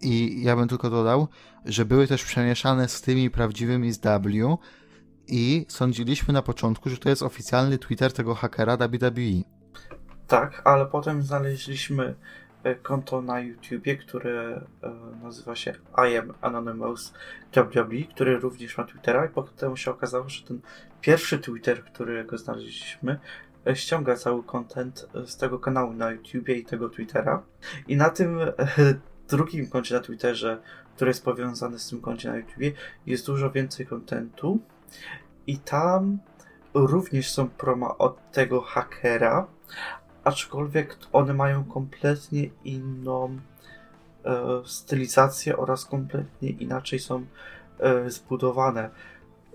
I 0.01 0.43
ja 0.43 0.55
bym 0.55 0.67
tylko 0.67 0.89
dodał, 0.89 1.27
że 1.65 1.85
były 1.85 2.07
też 2.07 2.23
przemieszane 2.23 2.87
z 2.87 3.01
tymi 3.01 3.29
prawdziwymi 3.29 3.91
z 3.91 3.99
W 3.99 4.57
i 5.27 5.65
sądziliśmy 5.69 6.33
na 6.33 6.41
początku, 6.41 6.89
że 6.89 6.97
to 6.97 7.09
jest 7.09 7.23
oficjalny 7.23 7.77
Twitter 7.77 8.13
tego 8.13 8.35
hakera 8.35 8.77
WWE. 8.77 9.41
Tak, 10.27 10.61
ale 10.65 10.85
potem 10.85 11.23
znaleźliśmy 11.23 12.15
e, 12.63 12.75
konto 12.75 13.21
na 13.21 13.39
YouTubie, 13.39 13.97
które 13.97 14.61
e, 14.83 14.91
nazywa 15.23 15.55
się 15.55 15.73
I 16.11 16.17
am 16.17 16.33
Anonymous 16.41 17.13
WWE, 17.55 18.03
który 18.13 18.39
również 18.39 18.77
ma 18.77 18.83
Twittera 18.83 19.25
i 19.25 19.29
potem 19.29 19.77
się 19.77 19.91
okazało, 19.91 20.29
że 20.29 20.43
ten 20.43 20.59
pierwszy 21.01 21.39
Twitter, 21.39 21.83
którego 21.83 22.37
znaleźliśmy, 22.37 23.19
ściąga 23.73 24.15
cały 24.15 24.43
content 24.43 25.07
z 25.25 25.37
tego 25.37 25.59
kanału 25.59 25.93
na 25.93 26.11
YouTubie 26.11 26.55
i 26.55 26.65
tego 26.65 26.89
Twittera. 26.89 27.43
I 27.87 27.97
na 27.97 28.09
tym 28.09 28.39
drugim 29.29 29.69
koncie 29.69 29.95
na 29.95 30.01
Twitterze, 30.01 30.61
które 30.95 31.09
jest 31.09 31.25
powiązane 31.25 31.79
z 31.79 31.89
tym 31.89 32.01
koncie 32.01 32.29
na 32.29 32.37
YouTubie, 32.37 32.71
jest 33.05 33.25
dużo 33.25 33.51
więcej 33.51 33.85
kontentu. 33.85 34.59
I 35.47 35.57
tam 35.57 36.17
również 36.73 37.31
są 37.31 37.49
promo 37.49 37.97
od 37.97 38.31
tego 38.31 38.61
hakera, 38.61 39.47
aczkolwiek 40.23 40.97
one 41.13 41.33
mają 41.33 41.63
kompletnie 41.63 42.49
inną 42.63 43.39
e, 44.25 44.61
stylizację 44.65 45.57
oraz 45.57 45.85
kompletnie 45.85 46.49
inaczej 46.49 46.99
są 46.99 47.25
e, 47.79 48.09
zbudowane. 48.09 48.89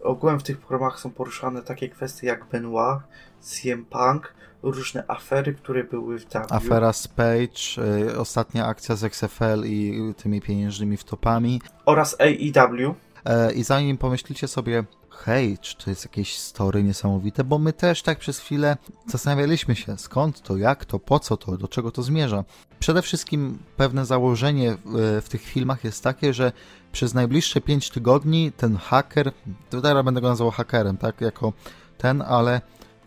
Ogółem 0.02 0.40
w 0.40 0.42
tych 0.42 0.58
promach 0.58 1.00
są 1.00 1.10
poruszane 1.10 1.62
takie 1.62 1.88
kwestie 1.88 2.26
jak 2.26 2.44
Benoit, 2.44 3.00
CM 3.42 3.84
Punk, 3.84 4.34
różne 4.62 5.04
afery, 5.08 5.54
które 5.54 5.84
były 5.84 6.18
w 6.18 6.24
W. 6.24 6.52
Afera 6.52 6.92
z 6.92 7.08
Page, 7.08 7.82
y, 8.08 8.18
ostatnia 8.18 8.66
akcja 8.66 8.96
z 8.96 9.04
XFL 9.04 9.64
i 9.64 10.14
tymi 10.16 10.40
pieniężnymi 10.40 10.96
wtopami. 10.96 11.60
Oraz 11.86 12.16
AEW. 12.20 12.94
E, 13.24 13.52
I 13.52 13.64
zanim 13.64 13.98
pomyślicie 13.98 14.48
sobie, 14.48 14.84
hej, 15.10 15.58
czy 15.58 15.76
to 15.76 15.90
jest 15.90 16.04
jakieś 16.04 16.38
story 16.38 16.82
niesamowite, 16.82 17.44
bo 17.44 17.58
my 17.58 17.72
też 17.72 18.02
tak 18.02 18.18
przez 18.18 18.38
chwilę 18.38 18.76
zastanawialiśmy 19.06 19.76
się, 19.76 19.98
skąd 19.98 20.42
to, 20.42 20.56
jak 20.56 20.84
to, 20.84 20.98
po 20.98 21.18
co 21.18 21.36
to, 21.36 21.56
do 21.56 21.68
czego 21.68 21.90
to 21.90 22.02
zmierza. 22.02 22.44
Przede 22.78 23.02
wszystkim 23.02 23.58
pewne 23.76 24.06
założenie 24.06 24.76
w, 24.84 25.22
w 25.24 25.28
tych 25.28 25.42
filmach 25.42 25.84
jest 25.84 26.04
takie, 26.04 26.34
że 26.34 26.52
przez 26.92 27.14
najbliższe 27.14 27.60
5 27.60 27.90
tygodni 27.90 28.52
ten 28.52 28.76
haker, 28.76 29.32
teraz 29.82 30.04
będę 30.04 30.20
go 30.20 30.28
nazywał 30.28 30.50
hakerem, 30.50 30.96
tak, 30.96 31.20
jako 31.20 31.52
ten, 31.98 32.22
ale 32.22 32.60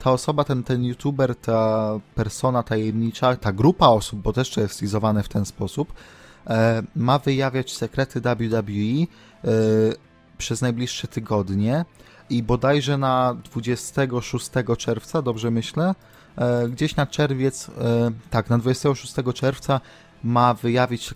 ta 0.06 0.12
osoba, 0.12 0.44
ten, 0.44 0.64
ten 0.64 0.84
youtuber, 0.84 1.36
ta 1.36 2.00
persona 2.16 2.64
tajemnicza, 2.64 3.36
ta 3.36 3.52
grupa 3.52 3.88
osób, 3.88 4.20
bo 4.22 4.34
też 4.34 4.50
to 4.50 4.62
jest 4.62 4.74
stylizowane 4.74 5.24
w 5.24 5.30
ten 5.30 5.46
sposób, 5.46 5.94
e, 6.48 6.84
ma 6.96 7.20
wyjawiać 7.20 7.74
sekrety 7.74 8.22
WWE 8.22 8.32
e, 8.32 9.08
przez 10.38 10.62
najbliższe 10.62 11.08
tygodnie 11.08 11.86
i 12.30 12.44
bodajże 12.44 12.98
na 12.98 13.36
26 13.44 14.50
czerwca, 14.78 15.22
dobrze 15.22 15.52
myślę, 15.52 15.96
e, 16.38 16.70
gdzieś 16.70 16.96
na 16.96 17.06
czerwiec, 17.06 17.72
tak, 18.30 18.50
na 18.50 18.58
26 18.58 19.14
czerwca 19.34 19.82
ma 20.24 20.54
wyjawić, 20.54 21.14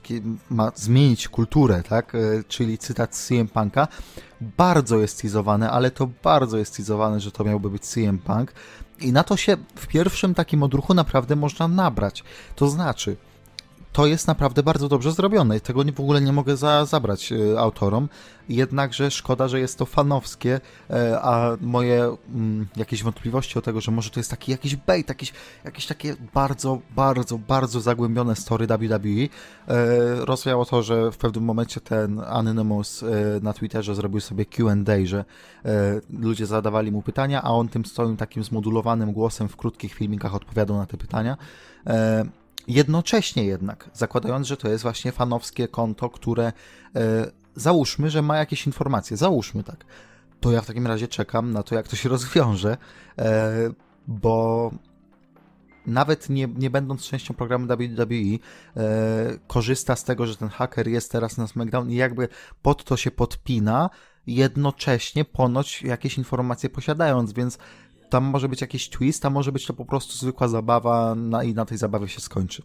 ma 0.49 0.71
zmienić 0.75 1.27
kulturę, 1.27 1.83
tak? 1.83 2.15
E, 2.15 2.19
czyli 2.47 2.77
cytat 2.77 3.15
CM 3.15 3.47
Punka. 3.47 3.87
Bardzo 4.41 4.99
jest 4.99 5.21
teasowane, 5.21 5.71
ale 5.71 5.91
to 5.91 6.09
bardzo 6.23 6.57
jest 6.57 6.77
teasowane, 6.77 7.19
że 7.19 7.31
to 7.31 7.43
miałby 7.43 7.69
być 7.69 7.85
CM 7.85 8.17
Punk. 8.17 8.53
I 8.99 9.11
na 9.11 9.23
to 9.23 9.37
się 9.37 9.57
w 9.75 9.87
pierwszym 9.87 10.33
takim 10.33 10.63
odruchu 10.63 10.93
naprawdę 10.93 11.35
można 11.35 11.67
nabrać. 11.67 12.23
To 12.55 12.69
znaczy, 12.69 13.17
to 13.99 14.07
jest 14.07 14.27
naprawdę 14.27 14.63
bardzo 14.63 14.89
dobrze 14.89 15.11
zrobione 15.11 15.57
i 15.57 15.61
tego 15.61 15.83
w 15.95 15.99
ogóle 15.99 16.21
nie 16.21 16.33
mogę 16.33 16.57
za, 16.57 16.85
zabrać 16.85 17.31
y, 17.31 17.59
autorom. 17.59 18.09
Jednakże 18.49 19.11
szkoda, 19.11 19.47
że 19.47 19.59
jest 19.59 19.77
to 19.77 19.85
fanowskie, 19.85 20.55
y, 20.55 20.93
a 21.21 21.57
moje 21.61 22.15
mm, 22.29 22.67
jakieś 22.75 23.03
wątpliwości 23.03 23.59
o 23.59 23.61
tego, 23.61 23.81
że 23.81 23.91
może 23.91 24.09
to 24.09 24.19
jest 24.19 24.29
taki 24.29 24.51
jakiś 24.51 24.75
bait, 24.75 25.09
jakiś, 25.09 25.33
jakieś 25.63 25.85
takie 25.85 26.15
bardzo, 26.33 26.79
bardzo, 26.95 27.37
bardzo 27.37 27.81
zagłębione 27.81 28.35
story 28.35 28.67
WWE, 28.67 29.09
y, 29.09 29.29
rozwiało 30.25 30.65
to, 30.65 30.83
że 30.83 31.11
w 31.11 31.17
pewnym 31.17 31.43
momencie 31.43 31.81
ten 31.81 32.19
Anonymous 32.19 33.05
na 33.41 33.53
Twitterze 33.53 33.95
zrobił 33.95 34.19
sobie 34.19 34.45
Q&A, 34.45 35.05
że 35.05 35.25
ludzie 36.19 36.45
zadawali 36.45 36.91
mu 36.91 37.01
pytania, 37.01 37.41
a 37.41 37.51
on 37.51 37.67
tym 37.67 37.85
swoim 37.85 38.17
takim 38.17 38.43
zmodulowanym 38.43 39.13
głosem 39.13 39.49
w 39.49 39.57
krótkich 39.57 39.93
filmikach 39.93 40.35
odpowiadał 40.35 40.77
na 40.77 40.85
te 40.85 40.97
pytania. 40.97 41.37
Jednocześnie 42.69 43.45
jednak, 43.45 43.89
zakładając, 43.93 44.47
że 44.47 44.57
to 44.57 44.69
jest 44.69 44.83
właśnie 44.83 45.11
fanowskie 45.11 45.67
konto, 45.67 46.09
które 46.09 46.53
e, 46.95 47.31
załóżmy, 47.55 48.09
że 48.09 48.21
ma 48.21 48.37
jakieś 48.37 48.67
informacje, 48.67 49.17
załóżmy 49.17 49.63
tak, 49.63 49.85
to 50.39 50.51
ja 50.51 50.61
w 50.61 50.65
takim 50.65 50.87
razie 50.87 51.07
czekam 51.07 51.51
na 51.51 51.63
to, 51.63 51.75
jak 51.75 51.87
to 51.87 51.95
się 51.95 52.09
rozwiąże, 52.09 52.77
e, 53.17 53.51
bo 54.07 54.71
nawet 55.85 56.29
nie, 56.29 56.47
nie 56.47 56.69
będąc 56.69 57.03
częścią 57.03 57.33
programu 57.33 57.67
WWE, 57.67 58.15
e, 58.15 58.39
korzysta 59.47 59.95
z 59.95 60.03
tego, 60.03 60.27
że 60.27 60.37
ten 60.37 60.49
haker 60.49 60.87
jest 60.87 61.11
teraz 61.11 61.37
na 61.37 61.47
SmackDown 61.47 61.89
i 61.91 61.95
jakby 61.95 62.27
pod 62.61 62.83
to 62.83 62.97
się 62.97 63.11
podpina, 63.11 63.89
jednocześnie 64.27 65.25
ponoć 65.25 65.81
jakieś 65.81 66.17
informacje 66.17 66.69
posiadając, 66.69 67.33
więc 67.33 67.57
tam 68.09 68.23
może 68.23 68.49
być 68.49 68.61
jakiś 68.61 68.89
twist, 68.89 69.25
a 69.25 69.29
może 69.29 69.51
być 69.51 69.65
to 69.65 69.73
po 69.73 69.85
prostu 69.85 70.17
zwykła 70.17 70.47
zabawa 70.47 71.15
na, 71.15 71.43
i 71.43 71.53
na 71.53 71.65
tej 71.65 71.77
zabawie 71.77 72.07
się 72.07 72.19
skończy. 72.19 72.63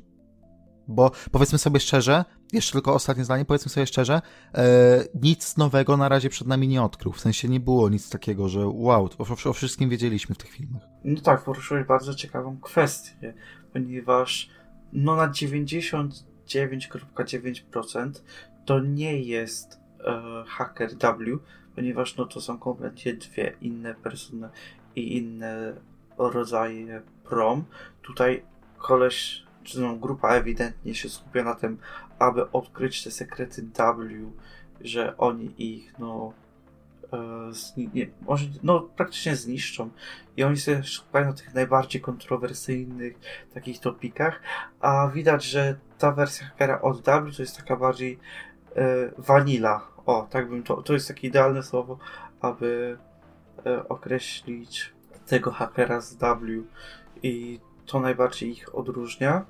Bo 0.89 1.11
powiedzmy 1.33 1.59
sobie 1.59 1.81
szczerze, 1.81 2.25
jeszcze 2.53 2.73
tylko 2.73 2.95
ostatnie 2.95 3.25
zdanie, 3.25 3.45
powiedzmy 3.45 3.71
sobie 3.71 3.87
szczerze, 3.87 4.23
e, 4.55 5.05
nic 5.23 5.57
nowego 5.57 5.97
na 5.97 6.09
razie 6.09 6.29
przed 6.29 6.49
nami 6.49 6.69
nie 6.69 6.83
odkrył. 6.83 7.13
W 7.13 7.21
sensie 7.21 7.49
nie 7.49 7.61
było 7.61 7.89
nic 7.89 8.11
takiego, 8.11 8.49
że 8.49 8.67
wow, 8.67 9.11
o, 9.19 9.27
o 9.51 9.53
wszystkim 9.53 9.91
wiedzieliśmy 9.91 10.35
w 10.35 10.39
tych 10.39 10.51
filmach. 10.51 10.83
No 11.05 11.21
tak, 11.21 11.45
poruszyłeś 11.45 11.87
bardzo 11.87 12.15
ciekawą 12.15 12.61
kwestię, 12.61 13.35
ponieważ 13.73 14.51
no 14.93 15.17
na 15.17 15.29
99,9% 15.29 18.13
to 18.65 18.81
nie 18.81 19.23
jest 19.23 19.81
e, 20.01 20.45
Hacker 20.47 20.91
W, 20.91 21.39
ponieważ 21.75 22.17
no 22.17 22.27
to 22.27 22.41
są 22.41 22.59
kompletnie 22.59 23.15
dwie 23.15 23.57
inne 23.61 23.95
persony 23.95 24.49
i 24.97 25.17
inne 25.17 25.75
rodzaje 26.19 27.03
prom. 27.25 27.65
Tutaj 28.03 28.43
koleś, 28.79 29.45
czy 29.63 29.81
no, 29.81 29.97
grupa 29.97 30.29
ewidentnie 30.29 30.95
się 30.95 31.09
skupia 31.09 31.45
na 31.45 31.55
tym, 31.55 31.79
aby 32.19 32.51
odkryć 32.51 33.05
te 33.05 33.11
sekrety 33.11 33.63
W, 33.63 34.33
że 34.81 35.17
oni 35.17 35.55
ich, 35.59 35.99
no, 35.99 36.33
e, 37.13 37.87
nie, 37.95 38.07
może, 38.21 38.47
no, 38.63 38.81
praktycznie 38.81 39.37
zniszczą. 39.37 39.91
I 40.37 40.45
oni 40.45 40.57
skupiają 40.85 41.27
na 41.27 41.33
tych 41.33 41.55
najbardziej 41.55 42.01
kontrowersyjnych 42.01 43.19
takich 43.55 43.81
topikach, 43.81 44.41
a 44.81 45.09
widać, 45.09 45.45
że 45.45 45.77
ta 45.99 46.13
wersja 46.13 46.47
hackera 46.47 46.81
od 46.81 46.97
W 47.01 47.37
to 47.37 47.43
jest 47.43 47.57
taka 47.57 47.77
bardziej 47.77 48.19
e. 48.77 49.95
O, 50.07 50.27
tak 50.31 50.49
bym 50.49 50.63
to, 50.63 50.83
to 50.83 50.93
jest 50.93 51.09
takie 51.09 51.29
idealne 51.29 51.63
słowo, 51.63 51.99
aby 52.41 52.99
określić 53.89 54.93
tego 55.27 55.51
hakera 55.51 56.01
z 56.01 56.15
W 56.15 56.65
i 57.23 57.61
to 57.87 58.01
najbardziej 58.01 58.51
ich 58.51 58.75
odróżnia. 58.75 59.45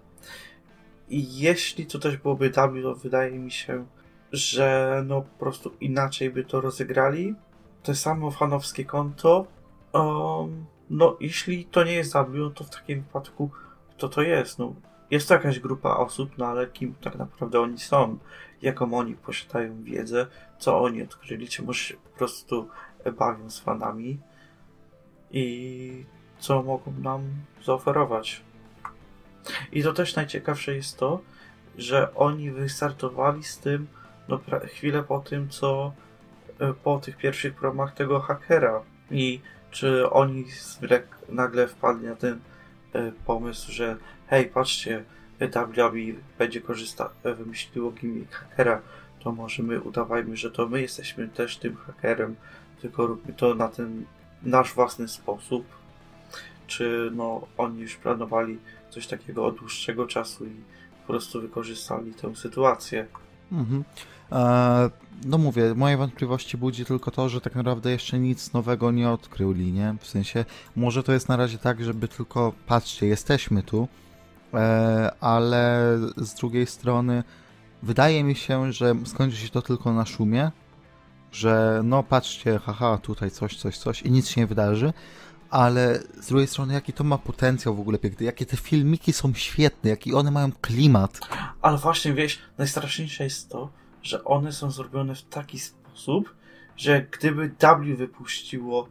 I 1.09 1.39
jeśli 1.39 1.87
to 1.87 1.99
też 1.99 2.17
byłoby 2.17 2.51
W, 2.51 2.83
to 2.83 2.95
wydaje 2.95 3.39
mi 3.39 3.51
się, 3.51 3.87
że 4.33 5.03
no 5.07 5.23
po 5.23 5.39
prostu 5.39 5.73
inaczej 5.81 6.31
by 6.31 6.45
to 6.45 6.61
rozegrali. 6.61 7.35
To 7.83 7.95
samo 7.95 8.31
fanowskie 8.31 8.85
konto. 8.85 9.47
Um, 9.93 10.67
no, 10.91 11.17
jeśli 11.21 11.65
to 11.65 11.85
nie 11.85 11.93
jest 11.93 12.13
W, 12.13 12.51
to 12.55 12.65
w 12.65 12.71
takim 12.71 13.03
wypadku 13.03 13.51
kto 13.97 14.09
to 14.09 14.23
jest? 14.23 14.59
No, 14.59 14.75
jest 15.11 15.29
to 15.29 15.35
jakaś 15.35 15.61
grupa 15.61 15.97
osób, 15.97 16.39
no 16.39 16.47
ale 16.47 16.67
kim 16.67 16.95
tak 16.95 17.17
naprawdę 17.17 17.61
oni 17.61 17.79
są? 17.79 18.19
Jaką 18.63 18.95
oni 18.95 19.15
posiadają 19.15 19.83
wiedzę? 19.83 20.27
Co 20.59 20.81
oni 20.81 21.03
odkryli? 21.03 21.49
Czy 21.49 21.63
może 21.63 21.95
po 21.95 22.19
prostu 22.19 22.69
bawią 23.13 23.51
z 23.51 23.61
fanami 23.61 24.19
i 25.31 26.05
co 26.39 26.63
mogą 26.63 26.93
nam 26.93 27.23
zaoferować. 27.65 28.43
I 29.73 29.83
to 29.83 29.93
też 29.93 30.17
najciekawsze 30.17 30.75
jest 30.75 30.99
to, 30.99 31.21
że 31.79 32.15
oni 32.15 32.51
wystartowali 32.51 33.45
z 33.45 33.59
tym 33.59 33.87
no, 34.29 34.41
chwilę 34.67 35.03
po 35.03 35.21
tym, 35.21 35.49
co 35.49 35.93
e, 36.59 36.73
po 36.73 36.99
tych 36.99 37.17
pierwszych 37.17 37.55
promach 37.55 37.95
tego 37.95 38.21
hakera. 38.21 38.83
I 39.11 39.41
czy 39.71 40.11
oni 40.11 40.45
nagle 41.29 41.69
wpadli 41.69 42.07
na 42.07 42.17
ten 42.17 42.41
e, 42.93 43.13
pomysł, 43.27 43.73
że 43.73 43.97
hej, 44.27 44.47
patrzcie, 44.47 45.05
WWE 45.41 46.21
będzie 46.39 46.61
korzystać, 46.61 47.11
wymyśliło 47.25 47.91
gimmick 47.91 48.33
hakera, 48.33 48.83
to 49.21 49.33
może 49.33 49.63
my 49.63 49.81
udawajmy, 49.81 50.37
że 50.37 50.51
to 50.51 50.69
my 50.69 50.81
jesteśmy 50.83 51.29
też 51.29 51.57
tym 51.57 51.77
hakerem, 51.77 52.37
tylko 52.85 53.07
róbmy 53.07 53.33
to 53.33 53.55
na 53.55 53.69
ten 53.69 54.05
nasz 54.43 54.75
własny 54.75 55.09
sposób. 55.09 55.65
Czy 56.67 57.11
no, 57.15 57.47
oni 57.59 57.81
już 57.81 57.97
planowali 57.97 58.59
coś 58.91 59.07
takiego 59.07 59.47
od 59.47 59.59
dłuższego 59.59 60.07
czasu 60.07 60.47
i 60.47 60.57
po 61.07 61.13
prostu 61.13 61.41
wykorzystali 61.41 62.15
tę 62.15 62.37
sytuację. 62.37 63.07
Mhm. 63.53 63.85
E, 64.33 64.91
no 65.25 65.39
mówię, 65.39 65.75
moje 65.75 65.97
wątpliwości 65.97 66.57
budzi 66.57 66.85
tylko 66.85 67.11
to, 67.11 67.29
że 67.29 67.41
tak 67.41 67.55
naprawdę 67.55 67.91
jeszcze 67.91 68.19
nic 68.19 68.53
nowego 68.53 68.91
nie 68.91 69.11
odkryli, 69.11 69.73
nie? 69.73 69.97
W 70.01 70.07
sensie, 70.07 70.45
może 70.77 71.03
to 71.03 71.13
jest 71.13 71.29
na 71.29 71.37
razie 71.37 71.59
tak, 71.59 71.85
żeby 71.85 72.09
tylko, 72.09 72.53
patrzcie, 72.67 73.07
jesteśmy 73.07 73.63
tu, 73.63 73.89
e, 74.55 75.13
ale 75.21 75.99
z 76.17 76.35
drugiej 76.35 76.67
strony 76.67 77.25
wydaje 77.83 78.25
mi 78.25 78.35
się, 78.35 78.73
że 78.73 78.95
skończy 79.05 79.37
się 79.37 79.49
to 79.49 79.63
tylko 79.63 79.93
na 79.93 80.07
szumie, 80.07 80.51
że 81.35 81.81
no 81.85 82.03
patrzcie, 82.03 82.59
haha, 82.59 82.99
tutaj 82.99 83.31
coś, 83.31 83.57
coś, 83.57 83.79
coś 83.79 84.03
i 84.03 84.11
nic 84.11 84.29
się 84.29 84.41
nie 84.41 84.47
wydarzy, 84.47 84.93
ale 85.51 85.99
z 86.21 86.29
drugiej 86.29 86.47
strony 86.47 86.75
jaki 86.75 86.93
to 86.93 87.05
ma 87.05 87.19
potencjał 87.19 87.75
w 87.75 87.81
ogóle 87.81 87.99
jakie 88.21 88.47
te 88.47 88.57
filmiki 88.57 89.13
są 89.13 89.35
świetne, 89.35 89.91
jaki 89.91 90.15
one 90.15 90.31
mają 90.31 90.53
klimat. 90.53 91.21
Ale 91.63 91.79
właśnie, 91.79 92.13
wiesz, 92.13 92.39
najstraszniejsze 92.59 93.25
jest 93.25 93.49
to, 93.49 93.71
że 94.03 94.25
one 94.25 94.53
są 94.53 94.71
zrobione 94.71 95.15
w 95.15 95.23
taki 95.23 95.59
sposób, 95.59 96.35
że 96.77 97.07
gdyby 97.19 97.49
W 97.49 97.97
wypuściło 97.97 98.89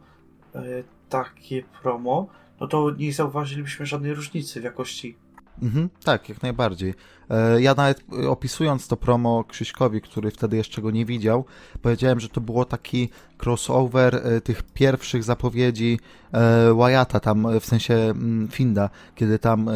e, 0.54 0.60
takie 1.08 1.62
promo, 1.62 2.26
no 2.60 2.66
to 2.66 2.90
nie 2.90 3.12
zauważylibyśmy 3.12 3.86
żadnej 3.86 4.14
różnicy 4.14 4.60
w 4.60 4.64
jakości 4.64 5.16
Mhm, 5.62 5.88
tak, 6.04 6.28
jak 6.28 6.42
najbardziej. 6.42 6.94
E, 7.30 7.62
ja 7.62 7.74
nawet 7.74 8.04
e, 8.24 8.28
opisując 8.28 8.88
to 8.88 8.96
promo 8.96 9.44
Krzyśkowi, 9.44 10.00
który 10.00 10.30
wtedy 10.30 10.56
jeszcze 10.56 10.82
go 10.82 10.90
nie 10.90 11.04
widział, 11.06 11.44
powiedziałem, 11.82 12.20
że 12.20 12.28
to 12.28 12.40
było 12.40 12.64
taki 12.64 13.08
crossover 13.44 14.14
e, 14.14 14.40
tych 14.40 14.62
pierwszych 14.62 15.24
zapowiedzi 15.24 15.98
Wyatta, 16.76 17.20
tam 17.20 17.60
w 17.60 17.66
sensie 17.66 17.94
mm, 17.94 18.48
Finda, 18.48 18.90
kiedy 19.14 19.38
tam 19.38 19.70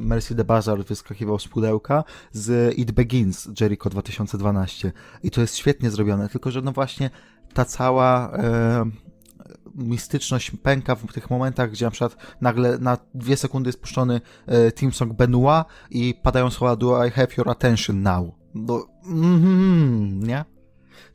Mercy 0.00 0.34
the 0.34 0.44
Bazar 0.44 0.84
wyskakiwał 0.84 1.38
z 1.38 1.48
pudełka 1.48 2.04
z 2.32 2.78
It 2.78 2.92
Begins 2.92 3.48
Jericho 3.60 3.90
2012. 3.90 4.92
I 5.22 5.30
to 5.30 5.40
jest 5.40 5.56
świetnie 5.56 5.90
zrobione, 5.90 6.28
tylko 6.28 6.50
że 6.50 6.62
no 6.62 6.72
właśnie 6.72 7.10
ta 7.54 7.64
cała 7.64 8.32
mistyczność 9.76 10.50
pęka 10.50 10.94
w 10.94 11.12
tych 11.12 11.30
momentach, 11.30 11.70
gdzie 11.70 11.84
na 11.84 11.90
przykład 11.90 12.16
nagle 12.40 12.78
na 12.78 12.98
dwie 13.14 13.36
sekundy 13.36 13.68
jest 13.68 13.80
puszczony 13.80 14.20
e, 14.46 14.72
team 14.72 14.92
song 14.92 15.12
Benoit 15.12 15.64
i 15.90 16.14
padają 16.22 16.50
słowa 16.50 16.76
Do 16.76 17.04
I 17.04 17.10
have 17.10 17.28
your 17.38 17.50
attention 17.50 18.02
now? 18.02 18.26
No, 18.54 18.86
mm, 19.06 20.26
nie? 20.26 20.44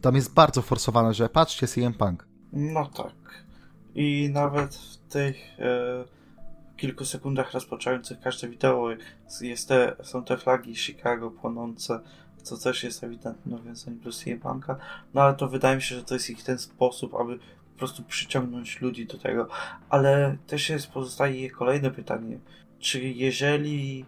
Tam 0.01 0.16
jest 0.16 0.34
bardzo 0.34 0.62
forsowane, 0.62 1.14
że 1.14 1.30
patrzcie 1.30 1.68
CM 1.68 1.93
Punk. 1.93 2.28
No 2.53 2.86
tak. 2.86 3.45
I 3.95 4.30
nawet 4.34 4.76
w 4.76 4.97
tych 4.97 5.59
e, 5.59 6.03
kilku 6.78 7.05
sekundach 7.05 7.51
rozpoczynających 7.51 8.20
każde 8.20 8.49
wideo 8.49 8.89
jest 9.41 9.68
te, 9.68 9.95
są 10.03 10.24
te 10.24 10.38
flagi 10.38 10.76
Chicago 10.76 11.32
płonące, 11.32 11.99
co 12.43 12.57
też 12.57 12.84
jest 12.84 13.03
ewidentne 13.03 13.57
nawiązanie 13.57 13.97
do 13.97 14.12
CM 14.12 14.39
Punka. 14.39 14.76
No 15.14 15.22
ale 15.22 15.34
to 15.34 15.47
wydaje 15.47 15.76
mi 15.76 15.82
się, 15.82 15.95
że 15.95 16.03
to 16.03 16.14
jest 16.14 16.30
ich 16.30 16.43
ten 16.43 16.57
sposób, 16.57 17.16
aby 17.16 17.39
prostu 17.82 18.04
przyciągnąć 18.04 18.82
ludzi 18.82 19.06
do 19.06 19.18
tego. 19.18 19.48
Ale 19.90 20.38
też 20.48 20.70
jest, 20.70 20.92
pozostaje 20.92 21.50
kolejne 21.50 21.92
pytanie. 21.92 22.40
Czy 22.80 23.02
jeżeli 23.04 24.06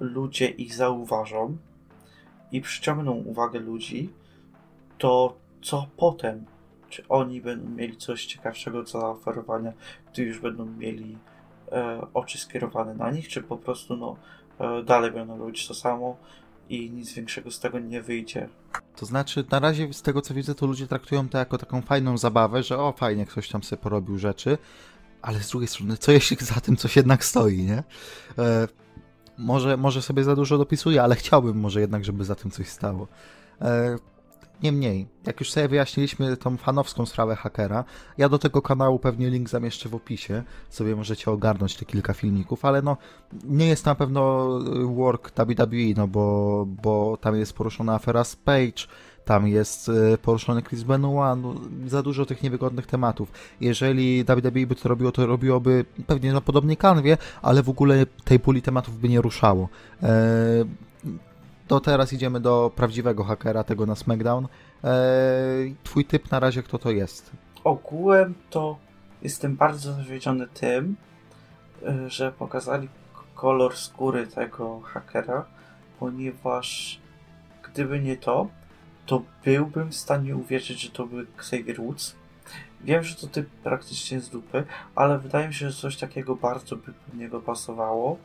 ludzie 0.00 0.46
ich 0.46 0.74
zauważą 0.74 1.56
i 2.52 2.60
przyciągną 2.60 3.12
uwagę 3.12 3.60
ludzi, 3.60 4.10
to 4.98 5.36
co 5.62 5.86
potem? 5.96 6.44
Czy 6.88 7.08
oni 7.08 7.40
będą 7.40 7.70
mieli 7.70 7.96
coś 7.96 8.26
ciekawszego 8.26 8.82
do 8.82 8.88
zaoferowania, 8.88 9.72
gdy 10.12 10.22
już 10.22 10.40
będą 10.40 10.66
mieli 10.66 11.18
e, 11.72 12.00
oczy 12.14 12.38
skierowane 12.38 12.94
na 12.94 13.10
nich, 13.10 13.28
czy 13.28 13.42
po 13.42 13.56
prostu 13.56 13.96
no, 13.96 14.16
e, 14.58 14.82
dalej 14.82 15.10
będą 15.10 15.38
robić 15.38 15.68
to 15.68 15.74
samo 15.74 16.16
i 16.68 16.90
nic 16.90 17.12
większego 17.12 17.50
z 17.50 17.60
tego 17.60 17.78
nie 17.78 18.02
wyjdzie? 18.02 18.48
To 18.96 19.06
znaczy, 19.06 19.44
na 19.50 19.60
razie 19.60 19.92
z 19.92 20.02
tego 20.02 20.22
co 20.22 20.34
widzę, 20.34 20.54
to 20.54 20.66
ludzie 20.66 20.86
traktują 20.86 21.28
to 21.28 21.38
jako 21.38 21.58
taką 21.58 21.82
fajną 21.82 22.18
zabawę, 22.18 22.62
że 22.62 22.78
o, 22.78 22.92
fajnie, 22.92 23.26
ktoś 23.26 23.48
tam 23.48 23.62
sobie 23.62 23.82
porobił 23.82 24.18
rzeczy, 24.18 24.58
ale 25.22 25.40
z 25.40 25.50
drugiej 25.50 25.68
strony, 25.68 25.96
co 25.96 26.12
jeśli 26.12 26.36
za 26.40 26.60
tym 26.60 26.76
coś 26.76 26.96
jednak 26.96 27.24
stoi, 27.24 27.62
nie? 27.62 27.82
E, 28.38 28.68
może, 29.38 29.76
może 29.76 30.02
sobie 30.02 30.24
za 30.24 30.36
dużo 30.36 30.58
dopisuję, 30.58 31.02
ale 31.02 31.16
chciałbym 31.16 31.60
może 31.60 31.80
jednak, 31.80 32.04
żeby 32.04 32.24
za 32.24 32.34
tym 32.34 32.50
coś 32.50 32.68
stało. 32.68 33.08
E, 33.60 33.96
Niemniej, 34.62 35.06
jak 35.26 35.40
już 35.40 35.52
sobie 35.52 35.68
wyjaśniliśmy 35.68 36.36
tą 36.36 36.56
fanowską 36.56 37.06
sprawę 37.06 37.36
hakera, 37.36 37.84
ja 38.18 38.28
do 38.28 38.38
tego 38.38 38.62
kanału 38.62 38.98
pewnie 38.98 39.30
link 39.30 39.48
zamieszczę 39.48 39.88
w 39.88 39.94
opisie, 39.94 40.42
sobie 40.70 40.96
możecie 40.96 41.30
ogarnąć 41.30 41.76
te 41.76 41.84
kilka 41.84 42.14
filmików, 42.14 42.64
ale 42.64 42.82
no 42.82 42.96
nie 43.44 43.66
jest 43.66 43.86
na 43.86 43.94
pewno 43.94 44.48
work 44.84 45.32
WWE, 45.36 45.94
no 45.96 46.08
bo, 46.08 46.66
bo 46.82 47.18
tam 47.20 47.36
jest 47.36 47.52
poruszona 47.52 47.94
afera 47.94 48.24
z 48.24 48.36
Page, 48.36 48.86
tam 49.24 49.48
jest 49.48 49.88
e, 49.88 50.18
poruszony 50.18 50.62
Chris 50.62 50.82
Benoit, 50.82 51.42
no, 51.42 51.54
za 51.86 52.02
dużo 52.02 52.26
tych 52.26 52.42
niewygodnych 52.42 52.86
tematów. 52.86 53.32
Jeżeli 53.60 54.24
WWE 54.24 54.66
by 54.66 54.74
to 54.74 54.88
robiło, 54.88 55.12
to 55.12 55.26
robiłoby 55.26 55.84
pewnie 56.06 56.32
na 56.32 56.40
podobnej 56.40 56.76
kanwie, 56.76 57.18
ale 57.42 57.62
w 57.62 57.68
ogóle 57.68 58.06
tej 58.24 58.40
puli 58.40 58.62
tematów 58.62 59.00
by 59.00 59.08
nie 59.08 59.20
ruszało. 59.20 59.68
Eee, 60.02 60.64
to 61.68 61.80
teraz 61.80 62.12
idziemy 62.12 62.40
do 62.40 62.72
prawdziwego 62.76 63.24
hakera, 63.24 63.64
tego 63.64 63.86
na 63.86 63.94
SmackDown. 63.94 64.48
Eee, 64.84 65.74
twój 65.84 66.04
typ 66.04 66.30
na 66.30 66.40
razie 66.40 66.62
kto 66.62 66.78
to 66.78 66.90
jest? 66.90 67.30
Ogółem 67.64 68.34
to 68.50 68.78
jestem 69.22 69.56
bardzo 69.56 69.92
zawiedziony 69.92 70.46
tym, 70.46 70.96
e, 71.86 72.10
że 72.10 72.32
pokazali 72.32 72.88
kolor 73.34 73.76
skóry 73.76 74.26
tego 74.26 74.80
hakera, 74.80 75.44
ponieważ 76.00 77.00
gdyby 77.62 78.00
nie 78.00 78.16
to, 78.16 78.48
to 79.06 79.22
byłbym 79.44 79.90
w 79.90 79.96
stanie 79.96 80.36
uwierzyć, 80.36 80.80
że 80.80 80.90
to 80.90 81.06
był 81.06 81.20
Xavier 81.38 81.76
Woods. 81.80 82.14
Wiem, 82.80 83.02
że 83.02 83.14
to 83.14 83.26
typ 83.26 83.48
praktycznie 83.48 84.20
z 84.20 84.30
dupy, 84.30 84.64
ale 84.94 85.18
wydaje 85.18 85.48
mi 85.48 85.54
się, 85.54 85.70
że 85.70 85.76
coś 85.76 85.96
takiego 85.96 86.36
bardzo 86.36 86.76
by 86.76 86.86
do 86.86 87.18
niego 87.18 87.40
pasowało. 87.40 88.18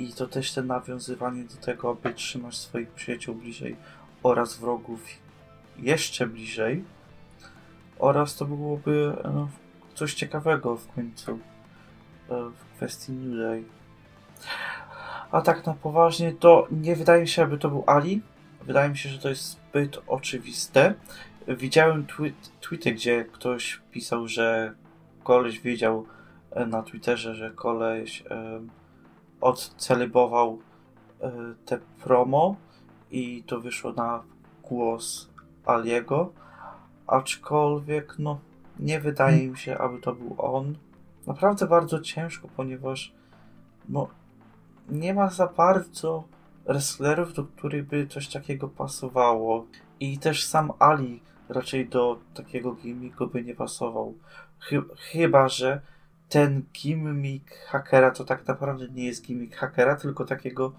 I 0.00 0.12
to 0.12 0.26
też 0.26 0.52
te 0.52 0.62
nawiązywanie 0.62 1.44
do 1.44 1.56
tego, 1.56 1.90
aby 1.90 2.14
trzymać 2.14 2.56
swoich 2.56 2.88
przyjaciół 2.88 3.34
bliżej 3.34 3.76
oraz 4.22 4.56
wrogów 4.56 5.00
jeszcze 5.78 6.26
bliżej. 6.26 6.84
Oraz 7.98 8.36
to 8.36 8.44
byłoby 8.44 9.16
no, 9.24 9.48
coś 9.94 10.14
ciekawego 10.14 10.76
w 10.76 10.94
końcu 10.94 11.32
e, 11.32 11.38
w 12.28 12.76
kwestii 12.76 13.12
New 13.12 13.38
Day. 13.38 13.64
A 15.30 15.40
tak 15.40 15.66
na 15.66 15.74
poważnie, 15.74 16.32
to 16.32 16.66
nie 16.70 16.96
wydaje 16.96 17.20
mi 17.20 17.28
się, 17.28 17.42
aby 17.42 17.58
to 17.58 17.68
był 17.68 17.84
Ali. 17.86 18.22
Wydaje 18.62 18.88
mi 18.88 18.98
się, 18.98 19.08
że 19.08 19.18
to 19.18 19.28
jest 19.28 19.42
zbyt 19.42 19.98
oczywiste. 20.06 20.94
Widziałem 21.48 22.06
tweet, 22.06 22.60
tweety, 22.60 22.92
gdzie 22.92 23.24
ktoś 23.24 23.80
pisał, 23.90 24.28
że 24.28 24.74
koleś 25.24 25.60
wiedział 25.60 26.06
e, 26.50 26.66
na 26.66 26.82
Twitterze, 26.82 27.34
że 27.34 27.50
koleś 27.50 28.22
odcelebował 29.40 30.58
e, 31.20 31.32
te 31.64 31.78
promo 32.02 32.56
i 33.10 33.42
to 33.46 33.60
wyszło 33.60 33.92
na 33.92 34.22
głos 34.62 35.30
Aliego, 35.66 36.32
aczkolwiek 37.06 38.14
no 38.18 38.40
nie 38.78 39.00
wydaje 39.00 39.48
mi 39.48 39.58
się, 39.58 39.78
aby 39.78 40.00
to 40.00 40.14
był 40.14 40.34
on. 40.38 40.74
Naprawdę 41.26 41.66
bardzo 41.66 42.00
ciężko, 42.00 42.48
ponieważ 42.56 43.12
no 43.88 44.08
nie 44.88 45.14
ma 45.14 45.30
za 45.30 45.46
bardzo 45.46 46.24
wrestlerów, 46.66 47.34
do 47.34 47.44
których 47.44 47.86
by 47.86 48.06
coś 48.06 48.28
takiego 48.28 48.68
pasowało. 48.68 49.66
I 50.00 50.18
też 50.18 50.44
sam 50.46 50.72
Ali 50.78 51.22
raczej 51.48 51.88
do 51.88 52.18
takiego 52.34 52.72
gimmicku 52.72 53.26
by 53.26 53.44
nie 53.44 53.54
pasował. 53.54 54.14
chyba, 54.96 55.48
że 55.48 55.80
ten 56.30 56.62
gimmick 56.72 57.54
hakera 57.66 58.10
to 58.10 58.24
tak 58.24 58.46
naprawdę 58.46 58.88
nie 58.88 59.04
jest 59.04 59.26
gimmick 59.26 59.56
hakera, 59.56 59.96
tylko 59.96 60.24
takiego 60.24 60.72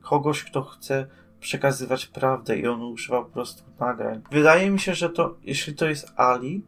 kogoś, 0.00 0.44
kto 0.44 0.62
chce 0.62 1.06
przekazywać 1.40 2.06
prawdę 2.06 2.58
i 2.58 2.66
on 2.66 2.82
używa 2.82 3.22
po 3.22 3.30
prostu 3.30 3.62
nagrań. 3.80 4.22
Wydaje 4.30 4.70
mi 4.70 4.80
się, 4.80 4.94
że 4.94 5.10
to, 5.10 5.36
jeśli 5.42 5.74
to 5.74 5.88
jest 5.88 6.12
Ali, 6.16 6.64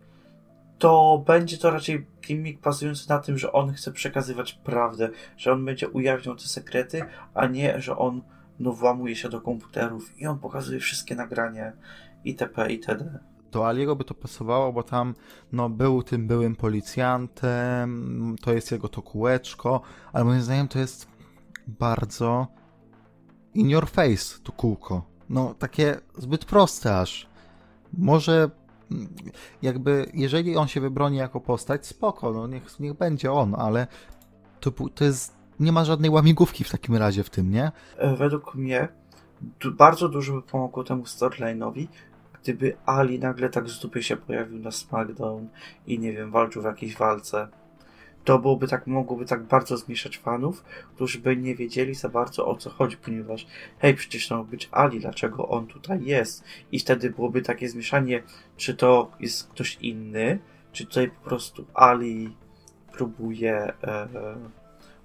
to 0.78 1.22
będzie 1.26 1.58
to 1.58 1.70
raczej 1.70 2.06
gimmick 2.26 2.62
bazujący 2.62 3.08
na 3.08 3.18
tym, 3.18 3.38
że 3.38 3.52
on 3.52 3.72
chce 3.72 3.92
przekazywać 3.92 4.52
prawdę, 4.52 5.10
że 5.36 5.52
on 5.52 5.64
będzie 5.64 5.88
ujawniał 5.88 6.36
te 6.36 6.44
sekrety, 6.44 7.02
a 7.34 7.46
nie, 7.46 7.80
że 7.80 7.96
on 7.96 8.22
no 8.60 8.72
włamuje 8.72 9.16
się 9.16 9.28
do 9.28 9.40
komputerów 9.40 10.20
i 10.20 10.26
on 10.26 10.38
pokazuje 10.38 10.80
wszystkie 10.80 11.14
nagrania 11.14 11.72
itp. 12.24 12.70
itd. 12.70 13.18
Do 13.54 13.66
Aliego 13.66 13.96
by 13.96 14.04
to 14.04 14.14
pasowało, 14.14 14.72
bo 14.72 14.82
tam 14.82 15.14
no, 15.52 15.68
był 15.68 16.02
tym 16.02 16.26
byłym 16.26 16.56
policjantem, 16.56 18.36
to 18.42 18.52
jest 18.52 18.72
jego 18.72 18.88
to 18.88 19.02
kółeczko, 19.02 19.80
ale 20.12 20.24
moim 20.24 20.42
zdaniem 20.42 20.68
to 20.68 20.78
jest 20.78 21.08
bardzo 21.66 22.46
in 23.54 23.70
your 23.70 23.88
face 23.90 24.38
to 24.42 24.52
kółko. 24.52 25.02
No, 25.28 25.54
takie 25.58 26.00
zbyt 26.18 26.44
proste 26.44 27.00
aż. 27.00 27.26
Może 27.98 28.50
mm, 28.90 29.08
jakby, 29.62 30.10
jeżeli 30.14 30.56
on 30.56 30.68
się 30.68 30.80
wybroni 30.80 31.16
jako 31.16 31.40
postać, 31.40 31.86
spoko, 31.86 32.32
no 32.32 32.46
niech, 32.46 32.80
niech 32.80 32.94
będzie 32.94 33.32
on, 33.32 33.54
ale 33.58 33.86
to, 34.60 34.70
to 34.94 35.04
jest, 35.04 35.36
nie 35.60 35.72
ma 35.72 35.84
żadnej 35.84 36.10
łamigłówki 36.10 36.64
w 36.64 36.70
takim 36.70 36.96
razie 36.96 37.22
w 37.24 37.30
tym, 37.30 37.50
nie? 37.50 37.72
E, 37.96 38.16
według 38.16 38.54
mnie 38.54 38.88
bardzo 39.70 40.08
dużo 40.08 40.32
by 40.32 40.42
pomogło 40.42 40.84
temu 40.84 41.02
storyline'owi, 41.02 41.86
gdyby 42.44 42.76
Ali 42.86 43.18
nagle 43.18 43.48
tak 43.48 43.68
z 43.68 43.80
dupy 43.80 44.02
się 44.02 44.16
pojawił 44.16 44.58
na 44.58 44.70
SmackDown 44.70 45.48
i 45.86 45.98
nie 45.98 46.12
wiem, 46.12 46.30
walczył 46.30 46.62
w 46.62 46.64
jakiejś 46.64 46.96
walce 46.96 47.48
to 48.24 48.38
byłoby 48.38 48.68
tak, 48.68 48.86
mogłoby 48.86 49.24
tak 49.24 49.42
bardzo 49.42 49.76
zmieszać 49.76 50.18
fanów, 50.18 50.64
którzy 50.94 51.18
by 51.18 51.36
nie 51.36 51.54
wiedzieli 51.54 51.94
za 51.94 52.08
bardzo 52.08 52.46
o 52.46 52.56
co 52.56 52.70
chodzi, 52.70 52.96
ponieważ 52.96 53.46
hej, 53.78 53.94
przecież 53.94 54.28
to 54.28 54.38
ma 54.38 54.44
być 54.44 54.68
Ali, 54.72 55.00
dlaczego 55.00 55.48
on 55.48 55.66
tutaj 55.66 56.04
jest? 56.04 56.44
I 56.72 56.78
wtedy 56.78 57.10
byłoby 57.10 57.42
takie 57.42 57.68
zmieszanie, 57.68 58.22
czy 58.56 58.74
to 58.74 59.10
jest 59.20 59.48
ktoś 59.48 59.78
inny, 59.80 60.38
czy 60.72 60.86
tutaj 60.86 61.10
po 61.10 61.28
prostu 61.28 61.66
Ali 61.74 62.36
próbuje 62.92 63.72
e, 63.82 64.08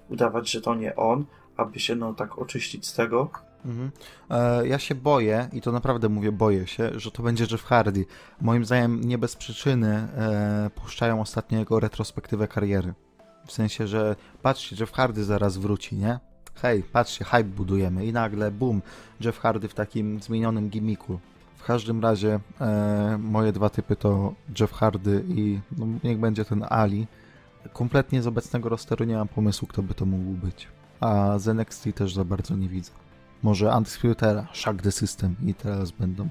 udawać, 0.09 0.51
że 0.51 0.61
to 0.61 0.75
nie 0.75 0.95
on, 0.95 1.25
aby 1.57 1.79
się 1.79 1.95
no 1.95 2.13
tak 2.13 2.39
oczyścić 2.39 2.87
z 2.87 2.93
tego. 2.93 3.29
Mhm. 3.65 3.91
E, 4.29 4.67
ja 4.67 4.79
się 4.79 4.95
boję, 4.95 5.49
i 5.53 5.61
to 5.61 5.71
naprawdę 5.71 6.09
mówię, 6.09 6.31
boję 6.31 6.67
się, 6.67 6.99
że 6.99 7.11
to 7.11 7.23
będzie 7.23 7.45
Jeff 7.51 7.63
Hardy. 7.63 8.05
Moim 8.41 8.65
zdaniem 8.65 9.01
nie 9.01 9.17
bez 9.17 9.35
przyczyny 9.35 9.87
e, 9.87 10.69
puszczają 10.75 11.21
ostatnio 11.21 11.59
jego 11.59 11.79
retrospektywę 11.79 12.47
kariery. 12.47 12.93
W 13.45 13.51
sensie, 13.51 13.87
że 13.87 14.15
patrzcie, 14.41 14.75
Jeff 14.79 14.91
Hardy 14.91 15.23
zaraz 15.23 15.57
wróci, 15.57 15.95
nie? 15.95 16.19
Hej, 16.55 16.83
patrzcie, 16.83 17.25
hype 17.25 17.43
budujemy 17.43 18.05
i 18.05 18.13
nagle, 18.13 18.51
boom, 18.51 18.81
Jeff 19.21 19.39
Hardy 19.39 19.67
w 19.67 19.73
takim 19.73 20.19
zmienionym 20.19 20.69
gimmicku. 20.69 21.19
W 21.57 21.63
każdym 21.63 22.01
razie 22.01 22.39
e, 22.61 23.17
moje 23.19 23.51
dwa 23.51 23.69
typy 23.69 23.95
to 23.95 24.33
Jeff 24.59 24.71
Hardy 24.71 25.23
i 25.27 25.59
no, 25.77 25.85
niech 26.03 26.19
będzie 26.19 26.45
ten 26.45 26.65
Ali. 26.69 27.07
Kompletnie 27.73 28.21
z 28.21 28.27
obecnego 28.27 28.69
rosteru 28.69 29.05
nie 29.05 29.15
mam 29.15 29.27
pomysłu, 29.27 29.67
kto 29.67 29.83
by 29.83 29.93
to 29.93 30.05
mógł 30.05 30.31
być. 30.31 30.67
A 30.99 31.39
z 31.39 31.47
NXT 31.47 31.85
też 31.95 32.13
za 32.13 32.23
bardzo 32.23 32.55
nie 32.55 32.69
widzę. 32.69 32.91
Może 33.43 33.77
Undisputed 33.77 34.37
Shock 34.53 34.81
the 34.81 34.91
System 34.91 35.35
i 35.45 35.53
teraz 35.53 35.91
będą. 35.91 36.29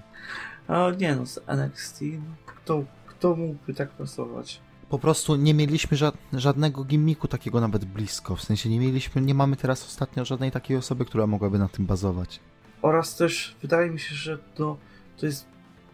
A 0.69 0.91
nie 0.99 1.17
no, 1.17 1.27
z 1.27 1.41
NXT, 1.47 2.01
kto, 2.47 2.85
kto 3.07 3.37
mógłby 3.37 3.75
tak 3.75 3.89
pasować? 3.89 4.61
po 4.89 4.99
prostu 4.99 5.37
nie 5.37 5.55
mieliśmy 5.55 5.97
ża 5.97 6.13
żadnego 6.33 6.85
gimmiku 6.85 7.29
takiego 7.29 7.61
nawet 7.61 7.85
blisko. 7.85 8.37
W 8.37 8.43
sensie 8.43 8.69
nie 8.69 8.81
mieliśmy, 8.81 9.23
nie 9.23 9.35
mamy 9.35 9.57
teraz 9.57 9.87
ostatnio 9.87 10.25
żadnej 10.25 10.51
takiej 10.51 10.77
osoby, 10.77 11.05
która 11.05 11.27
mogłaby 11.27 11.59
na 11.59 11.69
tym 11.69 11.87
bazować. 11.87 12.41
Oraz 12.83 13.17
też 13.17 13.57
wydaje 13.63 13.91
mi 13.91 14.01
się, 14.01 14.15
że 14.15 14.39
to, 14.55 14.79
to 15.17 15.27
jest 15.27 15.47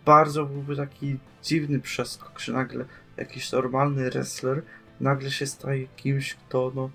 bardzo 0.04 0.44
byłby 0.44 0.76
taki 0.76 1.18
dziwny 1.42 1.80
przeskok, 1.80 2.38
że 2.40 2.52
nagle 2.52 2.84
jakiś 3.16 3.52
normalny 3.52 4.10
wrestler 4.10 4.62
nagle 5.00 5.30
się 5.30 5.46
staje 5.46 5.86
kimś, 5.86 6.34
kto 6.34 6.72
no, 6.74 6.90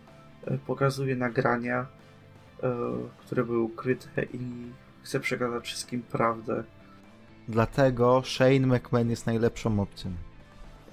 e, 0.48 0.58
pokazuje 0.58 1.16
nagrania, 1.16 1.86
które 3.20 3.44
były 3.44 3.60
ukryte 3.60 4.24
i 4.24 4.72
chce 5.04 5.20
przekazać 5.20 5.66
wszystkim 5.66 6.02
prawdę. 6.02 6.64
Dlatego 7.48 8.22
Shane 8.26 8.68
McMahon 8.68 9.10
jest 9.10 9.26
najlepszą 9.26 9.80
opcją. 9.80 10.12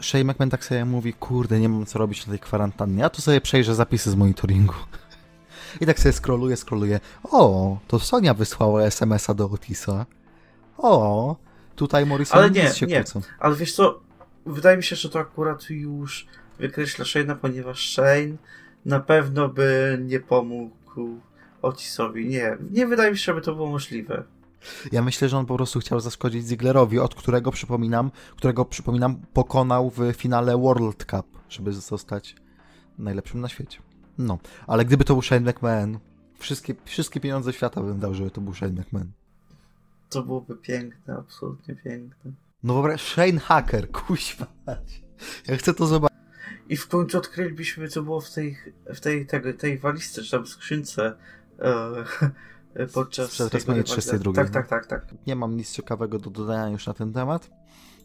Shane 0.01 0.25
McMahon 0.25 0.51
tak 0.51 0.64
sobie 0.64 0.85
mówi, 0.85 1.12
kurde, 1.12 1.61
nie 1.61 1.69
mam 1.69 1.87
co 1.87 1.99
robić 1.99 2.27
na 2.27 2.31
tej 2.31 2.39
kwarantannie, 2.39 3.05
a 3.05 3.11
tu 3.11 3.23
sobie 3.23 3.41
przejrzę 3.41 3.75
zapisy 3.75 4.11
z 4.11 4.14
monitoringu. 4.14 4.75
I 5.81 5.87
tak 5.87 6.01
sobie 6.01 6.12
scrolluję, 6.12 6.57
scrolluję. 6.57 7.01
O, 7.25 7.79
to 7.87 7.99
Sonia 7.99 8.35
wysłała 8.35 8.83
SMS-a 8.83 9.35
do 9.35 9.51
Otisa. 9.51 10.07
O, 10.79 11.37
tutaj 11.77 12.07
Morrison 12.07 12.39
Ale 12.39 12.51
nie, 12.51 12.69
się 12.69 12.87
nie. 12.87 12.97
Kłócą. 12.97 13.21
Ale 13.39 13.57
wiesz 13.57 13.75
co, 13.75 14.01
wydaje 14.47 14.77
mi 14.77 14.83
się, 14.83 14.97
że 14.97 15.09
to 15.09 15.19
akurat 15.19 15.71
już 15.71 16.27
wykreśla 16.59 17.05
Shane'a, 17.05 17.37
ponieważ 17.37 17.93
Shane 17.93 18.37
na 18.85 19.01
pewno 19.01 19.49
by 19.49 19.99
nie 20.05 20.21
pomógł 20.21 21.21
Otisowi. 21.67 22.29
Nie, 22.29 22.57
nie 22.71 22.87
wydaje 22.87 23.11
mi 23.11 23.19
się, 23.19 23.25
żeby 23.25 23.41
to 23.41 23.55
było 23.55 23.69
możliwe. 23.69 24.25
Ja 24.93 25.03
myślę, 25.03 25.29
że 25.29 25.39
on 25.39 25.47
po 25.47 25.57
prostu 25.57 25.81
chciał 25.81 26.01
zaszkodzić 26.01 26.47
Zigglerowi, 26.47 26.99
od 26.99 27.14
którego 27.14 27.51
przypominam, 27.51 28.11
którego 28.37 28.64
przypominam 28.64 29.17
pokonał 29.33 29.91
w 29.91 30.12
finale 30.17 30.59
World 30.59 31.05
Cup, 31.05 31.27
żeby 31.49 31.73
zostać 31.73 32.37
najlepszym 32.99 33.41
na 33.41 33.49
świecie. 33.49 33.79
No, 34.19 34.39
ale 34.67 34.85
gdyby 34.85 35.05
to 35.05 35.14
był 35.14 35.23
Shane 35.23 35.51
McMahon, 35.51 35.99
wszystkie, 36.39 36.75
wszystkie 36.85 37.21
pieniądze 37.21 37.53
świata 37.53 37.81
bym 37.81 38.01
dał, 38.01 38.14
żeby 38.14 38.31
to 38.31 38.41
był 38.41 38.55
Shane 38.55 38.73
McMahon. 38.73 39.12
To 40.11 40.23
byłoby 40.23 40.57
piękne, 40.57 41.17
absolutnie 41.17 41.75
piękne. 41.75 42.33
No 42.62 42.75
wyobraź, 42.75 43.03
Shane 43.03 43.41
Hacker, 43.41 43.91
kuźwa. 44.07 44.47
Ja 45.49 45.57
chcę 45.57 45.75
to 45.75 45.87
zobaczyć. 45.87 46.17
I 46.69 46.77
w 46.77 46.89
końcu 46.89 47.19
odkrylibyśmy, 47.19 47.89
co 47.89 48.03
było 48.03 48.21
w 48.21 48.33
tej, 48.35 48.59
w 48.95 49.01
tej, 49.01 49.27
tej, 49.27 49.55
tej 49.55 49.79
walizce, 49.79 50.23
czy 50.23 50.31
tam 50.31 50.47
skrzynce. 50.47 51.17
E, 51.59 52.04
E, 52.76 52.86
podczas 52.86 53.30
Przed 53.30 53.50
WrestleMania 53.50 53.82
32. 53.82 54.32
Tak, 54.32 54.50
tak, 54.50 54.66
tak, 54.68 54.86
tak. 54.86 55.04
Nie 55.26 55.36
mam 55.36 55.57
nic 55.57 55.72
ciekawego 55.72 56.18
do 56.18 56.30
dodania 56.30 56.68
już 56.68 56.86
na 56.86 56.94
ten 56.94 57.12
temat. 57.12 57.50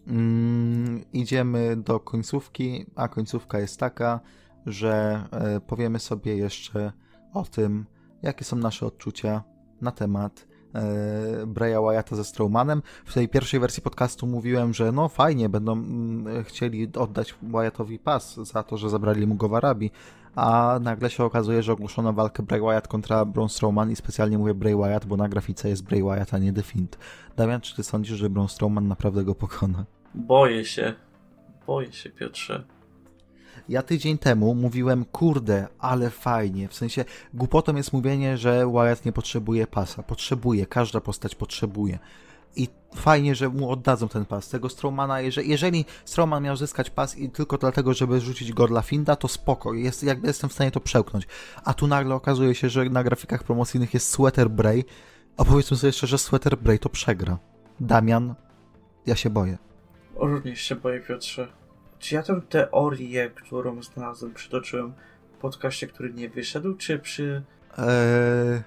Mm, 0.07 1.03
idziemy 1.13 1.75
do 1.75 1.99
końcówki, 1.99 2.85
a 2.95 3.07
końcówka 3.07 3.59
jest 3.59 3.79
taka, 3.79 4.19
że 4.65 5.23
e, 5.31 5.59
powiemy 5.59 5.99
sobie 5.99 6.37
jeszcze 6.37 6.91
o 7.33 7.43
tym, 7.43 7.85
jakie 8.21 8.45
są 8.45 8.55
nasze 8.55 8.85
odczucia 8.85 9.43
na 9.81 9.91
temat 9.91 10.51
Braya 11.47 11.81
Wyatta 11.81 12.15
ze 12.15 12.23
Strowmanem. 12.23 12.81
W 13.05 13.13
tej 13.13 13.29
pierwszej 13.29 13.59
wersji 13.59 13.83
podcastu 13.83 14.27
mówiłem, 14.27 14.73
że 14.73 14.91
no 14.91 15.09
fajnie, 15.09 15.49
będą 15.49 15.71
mm, 15.71 16.43
chcieli 16.43 16.91
oddać 16.93 17.35
Wyattowi 17.41 17.99
pas 17.99 18.35
za 18.35 18.63
to, 18.63 18.77
że 18.77 18.89
zabrali 18.89 19.27
mu 19.27 19.35
go 19.35 19.49
w 19.49 19.55
Arabii, 19.55 19.91
a 20.35 20.79
nagle 20.81 21.09
się 21.09 21.23
okazuje, 21.23 21.63
że 21.63 21.73
ogłoszono 21.73 22.13
walkę 22.13 22.43
Bray 22.43 22.61
Wyatt 22.61 22.87
kontra 22.87 23.25
Braun 23.25 23.49
Strowman 23.49 23.91
i 23.91 23.95
specjalnie 23.95 24.37
mówię 24.37 24.53
Bray 24.53 24.75
Wyatt, 24.75 25.05
bo 25.05 25.17
na 25.17 25.29
grafice 25.29 25.69
jest 25.69 25.83
Bray 25.83 26.03
Wyatt, 26.03 26.33
a 26.33 26.37
nie 26.37 26.53
The 26.53 26.63
Fiend. 26.63 26.97
Damian, 27.35 27.61
czy 27.61 27.75
ty 27.75 27.83
sądzisz, 27.83 28.17
że 28.17 28.29
Braun 28.29 28.49
Strowman 28.49 28.87
naprawdę 28.87 29.23
go 29.23 29.35
pokona? 29.35 29.85
Boję 30.15 30.65
się. 30.65 30.93
Boję 31.67 31.91
się, 31.91 32.09
Piotrze. 32.09 32.63
Ja 33.69 33.81
tydzień 33.81 34.17
temu 34.17 34.55
mówiłem, 34.55 35.05
kurde, 35.05 35.67
ale 35.79 36.09
fajnie. 36.09 36.67
W 36.67 36.73
sensie 36.73 37.05
głupotą 37.33 37.75
jest 37.75 37.93
mówienie, 37.93 38.37
że 38.37 38.67
Wyatt 38.67 39.05
nie 39.05 39.11
potrzebuje 39.11 39.67
pasa. 39.67 40.03
Potrzebuje, 40.03 40.65
każda 40.65 41.01
postać 41.01 41.35
potrzebuje 41.35 41.99
i 42.55 42.67
fajnie, 42.95 43.35
że 43.35 43.49
mu 43.49 43.71
oddadzą 43.71 44.07
ten 44.07 44.25
pas. 44.25 44.49
Tego 44.49 44.69
Strowmana, 44.69 45.21
jeżeli, 45.21 45.49
jeżeli 45.49 45.85
Strowman 46.05 46.43
miał 46.43 46.55
zyskać 46.55 46.89
pas 46.89 47.17
i 47.17 47.29
tylko 47.29 47.57
dlatego, 47.57 47.93
żeby 47.93 48.19
rzucić 48.19 48.53
go 48.53 48.67
dla 48.67 48.81
Finda, 48.81 49.15
to 49.15 49.27
spoko, 49.27 49.73
jest, 49.73 50.03
jakby 50.03 50.27
jestem 50.27 50.49
w 50.49 50.53
stanie 50.53 50.71
to 50.71 50.79
przełknąć. 50.79 51.27
A 51.63 51.73
tu 51.73 51.87
nagle 51.87 52.15
okazuje 52.15 52.55
się, 52.55 52.69
że 52.69 52.85
na 52.85 53.03
grafikach 53.03 53.43
promocyjnych 53.43 53.93
jest 53.93 54.09
Sweater 54.09 54.49
Bray, 54.49 54.83
a 55.37 55.45
powiedzmy 55.45 55.77
sobie 55.77 55.89
jeszcze, 55.89 56.07
że 56.07 56.17
Sweater 56.17 56.57
Bray 56.57 56.79
to 56.79 56.89
przegra. 56.89 57.37
Damian, 57.79 58.35
ja 59.05 59.15
się 59.15 59.29
boję. 59.29 59.57
Również 60.15 60.61
się 60.61 60.75
boję, 60.75 60.99
Piotrze. 60.99 61.47
Czy 61.99 62.15
ja 62.15 62.23
tę 62.23 62.41
teorię, 62.49 63.29
którą 63.35 63.83
znalazłem, 63.83 64.33
przytoczyłem 64.33 64.93
w 65.33 65.37
podcaście, 65.37 65.87
który 65.87 66.13
nie 66.13 66.29
wyszedł, 66.29 66.75
czy 66.75 66.99
przy... 66.99 67.43
Eee, 67.77 68.61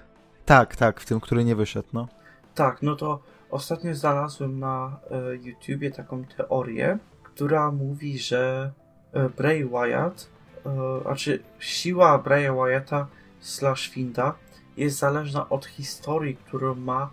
tak, 0.45 0.75
tak, 0.75 1.01
w 1.01 1.05
tym, 1.05 1.19
który 1.19 1.43
nie 1.43 1.55
wyszedł, 1.55 1.87
no. 1.93 2.07
Tak, 2.55 2.81
no 2.81 2.95
to 2.95 3.19
Ostatnio 3.55 3.95
znalazłem 3.95 4.59
na 4.59 4.99
e, 5.11 5.35
YouTubie 5.35 5.91
taką 5.91 6.25
teorię, 6.25 6.97
która 7.23 7.71
mówi, 7.71 8.19
że 8.19 8.71
e, 9.13 9.29
Bray 9.29 9.65
Wyatt, 9.65 10.29
e, 10.65 11.01
znaczy 11.01 11.39
siła 11.59 12.17
Braya 12.17 12.53
Wyatta 12.53 13.07
slash 13.39 13.89
Finda 13.89 14.35
jest 14.77 14.97
zależna 14.97 15.49
od 15.49 15.65
historii, 15.65 16.35
którą 16.35 16.75
ma 16.75 17.09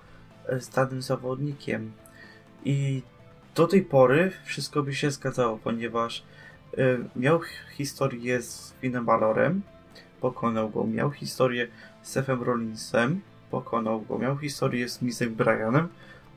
z 0.60 0.68
danym 0.68 1.02
zawodnikiem. 1.02 1.92
I 2.64 3.02
do 3.54 3.66
tej 3.66 3.82
pory 3.82 4.32
wszystko 4.44 4.82
by 4.82 4.94
się 4.94 5.10
zgadzało, 5.10 5.58
ponieważ 5.58 6.24
miał 7.16 7.40
historię 7.72 8.42
z 8.42 8.74
Finem 8.80 9.04
Balorem, 9.04 9.62
pokonał 10.20 10.70
go, 10.70 10.86
miał 10.86 11.10
historię 11.10 11.68
z 12.02 12.10
Sefem 12.10 12.42
Rollinsem, 12.42 13.20
pokonał 13.50 14.00
go, 14.00 14.18
miał 14.18 14.38
historię 14.38 14.88
z 14.88 15.02
Mizem 15.02 15.34
Bryanem, 15.34 15.88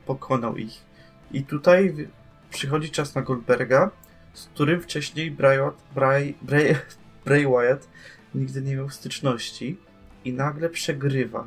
pokonał 0.06 0.56
ich. 0.56 0.84
I 1.32 1.42
tutaj 1.42 2.08
przychodzi 2.50 2.90
czas 2.90 3.14
na 3.14 3.22
Goldberga, 3.22 3.90
z 4.34 4.46
którym 4.46 4.82
wcześniej 4.82 5.30
Bray, 5.30 5.58
Bray, 5.94 6.34
Bray, 6.42 6.76
Bray 7.24 7.46
Wyatt 7.46 7.88
nigdy 8.34 8.62
nie 8.62 8.76
miał 8.76 8.90
styczności 8.90 9.76
i 10.24 10.32
nagle 10.32 10.70
przegrywa. 10.70 11.46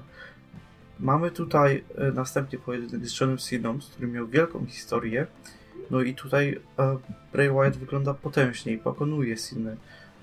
Mamy 1.00 1.32
tutaj 1.32 1.84
e, 1.98 2.12
następnie 2.12 2.60
pojedynek 2.60 3.08
z 3.08 3.20
Johnem 3.20 3.38
Ceną, 3.38 3.82
z 3.82 3.90
którym 3.90 4.12
miał 4.12 4.28
wielką 4.28 4.66
historię. 4.66 5.28
No 5.92 6.02
i 6.02 6.16
tutaj 6.16 6.60
e, 6.80 6.98
Bray 7.34 7.50
Wyatt 7.50 7.78
wygląda 7.78 8.14
potężnie 8.14 8.74
i 8.74 8.78
pokonuje 8.78 9.36
Cena. 9.36 9.72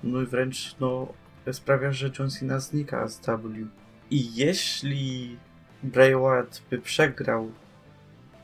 No 0.03 0.21
i 0.21 0.25
wręcz 0.25 0.75
no, 0.79 1.13
sprawia, 1.51 1.91
że 1.91 2.11
John 2.19 2.29
Cena 2.29 2.59
znika 2.59 3.07
z 3.07 3.19
W. 3.25 3.67
I 4.11 4.35
jeśli 4.35 5.37
Bray 5.83 6.15
Wyatt 6.15 6.61
by 6.69 6.77
przegrał 6.77 7.51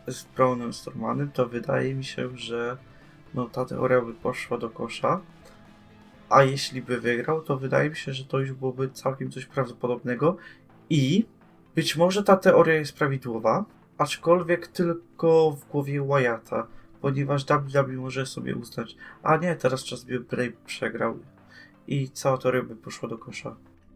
z 0.08 0.24
Brownem 0.24 0.74
Stormanem, 0.74 1.32
to 1.32 1.48
wydaje 1.50 1.96
mi 1.96 2.04
się, 2.04 2.38
że 2.38 2.78
no, 3.34 3.50
ta 3.50 3.66
teoria 3.66 4.02
by 4.02 4.14
poszła 4.14 4.58
do 4.58 4.70
kosza. 4.70 5.22
A 6.30 6.44
jeśli 6.44 6.82
by 6.82 7.02
wygrał, 7.02 7.42
to 7.42 7.58
wydaje 7.58 7.90
mi 7.90 7.96
się, 7.96 8.14
że 8.14 8.26
to 8.26 8.40
już 8.40 8.52
byłoby 8.52 8.90
całkiem 8.90 9.32
coś 9.32 9.46
prawdopodobnego 9.46 10.38
i 10.90 11.26
być 11.76 11.96
może 11.96 12.24
ta 12.24 12.38
teoria 12.38 12.74
jest 12.74 12.98
prawidłowa, 12.98 13.66
aczkolwiek 13.98 14.68
tylko 14.68 15.52
w 15.52 15.66
głowie 15.68 16.02
Wyatta, 16.02 16.68
ponieważ 17.02 17.46
WWE 17.46 17.94
może 17.94 18.26
sobie 18.26 18.56
uznać, 18.56 18.96
a 19.24 19.38
nie, 19.38 19.56
teraz 19.56 19.84
czas 19.84 20.04
by 20.04 20.20
Bray 20.20 20.56
przegrał 20.66 21.20
i 21.88 22.10
cała 22.10 22.38
teoria 22.38 22.64
by 22.64 22.76
poszła 22.76 23.10
do 23.10 23.18
kosza. 23.18 23.56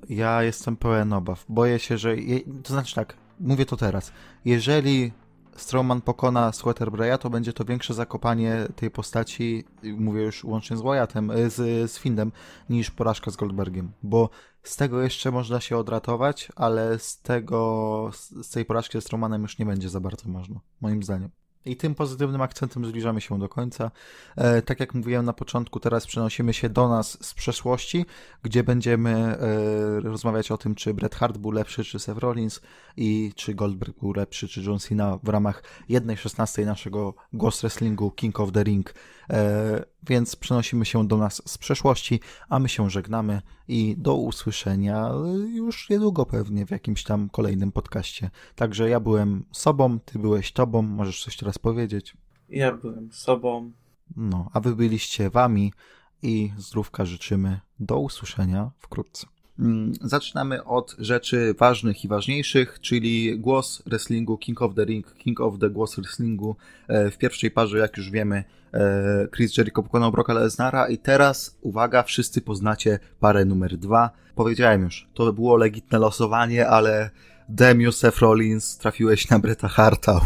Ja 0.10 0.44
jestem 0.44 0.78
pełen 0.78 1.14
obaw. 1.14 1.46
Boję 1.50 1.80
się, 1.80 1.98
że. 1.98 2.18
Je... 2.18 2.40
To 2.64 2.74
znaczy 2.74 2.96
tak, 2.96 3.14
mówię 3.40 3.66
to 3.66 3.78
teraz. 3.78 4.12
Jeżeli 4.46 5.12
Strowman 5.58 6.02
pokona 6.02 6.52
Sweater 6.52 6.92
Braya, 6.92 7.18
to 7.18 7.30
będzie 7.30 7.54
to 7.54 7.66
większe 7.66 7.94
zakopanie 7.94 8.68
tej 8.76 8.92
postaci, 8.92 9.64
mówię 9.84 10.22
już 10.22 10.44
łącznie 10.44 10.78
z 10.78 10.82
Wyattem, 10.82 11.32
y, 11.32 11.50
z, 11.50 11.92
z 11.92 12.00
Findem, 12.00 12.32
niż 12.70 12.92
porażka 12.92 13.32
z 13.32 13.36
Goldbergiem, 13.36 13.92
bo 14.04 14.30
z 14.64 14.76
tego 14.76 15.02
jeszcze 15.02 15.32
można 15.32 15.60
się 15.62 15.78
odratować, 15.78 16.52
ale 16.56 17.00
z 17.00 17.22
tego, 17.22 18.10
z 18.44 18.50
tej 18.50 18.66
porażki 18.66 18.98
ze 18.98 19.02
Strowmanem 19.02 19.42
już 19.42 19.60
nie 19.60 19.66
będzie 19.66 19.90
za 19.90 20.00
bardzo 20.00 20.30
można, 20.30 20.60
moim 20.82 21.04
zdaniem. 21.04 21.30
I 21.68 21.76
tym 21.76 21.96
pozytywnym 21.96 22.42
akcentem 22.42 22.86
zbliżamy 22.86 23.22
się 23.22 23.40
do 23.40 23.50
końca. 23.50 23.92
E, 24.36 24.62
tak 24.62 24.80
jak 24.80 24.94
mówiłem 24.94 25.26
na 25.26 25.34
początku, 25.34 25.80
teraz 25.80 26.08
przenosimy 26.08 26.54
się 26.54 26.70
do 26.70 26.90
nas 26.90 27.26
z 27.26 27.34
przeszłości, 27.34 28.06
gdzie 28.44 28.64
będziemy 28.64 29.10
e, 29.10 30.00
rozmawiać 30.00 30.52
o 30.52 30.58
tym, 30.58 30.76
czy 30.76 30.94
Bret 30.94 31.16
Hart 31.16 31.38
był 31.38 31.52
lepszy, 31.52 31.84
czy 31.84 32.00
Seth 32.00 32.20
Rollins 32.20 32.62
i 32.98 33.32
czy 33.36 33.54
Goldberg 33.56 34.00
był 34.00 34.14
lepszy, 34.14 34.48
czy 34.48 34.62
John 34.62 34.80
Cena 34.80 35.20
w 35.24 35.30
ramach 35.30 35.64
jednej 35.90 36.18
szesnastej 36.18 36.66
naszego 36.66 37.14
Ghost 37.34 37.62
Wrestlingu 37.62 38.12
King 38.12 38.40
of 38.40 38.52
the 38.52 38.64
Ring. 38.64 38.94
E, 39.30 39.86
więc 40.08 40.36
przenosimy 40.36 40.86
się 40.86 41.08
do 41.08 41.18
nas 41.18 41.42
z 41.46 41.58
przeszłości, 41.58 42.20
a 42.50 42.60
my 42.60 42.70
się 42.70 42.90
żegnamy 42.90 43.42
i 43.68 43.96
do 43.98 44.16
usłyszenia 44.16 45.12
już 45.54 45.90
niedługo 45.90 46.26
pewnie 46.26 46.66
w 46.66 46.72
jakimś 46.72 47.04
tam 47.04 47.30
kolejnym 47.30 47.72
podcaście. 47.72 48.30
Także 48.56 48.90
ja 48.90 49.00
byłem 49.00 49.46
sobą, 49.52 50.00
ty 50.00 50.20
byłeś 50.20 50.52
tobą, 50.52 50.82
możesz 50.82 51.24
coś 51.24 51.38
teraz 51.38 51.57
powiedzieć. 51.60 52.18
Ja 52.50 52.72
byłem 52.72 53.12
sobą. 53.12 53.72
No, 54.16 54.50
a 54.54 54.60
wy 54.60 54.76
byliście 54.76 55.30
wami 55.30 55.74
i 56.22 56.52
zdrówka 56.58 57.06
życzymy. 57.06 57.60
Do 57.80 58.00
usłyszenia 58.00 58.72
wkrótce. 58.78 59.28
Mm, 59.60 59.94
zaczynamy 60.02 60.64
od 60.64 60.96
rzeczy 61.00 61.56
ważnych 61.60 62.06
i 62.06 62.08
ważniejszych, 62.08 62.80
czyli 62.82 63.40
głos 63.40 63.84
wrestlingu 63.86 64.38
King 64.38 64.62
of 64.62 64.76
the 64.76 64.86
Ring, 64.86 65.14
King 65.14 65.42
of 65.42 65.60
the 65.60 65.70
Głos 65.70 65.96
wrestlingu. 65.96 66.56
E, 66.88 67.12
w 67.12 67.18
pierwszej 67.18 67.52
parze, 67.52 67.78
jak 67.78 67.98
już 67.98 68.12
wiemy, 68.12 68.44
e, 68.74 69.28
Chris 69.36 69.58
Jericho 69.58 69.84
pokonał 69.84 70.12
Brocka 70.12 70.34
Lesnara 70.34 70.88
i 70.88 70.98
teraz, 70.98 71.58
uwaga, 71.62 72.04
wszyscy 72.04 72.42
poznacie 72.42 73.00
parę 73.20 73.46
numer 73.46 73.78
dwa. 73.78 74.10
Powiedziałem 74.36 74.82
już, 74.82 75.08
to 75.14 75.34
było 75.34 75.58
legitne 75.58 76.00
losowanie, 76.00 76.68
ale 76.68 77.10
Demiu 77.50 77.92
Seth 77.92 78.20
Rollins 78.20 78.78
trafiłeś 78.78 79.30
na 79.30 79.40
Breta 79.40 79.68
Harta. 79.68 80.22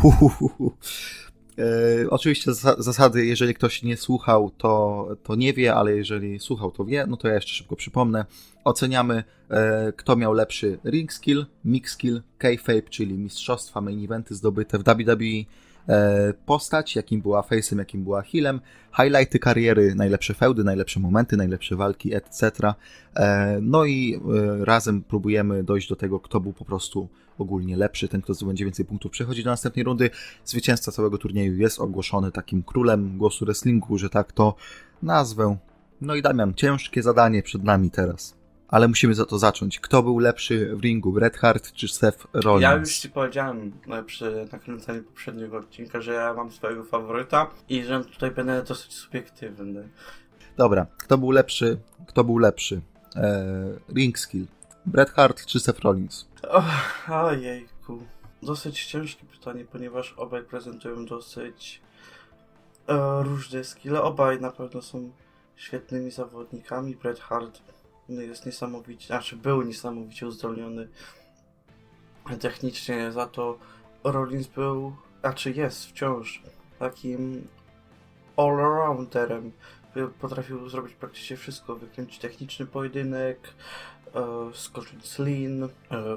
E, 1.57 2.09
oczywiście 2.09 2.53
zasady, 2.77 3.25
jeżeli 3.25 3.53
ktoś 3.53 3.83
nie 3.83 3.97
słuchał, 3.97 4.51
to, 4.57 5.07
to 5.23 5.35
nie 5.35 5.53
wie, 5.53 5.75
ale 5.75 5.91
jeżeli 5.91 6.39
słuchał, 6.39 6.71
to 6.71 6.85
wie, 6.85 7.05
no 7.07 7.17
to 7.17 7.27
ja 7.27 7.35
jeszcze 7.35 7.53
szybko 7.53 7.75
przypomnę. 7.75 8.25
Oceniamy, 8.63 9.23
e, 9.49 9.93
kto 9.95 10.15
miał 10.15 10.33
lepszy 10.33 10.79
ring 10.85 11.13
skill, 11.13 11.45
mix 11.65 11.91
skill, 11.91 12.21
kayfabe, 12.37 12.81
czyli 12.81 13.17
mistrzostwa, 13.17 13.81
main 13.81 14.03
eventy 14.03 14.35
zdobyte 14.35 14.79
w 14.79 14.83
WWE, 14.83 15.45
postać, 16.45 16.95
jakim 16.95 17.21
była 17.21 17.41
face'em, 17.41 17.77
jakim 17.77 18.03
była 18.03 18.21
healem, 18.21 18.61
highlighty 18.95 19.39
kariery, 19.39 19.95
najlepsze 19.95 20.33
feudy, 20.33 20.63
najlepsze 20.63 20.99
momenty, 20.99 21.37
najlepsze 21.37 21.75
walki, 21.75 22.15
etc. 22.15 22.51
E, 23.15 23.59
no 23.61 23.85
i 23.85 24.15
e, 24.15 24.65
razem 24.65 25.03
próbujemy 25.03 25.63
dojść 25.63 25.89
do 25.89 25.95
tego, 25.95 26.19
kto 26.19 26.39
był 26.39 26.53
po 26.53 26.65
prostu 26.65 27.09
ogólnie 27.37 27.77
lepszy, 27.77 28.07
ten, 28.07 28.21
kto 28.21 28.33
zdobędzie 28.33 28.65
więcej 28.65 28.85
punktów, 28.85 29.11
przechodzi 29.11 29.43
do 29.43 29.49
następnej 29.49 29.85
rundy. 29.85 30.09
Zwycięzca 30.45 30.91
całego 30.91 31.17
turnieju 31.17 31.55
jest 31.55 31.79
ogłoszony 31.79 32.31
takim 32.31 32.63
królem 32.63 33.17
głosu 33.17 33.45
wrestlingu, 33.45 33.97
że 33.97 34.09
tak 34.09 34.31
to 34.31 34.55
nazwę. 35.01 35.57
No 36.01 36.15
i 36.15 36.21
Damian, 36.21 36.53
ciężkie 36.53 37.03
zadanie 37.03 37.43
przed 37.43 37.63
nami 37.63 37.91
teraz. 37.91 38.40
Ale 38.71 38.87
musimy 38.87 39.13
za 39.13 39.25
to 39.25 39.39
zacząć. 39.39 39.79
Kto 39.79 40.03
był 40.03 40.19
lepszy 40.19 40.75
w 40.75 40.81
ringu, 40.81 41.11
Bret 41.11 41.37
Hart 41.37 41.71
czy 41.71 41.87
Seth 41.87 42.27
Rollins? 42.33 42.61
Ja 42.61 42.75
już 42.75 42.97
ci 42.97 43.09
powiedziałem 43.09 43.71
przy 44.05 44.47
nakręcaniu 44.51 45.03
poprzedniego 45.03 45.57
odcinka, 45.57 46.01
że 46.01 46.13
ja 46.13 46.33
mam 46.33 46.51
swojego 46.51 46.83
faworyta 46.83 47.47
i 47.69 47.83
że 47.83 48.05
tutaj 48.05 48.31
będę 48.31 48.63
dosyć 48.63 48.93
subiektywny. 48.93 49.89
Dobra, 50.57 50.85
kto 50.97 51.17
był 51.17 51.31
lepszy? 51.31 51.77
Kto 52.07 52.23
był 52.23 52.37
lepszy? 52.37 52.81
Eee, 53.15 53.95
ring 53.95 54.19
skill. 54.19 54.45
Bret 54.85 55.09
Hart 55.09 55.45
czy 55.45 55.59
Seth 55.59 55.79
Rollins? 55.79 56.27
Oh, 56.49 57.25
ojejku. 57.25 58.03
Dosyć 58.43 58.85
ciężkie 58.85 59.25
pytanie, 59.25 59.65
ponieważ 59.71 60.13
obaj 60.13 60.43
prezentują 60.43 61.05
dosyć 61.05 61.81
e, 62.87 63.23
różne 63.23 63.63
skille. 63.63 64.01
Obaj 64.01 64.41
na 64.41 64.51
pewno 64.51 64.81
są 64.81 65.11
świetnymi 65.55 66.11
zawodnikami. 66.11 66.95
Bret 66.95 67.19
Hart 67.19 67.61
jest 68.19 68.45
niesamowicie, 68.45 69.07
znaczy 69.07 69.35
był 69.35 69.61
niesamowicie 69.61 70.27
uzdolniony 70.27 70.87
technicznie, 72.39 73.11
za 73.11 73.25
to 73.25 73.57
Rollins 74.03 74.47
był, 74.47 74.95
znaczy 75.19 75.51
jest 75.51 75.85
wciąż 75.85 76.43
takim 76.79 77.47
all-arounderem. 78.37 79.51
Potrafił 80.19 80.69
zrobić 80.69 80.93
praktycznie 80.93 81.37
wszystko, 81.37 81.75
wykręcić 81.75 82.19
techniczny 82.19 82.65
pojedynek, 82.65 83.53
e, 84.15 84.21
skoczyć 84.53 85.05
z 85.05 85.19
lin, 85.19 85.63
e, 85.63 85.69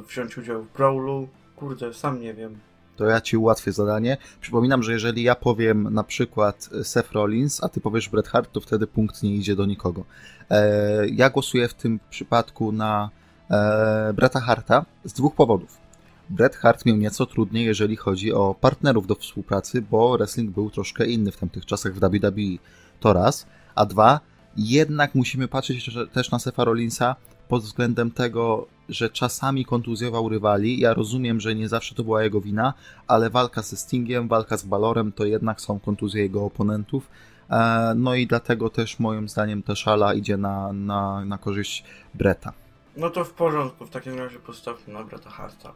wziąć 0.08 0.38
udział 0.38 0.62
w 0.62 0.72
brawlu. 0.72 1.28
Kurde, 1.56 1.94
sam 1.94 2.20
nie 2.20 2.34
wiem. 2.34 2.58
To 2.96 3.04
ja 3.04 3.20
ci 3.20 3.36
ułatwię 3.36 3.72
zadanie. 3.72 4.16
Przypominam, 4.40 4.82
że 4.82 4.92
jeżeli 4.92 5.22
ja 5.22 5.34
powiem 5.34 5.94
na 5.94 6.04
przykład 6.04 6.70
Seth 6.82 7.12
Rollins, 7.12 7.64
a 7.64 7.68
ty 7.68 7.80
powiesz 7.80 8.08
Bret 8.08 8.28
Hart, 8.28 8.52
to 8.52 8.60
wtedy 8.60 8.86
punkt 8.86 9.22
nie 9.22 9.34
idzie 9.34 9.56
do 9.56 9.66
nikogo. 9.66 10.04
E, 10.50 11.08
ja 11.08 11.30
głosuję 11.30 11.68
w 11.68 11.74
tym 11.74 12.00
przypadku 12.10 12.72
na 12.72 13.10
e, 13.50 14.12
Breta 14.16 14.40
Harta 14.40 14.84
z 15.04 15.12
dwóch 15.12 15.34
powodów. 15.34 15.84
Bret 16.30 16.56
Hart 16.56 16.86
miał 16.86 16.96
nieco 16.96 17.26
trudniej, 17.26 17.66
jeżeli 17.66 17.96
chodzi 17.96 18.32
o 18.32 18.54
partnerów 18.60 19.06
do 19.06 19.14
współpracy, 19.14 19.82
bo 19.82 20.18
wrestling 20.18 20.50
był 20.50 20.70
troszkę 20.70 21.06
inny 21.06 21.32
w 21.32 21.36
tamtych 21.36 21.66
czasach 21.66 21.94
w 21.94 22.00
WWE. 22.00 22.58
To 23.00 23.12
raz. 23.12 23.46
A 23.74 23.86
dwa, 23.86 24.20
jednak 24.56 25.14
musimy 25.14 25.48
patrzeć 25.48 25.90
też 26.12 26.30
na 26.30 26.38
Sefa 26.38 26.64
Rollinsa 26.64 27.16
pod 27.48 27.62
względem 27.62 28.10
tego, 28.10 28.66
że 28.88 29.10
czasami 29.10 29.64
kontuzjował 29.64 30.28
rywali. 30.28 30.80
Ja 30.80 30.94
rozumiem, 30.94 31.40
że 31.40 31.54
nie 31.54 31.68
zawsze 31.68 31.94
to 31.94 32.04
była 32.04 32.22
jego 32.22 32.40
wina, 32.40 32.74
ale 33.06 33.30
walka 33.30 33.62
ze 33.62 33.76
Stingiem, 33.76 34.28
walka 34.28 34.56
z 34.56 34.64
Balorem 34.64 35.12
to 35.12 35.24
jednak 35.24 35.60
są 35.60 35.80
kontuzje 35.80 36.22
jego 36.22 36.44
oponentów. 36.44 37.08
E, 37.50 37.92
no 37.96 38.14
i 38.14 38.26
dlatego 38.26 38.70
też 38.70 38.98
moim 38.98 39.28
zdaniem 39.28 39.62
ta 39.62 39.74
szala 39.74 40.14
idzie 40.14 40.36
na, 40.36 40.72
na, 40.72 41.24
na 41.24 41.38
korzyść 41.38 41.84
Breta. 42.14 42.52
No 42.96 43.10
to 43.10 43.24
w 43.24 43.30
porządku, 43.32 43.86
w 43.86 43.90
takim 43.90 44.18
razie 44.18 44.38
postawmy 44.38 44.94
na 44.94 45.04
Breta 45.04 45.30
Harta. 45.30 45.72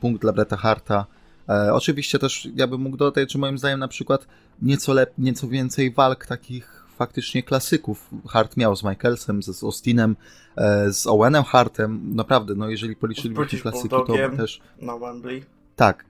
Punkt 0.00 0.22
dla 0.22 0.32
Breta 0.32 0.56
Harta. 0.56 1.06
E, 1.48 1.74
oczywiście 1.74 2.18
też 2.18 2.48
ja 2.54 2.66
bym 2.66 2.80
mógł 2.80 2.96
dodać, 2.96 3.32
że 3.32 3.38
moim 3.38 3.58
zdaniem 3.58 3.80
na 3.80 3.88
przykład 3.88 4.26
nieco, 4.62 4.94
lep, 4.94 5.12
nieco 5.18 5.48
więcej 5.48 5.92
walk 5.92 6.26
takich 6.26 6.77
faktycznie 6.98 7.42
klasyków 7.42 8.10
Hart 8.28 8.56
miał 8.56 8.76
z 8.76 8.84
Michaelsem, 8.84 9.42
z 9.42 9.64
Austinem, 9.64 10.16
e, 10.56 10.92
z 10.92 11.06
Owenem 11.06 11.44
Hartem. 11.44 12.14
Naprawdę, 12.14 12.54
no 12.54 12.68
jeżeli 12.68 12.96
policzylibyśmy 12.96 13.58
klasyki, 13.58 13.88
to 13.88 14.04
też... 14.36 14.60
Na 14.80 14.98
Wembley. 14.98 15.44
Tak, 15.76 16.04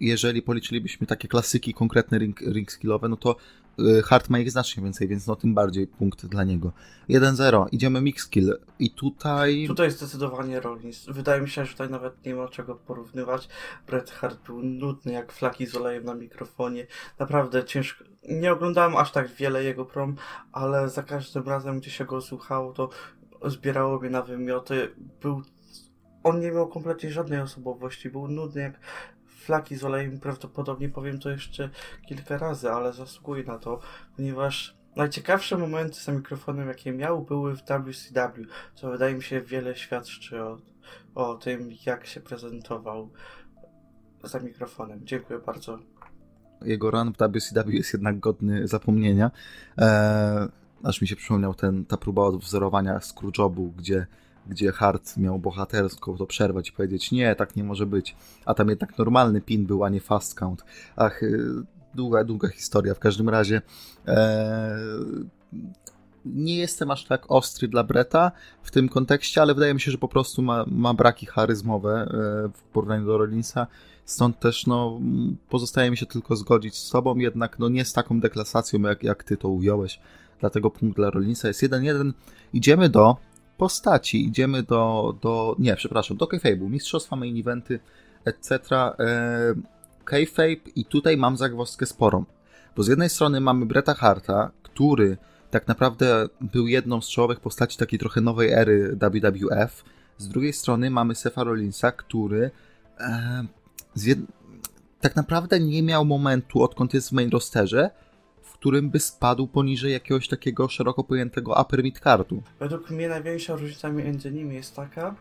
jeżeli 0.00 0.42
policzylibyśmy 0.42 1.06
takie 1.06 1.28
klasyki, 1.28 1.74
konkretne 1.74 2.18
ring, 2.18 2.40
ring 2.40 2.72
skillowe, 2.72 3.08
no 3.08 3.16
to 3.16 3.36
Hart 4.04 4.30
ma 4.30 4.38
ich 4.38 4.50
znacznie 4.50 4.82
więcej, 4.82 5.08
więc 5.08 5.26
no 5.26 5.36
tym 5.36 5.54
bardziej 5.54 5.86
punkt 5.86 6.26
dla 6.26 6.44
niego. 6.44 6.72
1-0, 7.08 7.66
idziemy 7.72 8.00
mixkill 8.00 8.58
i 8.78 8.90
tutaj... 8.90 9.64
Tutaj 9.66 9.90
zdecydowanie 9.90 10.60
Rollins. 10.60 11.06
Wydaje 11.08 11.40
mi 11.42 11.48
się, 11.48 11.64
że 11.64 11.72
tutaj 11.72 11.90
nawet 11.90 12.26
nie 12.26 12.34
ma 12.34 12.48
czego 12.48 12.74
porównywać. 12.74 13.48
Bret 13.86 14.10
Hart 14.10 14.38
był 14.46 14.62
nudny 14.62 15.12
jak 15.12 15.32
flaki 15.32 15.66
z 15.66 15.76
olejem 15.76 16.04
na 16.04 16.14
mikrofonie. 16.14 16.86
Naprawdę 17.18 17.64
ciężko... 17.64 18.04
Nie 18.28 18.52
oglądałem 18.52 18.96
aż 18.96 19.12
tak 19.12 19.28
wiele 19.28 19.64
jego 19.64 19.84
prom, 19.84 20.16
ale 20.52 20.88
za 20.88 21.02
każdym 21.02 21.48
razem, 21.48 21.80
gdzie 21.80 21.90
się 21.90 22.04
go 22.04 22.20
słuchało, 22.20 22.72
to 22.72 22.88
zbierało 23.44 24.00
mnie 24.00 24.10
na 24.10 24.22
wymioty. 24.22 24.94
Był 25.22 25.42
on 26.22 26.40
nie 26.40 26.52
miał 26.52 26.68
kompletnie 26.68 27.10
żadnej 27.10 27.40
osobowości, 27.40 28.10
był 28.10 28.28
nudny 28.28 28.60
jak 28.60 28.80
flaki 29.46 29.76
z 29.76 29.84
olejem, 29.84 30.20
prawdopodobnie 30.20 30.88
powiem 30.88 31.18
to 31.18 31.30
jeszcze 31.30 31.70
kilka 32.08 32.38
razy, 32.38 32.70
ale 32.70 32.92
zasługuje 32.92 33.44
na 33.44 33.58
to, 33.58 33.80
ponieważ 34.16 34.76
najciekawsze 34.96 35.58
momenty 35.58 36.00
za 36.00 36.12
mikrofonem, 36.12 36.68
jakie 36.68 36.92
miał, 36.92 37.22
były 37.22 37.56
w 37.56 37.62
WCW, 37.62 38.44
co 38.74 38.90
wydaje 38.90 39.14
mi 39.14 39.22
się 39.22 39.40
wiele 39.40 39.76
świadczy 39.76 40.42
o, 40.42 40.58
o 41.14 41.34
tym, 41.34 41.70
jak 41.86 42.06
się 42.06 42.20
prezentował 42.20 43.10
za 44.24 44.40
mikrofonem. 44.40 45.00
Dziękuję 45.02 45.38
bardzo. 45.38 45.78
Jego 46.62 46.90
run 46.90 47.12
w 47.12 47.16
WCW 47.16 47.70
jest 47.70 47.92
jednak 47.92 48.18
godny 48.20 48.68
zapomnienia. 48.68 49.30
Eee, 49.78 50.48
aż 50.82 51.00
mi 51.00 51.08
się 51.08 51.16
przypomniał 51.16 51.54
ten, 51.54 51.84
ta 51.84 51.96
próba 51.96 52.22
odwzorowania 52.22 52.98
Scrooge'obu, 52.98 53.70
gdzie 53.76 54.06
gdzie 54.48 54.72
Hart 54.72 55.16
miał 55.16 55.38
bohatersko 55.38 56.16
to 56.18 56.26
przerwać 56.26 56.68
i 56.68 56.72
powiedzieć, 56.72 57.12
nie, 57.12 57.34
tak 57.34 57.56
nie 57.56 57.64
może 57.64 57.86
być. 57.86 58.16
A 58.44 58.54
tam 58.54 58.68
jednak 58.68 58.98
normalny 58.98 59.40
pin 59.40 59.66
był, 59.66 59.84
a 59.84 59.88
nie 59.88 60.00
fast 60.00 60.34
count. 60.34 60.64
Ach, 60.96 61.22
y, 61.22 61.38
długa, 61.94 62.24
długa 62.24 62.48
historia. 62.48 62.94
W 62.94 62.98
każdym 62.98 63.28
razie 63.28 63.62
e, 64.06 64.78
nie 66.24 66.56
jestem 66.56 66.90
aż 66.90 67.04
tak 67.04 67.30
ostry 67.30 67.68
dla 67.68 67.84
Breta 67.84 68.32
w 68.62 68.70
tym 68.70 68.88
kontekście, 68.88 69.42
ale 69.42 69.54
wydaje 69.54 69.74
mi 69.74 69.80
się, 69.80 69.90
że 69.90 69.98
po 69.98 70.08
prostu 70.08 70.42
ma, 70.42 70.64
ma 70.68 70.94
braki 70.94 71.26
charyzmowe 71.26 71.90
e, 71.90 72.08
w 72.54 72.62
porównaniu 72.62 73.06
do 73.06 73.18
Rollinsa. 73.18 73.66
Stąd 74.04 74.40
też 74.40 74.66
no, 74.66 75.00
pozostaje 75.48 75.90
mi 75.90 75.96
się 75.96 76.06
tylko 76.06 76.36
zgodzić 76.36 76.76
z 76.76 76.90
tobą, 76.90 77.16
jednak 77.16 77.58
no, 77.58 77.68
nie 77.68 77.84
z 77.84 77.92
taką 77.92 78.20
deklasacją, 78.20 78.80
jak, 78.80 79.02
jak 79.02 79.24
ty 79.24 79.36
to 79.36 79.48
ująłeś. 79.48 80.00
Dlatego 80.40 80.70
punkt 80.70 80.96
dla 80.96 81.10
Rollinsa 81.10 81.48
jest 81.48 81.62
1-1. 81.62 82.12
Idziemy 82.52 82.88
do 82.88 83.16
postaci. 83.56 84.26
Idziemy 84.26 84.62
do, 84.62 85.14
do 85.22 85.56
nie, 85.58 85.76
przepraszam, 85.76 86.16
do 86.16 86.26
kayfabe'u, 86.26 86.70
mistrzostwa, 86.70 87.16
main 87.16 87.40
eventy, 87.40 87.80
etc. 88.24 88.50
E, 88.72 89.54
kayfabe 90.04 90.70
i 90.76 90.84
tutaj 90.84 91.16
mam 91.16 91.36
zagwozdkę 91.36 91.86
sporą. 91.86 92.24
Bo 92.76 92.82
z 92.82 92.88
jednej 92.88 93.10
strony 93.10 93.40
mamy 93.40 93.66
Breta 93.66 93.94
Harta, 93.94 94.50
który 94.62 95.16
tak 95.50 95.68
naprawdę 95.68 96.28
był 96.40 96.66
jedną 96.66 97.00
z 97.00 97.08
czołowych 97.08 97.40
postaci 97.40 97.78
takiej 97.78 97.98
trochę 97.98 98.20
nowej 98.20 98.52
ery 98.52 98.96
WWF. 99.00 99.84
Z 100.18 100.28
drugiej 100.28 100.52
strony 100.52 100.90
mamy 100.90 101.14
Sefa 101.14 101.44
Rollinsa, 101.44 101.92
który 101.92 102.50
e, 102.98 103.44
tak 105.00 105.16
naprawdę 105.16 105.60
nie 105.60 105.82
miał 105.82 106.04
momentu, 106.04 106.62
odkąd 106.62 106.94
jest 106.94 107.08
w 107.08 107.12
main 107.12 107.30
rosterze, 107.30 107.90
którym 108.56 108.90
by 108.90 109.00
spadł 109.00 109.46
poniżej 109.46 109.92
jakiegoś 109.92 110.28
takiego 110.28 110.68
szeroko 110.68 111.04
pojętego 111.04 111.60
upper 111.62 111.84
mid 111.84 112.00
cardu. 112.00 112.42
Według 112.60 112.90
mnie 112.90 113.08
największa 113.08 113.56
różnica 113.56 113.88
między 113.88 114.32
nimi 114.32 114.54
jest 114.54 114.76
taka, 114.76 115.14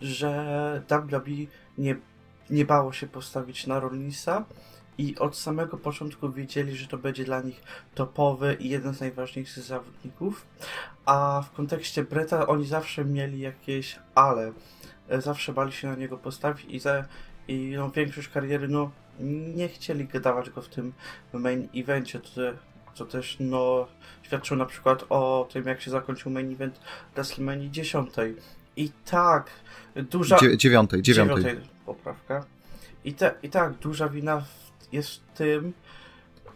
że 0.00 0.82
WWE 0.90 1.46
nie, 1.78 1.96
nie 2.50 2.64
bało 2.64 2.92
się 2.92 3.06
postawić 3.06 3.66
na 3.66 3.80
Rollinsa 3.80 4.44
i 4.98 5.18
od 5.18 5.36
samego 5.36 5.76
początku 5.76 6.32
wiedzieli, 6.32 6.76
że 6.76 6.86
to 6.86 6.98
będzie 6.98 7.24
dla 7.24 7.40
nich 7.42 7.62
topowy 7.94 8.56
i 8.60 8.68
jeden 8.68 8.94
z 8.94 9.00
najważniejszych 9.00 9.62
zawodników, 9.62 10.46
a 11.06 11.42
w 11.46 11.56
kontekście 11.56 12.04
Breta 12.04 12.46
oni 12.46 12.66
zawsze 12.66 13.04
mieli 13.04 13.40
jakieś 13.40 13.98
ale, 14.14 14.52
zawsze 15.18 15.52
bali 15.52 15.72
się 15.72 15.88
na 15.88 15.94
niego 15.94 16.18
postawić 16.18 16.66
i, 16.68 16.78
za, 16.78 17.04
i 17.48 17.72
no, 17.76 17.90
większość 17.90 18.28
kariery 18.28 18.68
no, 18.68 18.90
nie 19.54 19.68
chcieli 19.68 20.08
dawać 20.22 20.50
go 20.50 20.62
w 20.62 20.68
tym 20.68 20.92
main 21.32 21.68
evencie, 21.74 22.20
to, 22.20 22.40
co 22.94 23.06
też 23.06 23.36
no, 23.40 23.86
świadczył 24.22 24.56
na 24.56 24.66
przykład 24.66 25.04
o 25.08 25.48
tym, 25.52 25.66
jak 25.66 25.80
się 25.80 25.90
zakończył 25.90 26.32
main 26.32 26.52
event 26.52 26.80
WrestleMania 27.14 27.70
10. 27.70 28.10
I 28.76 28.90
tak, 29.04 29.50
duża... 30.10 30.38
Dzie 30.38 30.56
dziewiątej, 30.56 31.02
dziewiątej. 31.02 31.36
dziewiątej 31.36 31.68
poprawka. 31.86 32.44
I, 33.04 33.14
te, 33.14 33.34
I 33.42 33.50
tak, 33.50 33.74
duża 33.74 34.08
wina 34.08 34.44
jest 34.92 35.10
w 35.10 35.36
tym, 35.36 35.72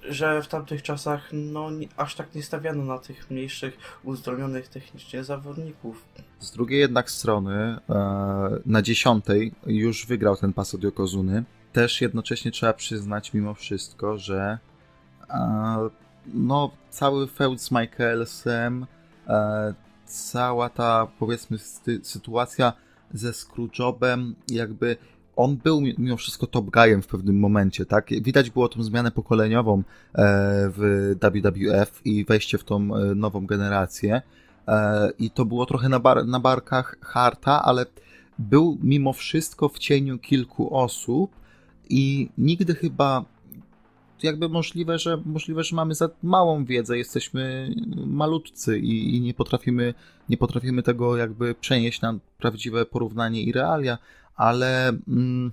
że 0.02 0.42
w 0.42 0.48
tamtych 0.48 0.82
czasach 0.82 1.28
no, 1.32 1.70
nie, 1.70 1.88
aż 1.96 2.14
tak 2.14 2.34
nie 2.34 2.42
stawiano 2.42 2.84
na 2.84 2.98
tych 2.98 3.30
mniejszych, 3.30 3.78
uzdolnionych 4.04 4.68
technicznie 4.68 5.24
zawodników. 5.24 6.04
Z 6.38 6.50
drugiej 6.50 6.80
jednak 6.80 7.10
strony, 7.10 7.78
e, 7.88 8.58
na 8.66 8.82
dziesiątej 8.82 9.52
już 9.66 10.06
wygrał 10.06 10.36
ten 10.36 10.52
pas 10.52 10.74
od 10.74 10.82
Yokozuny. 10.82 11.44
Też 11.72 12.00
jednocześnie 12.00 12.50
trzeba 12.50 12.72
przyznać 12.72 13.34
mimo 13.34 13.54
wszystko, 13.54 14.18
że 14.18 14.58
e, 15.30 15.88
no, 16.34 16.70
cały 16.90 17.26
feud 17.26 17.60
z 17.60 17.70
Michaelsem, 17.70 18.86
e, 19.28 19.74
cała 20.04 20.68
ta, 20.68 21.06
powiedzmy, 21.18 21.58
sytuacja 22.02 22.72
ze 23.14 23.30
Scrooge'obem, 23.30 24.32
jakby 24.48 24.96
on 25.36 25.56
był 25.56 25.80
mimo 25.80 26.16
wszystko 26.16 26.46
top 26.46 26.70
guyem 26.70 27.02
w 27.02 27.06
pewnym 27.06 27.38
momencie, 27.38 27.86
tak? 27.86 28.08
Widać 28.10 28.50
było 28.50 28.68
tą 28.68 28.82
zmianę 28.82 29.10
pokoleniową 29.10 29.78
e, 29.78 29.82
w 30.76 31.14
WWF 31.20 32.00
i 32.04 32.24
wejście 32.24 32.58
w 32.58 32.64
tą 32.64 32.78
nową 33.16 33.46
generację. 33.46 34.22
I 35.18 35.30
to 35.30 35.44
było 35.44 35.66
trochę 35.66 35.88
na, 35.88 36.00
bar 36.00 36.26
na 36.26 36.40
barkach 36.40 36.96
Harta, 37.00 37.62
ale 37.62 37.86
był 38.38 38.78
mimo 38.82 39.12
wszystko 39.12 39.68
w 39.68 39.78
cieniu 39.78 40.18
kilku 40.18 40.76
osób 40.76 41.39
i 41.90 42.30
nigdy 42.38 42.74
chyba 42.74 43.24
jakby 44.22 44.48
możliwe, 44.48 44.98
że 44.98 45.22
możliwe, 45.24 45.64
że 45.64 45.76
mamy 45.76 45.94
za 45.94 46.08
małą 46.22 46.64
wiedzę, 46.64 46.98
jesteśmy 46.98 47.74
malutcy 48.06 48.78
i, 48.78 49.16
i 49.16 49.20
nie 49.20 49.34
potrafimy 49.34 49.94
nie 50.28 50.36
potrafimy 50.36 50.82
tego 50.82 51.16
jakby 51.16 51.54
przenieść 51.54 52.00
na 52.00 52.18
prawdziwe 52.38 52.86
porównanie 52.86 53.42
i 53.42 53.52
realia, 53.52 53.98
ale 54.36 54.88
mm, 54.88 55.52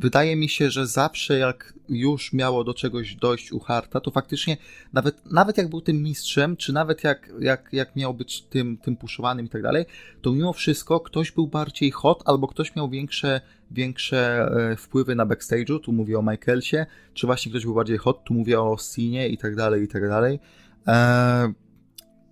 wydaje 0.00 0.36
mi 0.36 0.48
się, 0.48 0.70
że 0.70 0.86
zawsze 0.86 1.38
jak 1.38 1.74
już 1.88 2.32
miało 2.32 2.64
do 2.64 2.74
czegoś 2.74 3.14
dojść 3.14 3.52
u 3.52 3.60
Harta, 3.60 4.00
to 4.00 4.10
faktycznie 4.10 4.56
nawet, 4.92 5.32
nawet 5.32 5.58
jak 5.58 5.68
był 5.68 5.80
tym 5.80 6.02
mistrzem, 6.02 6.56
czy 6.56 6.72
nawet 6.72 7.04
jak, 7.04 7.30
jak, 7.40 7.68
jak 7.72 7.96
miał 7.96 8.14
być 8.14 8.42
tym, 8.42 8.76
tym 8.76 8.96
puszowanym 8.96 9.46
i 9.46 9.48
tak 9.48 9.62
dalej, 9.62 9.84
to 10.22 10.32
mimo 10.32 10.52
wszystko 10.52 11.00
ktoś 11.00 11.32
był 11.32 11.46
bardziej 11.46 11.90
hot, 11.90 12.22
albo 12.26 12.48
ktoś 12.48 12.76
miał 12.76 12.88
większe, 12.88 13.40
większe 13.70 14.50
e, 14.72 14.76
wpływy 14.76 15.14
na 15.14 15.26
backstage'u, 15.26 15.80
tu 15.80 15.92
mówię 15.92 16.18
o 16.18 16.22
Michaelsie, 16.22 16.86
czy 17.14 17.26
właśnie 17.26 17.50
ktoś 17.50 17.64
był 17.64 17.74
bardziej 17.74 17.98
hot, 17.98 18.24
tu 18.24 18.34
mówię 18.34 18.60
o 18.60 18.76
Sinie 18.94 19.28
i 19.28 19.38
tak 19.38 19.56
dalej, 19.56 19.82
i 19.82 19.88
tak 19.88 20.08
dalej. 20.08 20.40
Eee, 20.86 21.52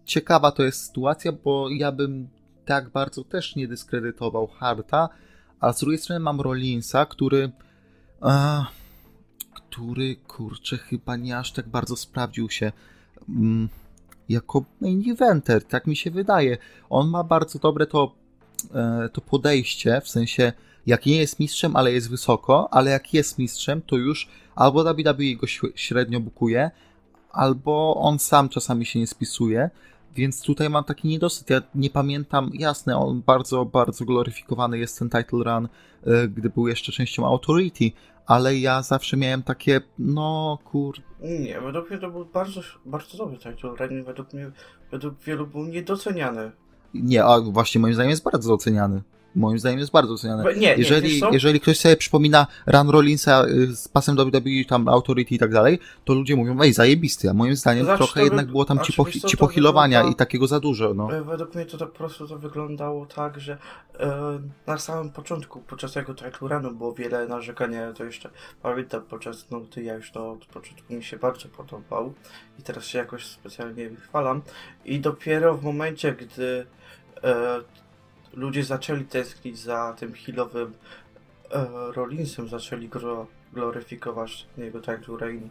ciekawa 0.04 0.52
to 0.52 0.62
jest 0.62 0.86
sytuacja, 0.86 1.32
bo 1.32 1.68
ja 1.70 1.92
bym 1.92 2.28
tak 2.64 2.88
bardzo 2.90 3.24
też 3.24 3.56
nie 3.56 3.68
dyskredytował 3.68 4.46
Harta, 4.46 5.08
a 5.60 5.72
z 5.72 5.80
drugiej 5.80 5.98
strony 5.98 6.20
mam 6.20 6.40
Rollinsa, 6.40 7.06
który. 7.06 7.50
A, 8.20 8.66
który 9.54 10.16
kurczę, 10.16 10.78
chyba 10.78 11.16
nie 11.16 11.38
aż 11.38 11.52
tak 11.52 11.68
bardzo 11.68 11.96
sprawdził 11.96 12.50
się 12.50 12.72
mm, 13.28 13.68
jako 14.28 14.64
main 14.80 15.10
eventer, 15.10 15.64
tak 15.64 15.86
mi 15.86 15.96
się 15.96 16.10
wydaje. 16.10 16.58
On 16.90 17.08
ma 17.08 17.24
bardzo 17.24 17.58
dobre 17.58 17.86
to, 17.86 18.14
e, 18.74 19.08
to 19.12 19.20
podejście, 19.20 20.00
w 20.00 20.08
sensie 20.08 20.52
jak 20.86 21.06
nie 21.06 21.16
jest 21.16 21.40
mistrzem, 21.40 21.76
ale 21.76 21.92
jest 21.92 22.10
wysoko, 22.10 22.68
ale 22.70 22.90
jak 22.90 23.14
jest 23.14 23.38
mistrzem, 23.38 23.82
to 23.82 23.96
już 23.96 24.28
albo 24.54 24.84
WWE 24.84 25.36
go 25.36 25.46
średnio 25.74 26.20
bukuje, 26.20 26.70
albo 27.32 27.94
on 27.94 28.18
sam 28.18 28.48
czasami 28.48 28.86
się 28.86 28.98
nie 28.98 29.06
spisuje. 29.06 29.70
Więc 30.14 30.42
tutaj 30.42 30.70
mam 30.70 30.84
taki 30.84 31.08
niedosyt. 31.08 31.50
Ja 31.50 31.62
nie 31.74 31.90
pamiętam, 31.90 32.50
jasne, 32.54 32.96
on 32.96 33.22
bardzo, 33.26 33.64
bardzo 33.64 34.04
gloryfikowany 34.04 34.78
jest 34.78 34.98
ten 34.98 35.10
title 35.10 35.44
run, 35.44 35.68
e, 36.06 36.28
gdy 36.28 36.50
był 36.50 36.68
jeszcze 36.68 36.92
częścią 36.92 37.26
Authority, 37.26 37.90
ale 38.26 38.56
ja 38.56 38.82
zawsze 38.82 39.16
miałem 39.16 39.42
takie, 39.42 39.80
no 39.98 40.58
kur... 40.64 40.96
Nie, 41.20 41.60
według 41.60 41.90
mnie 41.90 41.98
to 41.98 42.10
był 42.10 42.24
bardzo, 42.24 42.60
bardzo 42.86 43.18
dobry 43.18 43.36
title 43.38 43.70
run 43.78 44.04
według 44.04 44.32
mnie, 44.32 44.50
według 44.90 45.14
wielu 45.20 45.46
był 45.46 45.64
niedoceniany. 45.64 46.52
Nie, 46.94 47.24
a 47.24 47.40
właśnie 47.40 47.80
moim 47.80 47.94
zdaniem 47.94 48.10
jest 48.10 48.24
bardzo 48.24 48.48
doceniany. 48.48 49.02
Moim 49.34 49.58
zdaniem 49.58 49.78
jest 49.78 49.92
bardzo 49.92 50.12
doceniane. 50.12 50.54
Nie, 50.54 50.74
jeżeli, 50.74 51.22
nie, 51.22 51.28
jeżeli 51.32 51.60
ktoś 51.60 51.78
sobie 51.78 51.96
przypomina 51.96 52.46
run 52.66 52.90
Rollinsa 52.90 53.44
y, 53.46 53.76
z 53.76 53.88
pasem 53.88 54.16
WWE, 54.16 54.64
tam 54.68 54.88
Authority 54.88 55.34
i 55.34 55.38
tak 55.38 55.52
dalej, 55.52 55.78
to 56.04 56.14
ludzie 56.14 56.36
mówią, 56.36 56.60
ej, 56.62 56.72
zajebisty, 56.72 57.30
a 57.30 57.34
moim 57.34 57.56
zdaniem 57.56 57.86
trochę 57.86 58.22
jednak 58.24 58.46
wy- 58.46 58.52
było 58.52 58.64
tam 58.64 58.78
co, 58.78 59.04
to 59.04 59.28
cipohilowania 59.28 59.98
wygląda- 59.98 60.12
i 60.14 60.18
takiego 60.18 60.46
za 60.46 60.60
dużo, 60.60 60.94
no. 60.94 61.12
E, 61.16 61.22
Według 61.24 61.54
mnie 61.54 61.66
to, 61.66 61.78
to 61.78 61.86
po 61.86 61.98
prostu 61.98 62.28
to 62.28 62.38
wyglądało 62.38 63.06
tak, 63.06 63.40
że 63.40 63.58
e, 64.00 64.38
na 64.66 64.78
samym 64.78 65.10
początku, 65.12 65.60
podczas 65.60 65.92
tego 65.92 66.14
title 66.14 66.48
runu 66.48 66.70
było 66.74 66.92
wiele 66.94 67.26
narzekania, 67.28 67.92
to 67.92 68.04
jeszcze 68.04 68.30
pamiętam 68.62 69.02
podczas, 69.02 69.50
no 69.50 69.60
gdy 69.60 69.82
ja 69.82 69.94
już 69.94 70.10
to 70.10 70.32
od 70.32 70.44
początku 70.46 70.94
mi 70.94 71.04
się 71.04 71.16
bardzo 71.16 71.48
podobał 71.48 72.12
i 72.58 72.62
teraz 72.62 72.84
się 72.84 72.98
jakoś 72.98 73.26
specjalnie 73.26 73.90
wychwalam 73.90 74.42
i 74.84 75.00
dopiero 75.00 75.56
w 75.56 75.62
momencie, 75.64 76.12
gdy 76.12 76.66
e, 77.24 77.60
ludzie 78.32 78.64
zaczęli 78.64 79.04
tęsknić 79.04 79.58
za 79.58 79.94
tym 79.98 80.12
healowym 80.12 80.72
e, 81.50 81.66
Rollinsem, 81.92 82.48
zaczęli 82.48 82.88
go 82.88 83.26
gloryfikować 83.52 84.46
jego 84.56 84.80
title 84.80 85.16
reign. 85.20 85.48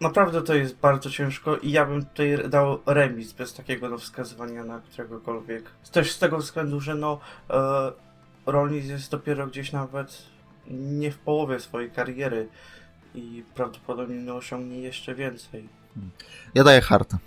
Naprawdę 0.00 0.42
to 0.42 0.54
jest 0.54 0.76
bardzo 0.76 1.10
ciężko 1.10 1.56
i 1.56 1.70
ja 1.70 1.86
bym 1.86 2.04
tutaj 2.06 2.48
dał 2.48 2.78
remis 2.86 3.32
bez 3.32 3.54
takiego 3.54 3.88
no, 3.88 3.98
wskazywania 3.98 4.64
na 4.64 4.80
któregokolwiek. 4.80 5.64
Też 5.92 6.12
z 6.12 6.18
tego 6.18 6.38
względu, 6.38 6.80
że 6.80 6.94
no 6.94 7.20
e, 7.50 7.92
Rollins 8.46 8.86
jest 8.86 9.10
dopiero 9.10 9.46
gdzieś 9.46 9.72
nawet 9.72 10.22
nie 10.70 11.10
w 11.10 11.18
połowie 11.18 11.60
swojej 11.60 11.90
kariery 11.90 12.48
i 13.14 13.44
prawdopodobnie 13.54 14.34
osiągnie 14.34 14.78
jeszcze 14.78 15.14
więcej. 15.14 15.68
Ja 16.54 16.64
daję 16.64 16.80
Harta. 16.80 17.18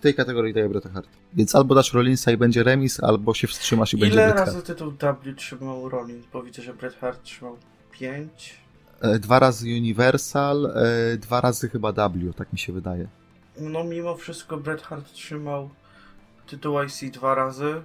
W 0.00 0.02
tej 0.02 0.14
kategorii 0.14 0.54
daję 0.54 0.68
Bret'a 0.68 0.92
Harta. 0.92 1.10
Więc 1.34 1.54
albo 1.54 1.74
dasz 1.74 1.92
Rollinsa 1.92 2.32
i 2.32 2.36
będzie 2.36 2.62
remis, 2.62 3.02
albo 3.02 3.34
się 3.34 3.46
wstrzymasz 3.46 3.94
i 3.94 3.96
będzie 3.96 4.14
Ile 4.14 4.26
Bret 4.26 4.38
razy 4.38 4.52
Hart. 4.52 4.66
tytuł 4.66 4.92
W 4.92 5.34
trzymał 5.36 5.88
Rollins? 5.88 6.26
Bo 6.32 6.42
widzę, 6.42 6.62
że 6.62 6.74
Bret 6.74 6.94
Hart 6.94 7.22
trzymał 7.22 7.56
5. 7.92 8.54
E, 9.00 9.18
Dwa 9.18 9.38
razy 9.38 9.66
Universal, 9.66 10.66
e, 10.66 11.16
dwa 11.16 11.40
razy 11.40 11.68
chyba 11.68 11.92
W, 11.92 12.32
tak 12.32 12.52
mi 12.52 12.58
się 12.58 12.72
wydaje. 12.72 13.08
No 13.60 13.84
mimo 13.84 14.16
wszystko 14.16 14.56
Bret 14.56 14.82
Hart 14.82 15.12
trzymał 15.12 15.70
tytuł 16.46 16.82
IC 16.82 17.12
dwa 17.12 17.34
razy, 17.34 17.82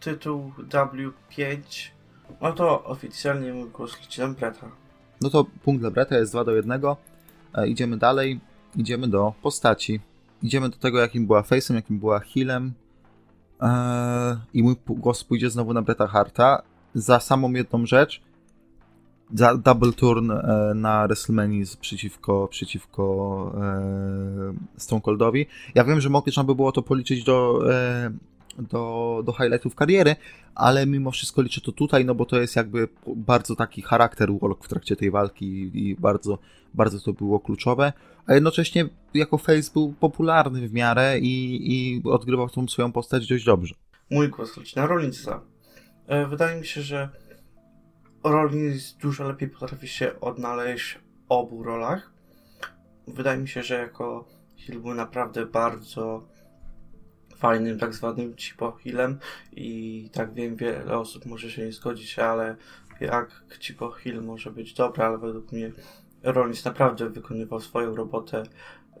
tytuł 0.00 0.52
W5. 0.58 1.58
No 2.40 2.52
to 2.52 2.84
oficjalnie 2.84 3.52
mój 3.52 3.70
głos 3.70 4.00
leci 4.00 4.20
na 4.20 4.28
Breta. 4.28 4.66
No 5.20 5.30
to 5.30 5.46
punkt 5.64 5.80
dla 5.80 5.90
Breta 5.90 6.18
jest 6.18 6.32
2 6.32 6.44
do 6.44 6.52
1. 6.52 6.80
E, 7.54 7.68
idziemy 7.68 7.96
dalej. 7.96 8.40
Idziemy 8.76 9.08
do 9.08 9.32
postaci. 9.42 10.00
Idziemy 10.42 10.68
do 10.68 10.76
tego, 10.76 10.98
jakim 10.98 11.26
była 11.26 11.42
face'em, 11.42 11.74
jakim 11.74 11.98
była 11.98 12.18
healem. 12.20 12.72
E, 13.62 14.36
I 14.54 14.62
mój 14.62 14.76
głos 14.86 15.24
pójdzie 15.24 15.50
znowu 15.50 15.74
na 15.74 15.82
Breta 15.82 16.06
Harta. 16.06 16.62
Za 16.94 17.20
samą 17.20 17.52
jedną 17.52 17.86
rzecz. 17.86 18.22
Za 19.34 19.56
double 19.56 19.92
turn 19.92 20.30
e, 20.30 20.72
na 20.74 21.06
WrestleMania 21.06 21.64
przeciwko, 21.80 22.48
przeciwko 22.48 23.52
e, 23.56 24.54
Stone 24.76 25.02
Coldowi. 25.02 25.46
Ja 25.74 25.84
wiem, 25.84 26.00
że 26.00 26.08
można 26.08 26.44
by 26.44 26.54
było 26.54 26.72
to 26.72 26.82
policzyć 26.82 27.24
do, 27.24 27.60
e, 27.72 28.10
do, 28.58 29.22
do 29.26 29.32
highlightów 29.32 29.74
kariery, 29.74 30.16
ale 30.54 30.86
mimo 30.86 31.10
wszystko 31.10 31.42
liczę 31.42 31.60
to 31.60 31.72
tutaj, 31.72 32.04
no 32.04 32.14
bo 32.14 32.26
to 32.26 32.40
jest 32.40 32.56
jakby 32.56 32.88
bardzo 33.16 33.56
taki 33.56 33.82
charakter 33.82 34.28
walk 34.40 34.64
w 34.64 34.68
trakcie 34.68 34.96
tej 34.96 35.10
walki 35.10 35.70
i, 35.74 35.96
bardzo, 35.98 36.38
bardzo 36.74 37.00
to 37.00 37.12
było 37.12 37.40
kluczowe, 37.40 37.92
a 38.26 38.34
jednocześnie 38.34 38.88
jako 39.14 39.38
face 39.38 39.70
był 39.72 39.92
popularny 39.92 40.68
w 40.68 40.72
miarę 40.72 41.18
i, 41.18 41.72
i 41.72 42.02
odgrywał 42.04 42.48
tą 42.48 42.68
swoją 42.68 42.92
postać 42.92 43.26
dość 43.26 43.44
dobrze. 43.44 43.74
Mój 44.10 44.28
głos 44.28 44.56
leci 44.56 44.76
na 44.76 44.86
Rollinsa. 44.86 45.40
E, 46.06 46.26
Wydaje 46.26 46.60
mi 46.60 46.66
się, 46.66 46.82
że 46.82 47.08
Rollins 48.24 48.92
dużo 48.92 49.28
lepiej 49.28 49.48
potrafi 49.48 49.88
się 49.88 50.20
odnaleźć 50.20 50.94
w 50.94 50.98
obu 51.28 51.62
rolach. 51.62 52.12
Wydaje 53.08 53.38
mi 53.38 53.48
się, 53.48 53.62
że 53.62 53.74
jako 53.74 54.28
heel 54.66 54.80
był 54.80 54.94
naprawdę 54.94 55.46
bardzo 55.46 56.26
fajnym 57.40 57.78
tak 57.78 57.94
zwanym 57.94 58.36
cipo 58.36 58.72
healem 58.72 59.18
i 59.52 60.10
tak 60.12 60.34
wiem, 60.34 60.56
wiele 60.56 60.98
osób 60.98 61.26
może 61.26 61.50
się 61.50 61.64
nie 61.64 61.72
zgodzić, 61.72 62.18
ale 62.18 62.56
jak 63.00 63.44
cipo 63.58 63.90
heal 63.90 64.22
może 64.22 64.50
być 64.50 64.74
dobra, 64.74 65.06
ale 65.06 65.18
według 65.18 65.52
mnie 65.52 65.72
Rollins 66.22 66.64
naprawdę 66.64 67.10
wykonywał 67.10 67.60
swoją 67.60 67.96
robotę 67.96 68.42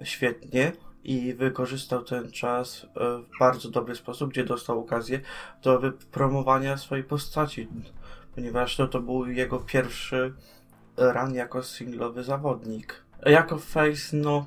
świetnie 0.02 0.72
i 1.04 1.34
wykorzystał 1.34 2.02
ten 2.04 2.30
czas 2.30 2.84
e, 2.84 2.88
w 3.18 3.38
bardzo 3.40 3.70
dobry 3.70 3.94
sposób, 3.94 4.30
gdzie 4.30 4.44
dostał 4.44 4.80
okazję 4.80 5.20
do 5.62 5.78
wypromowania 5.78 6.76
swojej 6.76 7.04
postaci, 7.04 7.68
ponieważ 8.34 8.76
to, 8.76 8.88
to 8.88 9.00
był 9.00 9.26
jego 9.26 9.58
pierwszy 9.58 10.34
run 10.96 11.34
jako 11.34 11.62
singlowy 11.62 12.24
zawodnik. 12.24 13.04
Jako 13.26 13.58
face, 13.58 14.16
no, 14.16 14.46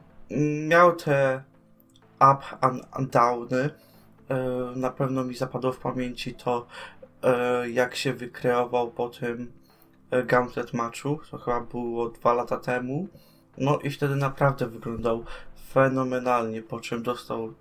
miał 0.67 0.95
te 0.95 1.43
up 2.31 2.57
and, 2.61 3.11
downy. 3.11 3.69
Na 4.75 4.89
pewno 4.89 5.23
mi 5.23 5.35
zapadło 5.35 5.71
w 5.71 5.79
pamięci 5.79 6.33
to, 6.33 6.65
e, 7.23 7.69
jak 7.69 7.95
się 7.95 8.13
wykreował 8.13 8.91
po 8.91 9.09
tym 9.09 9.51
e, 10.11 10.23
Gauntlet 10.23 10.73
matchu, 10.73 11.19
to 11.31 11.37
chyba 11.37 11.61
było 11.61 12.09
dwa 12.09 12.33
lata 12.33 12.57
temu. 12.57 13.07
No 13.57 13.79
i 13.79 13.89
wtedy 13.89 14.15
naprawdę 14.15 14.67
wyglądał 14.67 15.25
fenomenalnie, 15.73 16.61
po 16.61 16.79
czym 16.79 17.03
dostał 17.03 17.45
e, 17.45 17.51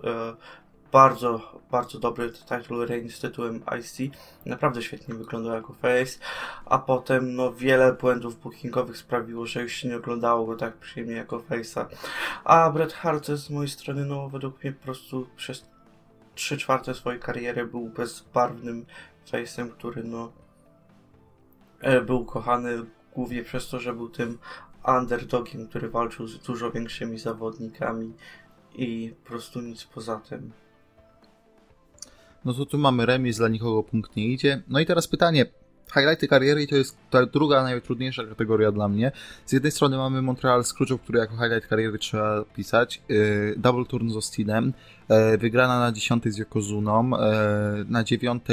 bardzo, 0.93 1.59
bardzo 1.71 1.99
dobry 1.99 2.31
title 2.31 2.85
reign 2.85 3.09
z 3.09 3.19
tytułem 3.19 3.63
IC. 3.79 4.15
Naprawdę 4.45 4.81
świetnie 4.81 5.15
wyglądał 5.15 5.53
jako 5.53 5.73
face, 5.73 6.19
a 6.65 6.79
potem 6.79 7.35
no 7.35 7.53
wiele 7.53 7.93
błędów 7.93 8.41
bookingowych 8.41 8.97
sprawiło, 8.97 9.45
że 9.45 9.61
już 9.61 9.73
się 9.73 9.87
nie 9.87 9.97
oglądało 9.97 10.45
go 10.45 10.55
tak 10.55 10.77
przyjemnie 10.77 11.15
jako 11.15 11.39
face'a. 11.39 11.85
A 12.43 12.69
Bret 12.69 12.93
Hart 12.93 13.27
z 13.27 13.49
mojej 13.49 13.69
strony, 13.69 14.05
no 14.05 14.29
według 14.29 14.63
mnie 14.63 14.73
po 14.73 14.83
prostu 14.83 15.27
przez 15.35 15.65
3 16.35 16.57
czwarte 16.57 16.93
swojej 16.93 17.19
kariery 17.19 17.65
był 17.65 17.89
bezbarwnym 17.89 18.85
face'em, 19.31 19.69
który 19.69 20.03
no 20.03 20.31
e, 21.81 22.01
był 22.01 22.25
kochany 22.25 22.85
głównie 23.15 23.43
przez 23.43 23.69
to, 23.69 23.79
że 23.79 23.93
był 23.93 24.09
tym 24.09 24.37
underdogiem, 24.87 25.67
który 25.67 25.89
walczył 25.89 26.27
z 26.27 26.39
dużo 26.39 26.71
większymi 26.71 27.19
zawodnikami 27.19 28.13
i 28.75 29.13
po 29.23 29.29
prostu 29.29 29.61
nic 29.61 29.83
poza 29.83 30.19
tym. 30.19 30.62
No 32.45 32.53
to 32.53 32.65
tu 32.65 32.77
mamy 32.77 33.05
remis, 33.05 33.37
dla 33.37 33.47
nikogo 33.47 33.83
punkt 33.83 34.15
nie 34.15 34.27
idzie. 34.27 34.61
No 34.67 34.79
i 34.79 34.85
teraz 34.85 35.07
pytanie. 35.07 35.45
Highlighty 35.93 36.27
kariery 36.27 36.67
to 36.67 36.75
jest 36.75 36.97
ta 37.09 37.25
druga 37.25 37.63
najtrudniejsza 37.63 38.23
kategoria 38.25 38.71
dla 38.71 38.87
mnie. 38.87 39.11
Z 39.45 39.51
jednej 39.51 39.71
strony 39.71 39.97
mamy 39.97 40.21
Montreal 40.21 40.61
Scrooge'ów, 40.61 40.99
który 40.99 41.19
jako 41.19 41.33
highlight 41.37 41.67
kariery 41.67 41.99
trzeba 41.99 42.43
pisać. 42.55 43.01
Yy, 43.09 43.55
double 43.57 43.85
turn 43.85 44.09
z 44.09 44.15
Austinem. 44.15 44.73
Yy, 45.09 45.37
wygrana 45.37 45.79
na 45.79 45.91
10 45.91 46.23
z 46.23 46.37
Yokozuną. 46.37 47.09
Yy, 47.09 47.17
na 47.89 48.03
9. 48.03 48.43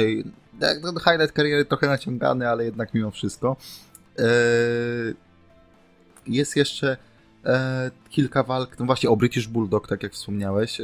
jak 0.61 0.81
Ten 0.81 0.95
highlight 0.95 1.31
kariery 1.31 1.65
trochę 1.65 1.87
naciągany, 1.87 2.49
ale 2.49 2.65
jednak 2.65 2.93
mimo 2.93 3.11
wszystko. 3.11 3.57
Jest 6.27 6.55
jeszcze 6.55 6.97
kilka 8.09 8.43
walk, 8.43 8.79
no 8.79 8.85
właśnie 8.85 9.09
o 9.09 9.15
British 9.15 9.47
Bulldog, 9.47 9.87
tak 9.87 10.03
jak 10.03 10.13
wspomniałeś, 10.13 10.81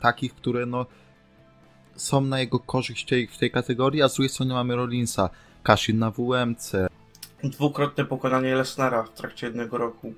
takich, 0.00 0.34
które 0.34 0.66
no 0.66 0.86
są 1.96 2.20
na 2.20 2.40
jego 2.40 2.58
korzyść 2.58 3.06
w 3.30 3.38
tej, 3.38 3.50
kategorii, 3.50 4.02
a 4.02 4.08
z 4.08 4.14
drugiej 4.14 4.28
strony 4.28 4.54
mamy 4.54 4.76
Rollinsa, 4.76 5.30
Kashin 5.62 5.98
na 5.98 6.10
WMC, 6.10 6.88
Dwukrotne 7.44 8.04
pokonanie 8.04 8.54
Lesnara 8.54 9.02
w 9.02 9.12
trakcie 9.14 9.46
jednego 9.46 9.78
roku. 9.78 10.14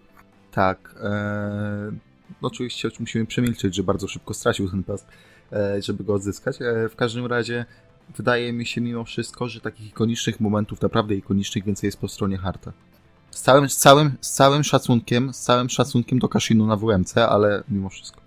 tak. 0.52 0.94
E, 1.02 1.92
oczywiście 2.42 2.88
musimy 3.00 3.26
przemilczeć, 3.26 3.74
że 3.74 3.82
bardzo 3.82 4.08
szybko 4.08 4.34
stracił 4.34 4.70
ten 4.70 4.84
pas, 4.84 5.06
e, 5.52 5.82
żeby 5.82 6.04
go 6.04 6.14
odzyskać. 6.14 6.56
E, 6.62 6.88
w 6.88 6.96
każdym 6.96 7.26
razie 7.26 7.64
wydaje 8.16 8.52
mi 8.52 8.66
się 8.66 8.80
mimo 8.80 9.04
wszystko, 9.04 9.48
że 9.48 9.60
takich 9.60 9.86
ikonicznych 9.86 10.40
momentów, 10.40 10.82
naprawdę 10.82 11.14
ikonicznych, 11.14 11.64
więcej 11.64 11.88
jest 11.88 11.98
po 12.00 12.08
stronie 12.08 12.38
Harta. 12.38 12.72
Z 13.30 13.42
całym, 13.42 13.68
z 13.68 13.76
całym, 13.76 14.12
z 14.20 14.30
całym 14.32 14.64
szacunkiem, 14.64 15.34
z 15.34 15.40
całym 15.40 15.70
szacunkiem 15.70 16.18
do 16.18 16.28
Kashinu 16.28 16.66
na 16.66 16.76
WMC, 16.76 17.16
ale 17.16 17.62
mimo 17.68 17.88
wszystko. 17.88 18.20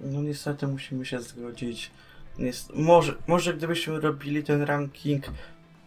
No 0.00 0.22
niestety 0.22 0.66
musimy 0.66 1.06
się 1.06 1.20
zgodzić. 1.20 1.90
Niest... 2.38 2.72
Może, 2.74 3.14
może 3.26 3.54
gdybyśmy 3.54 4.00
robili 4.00 4.42
ten 4.42 4.62
ranking 4.62 5.24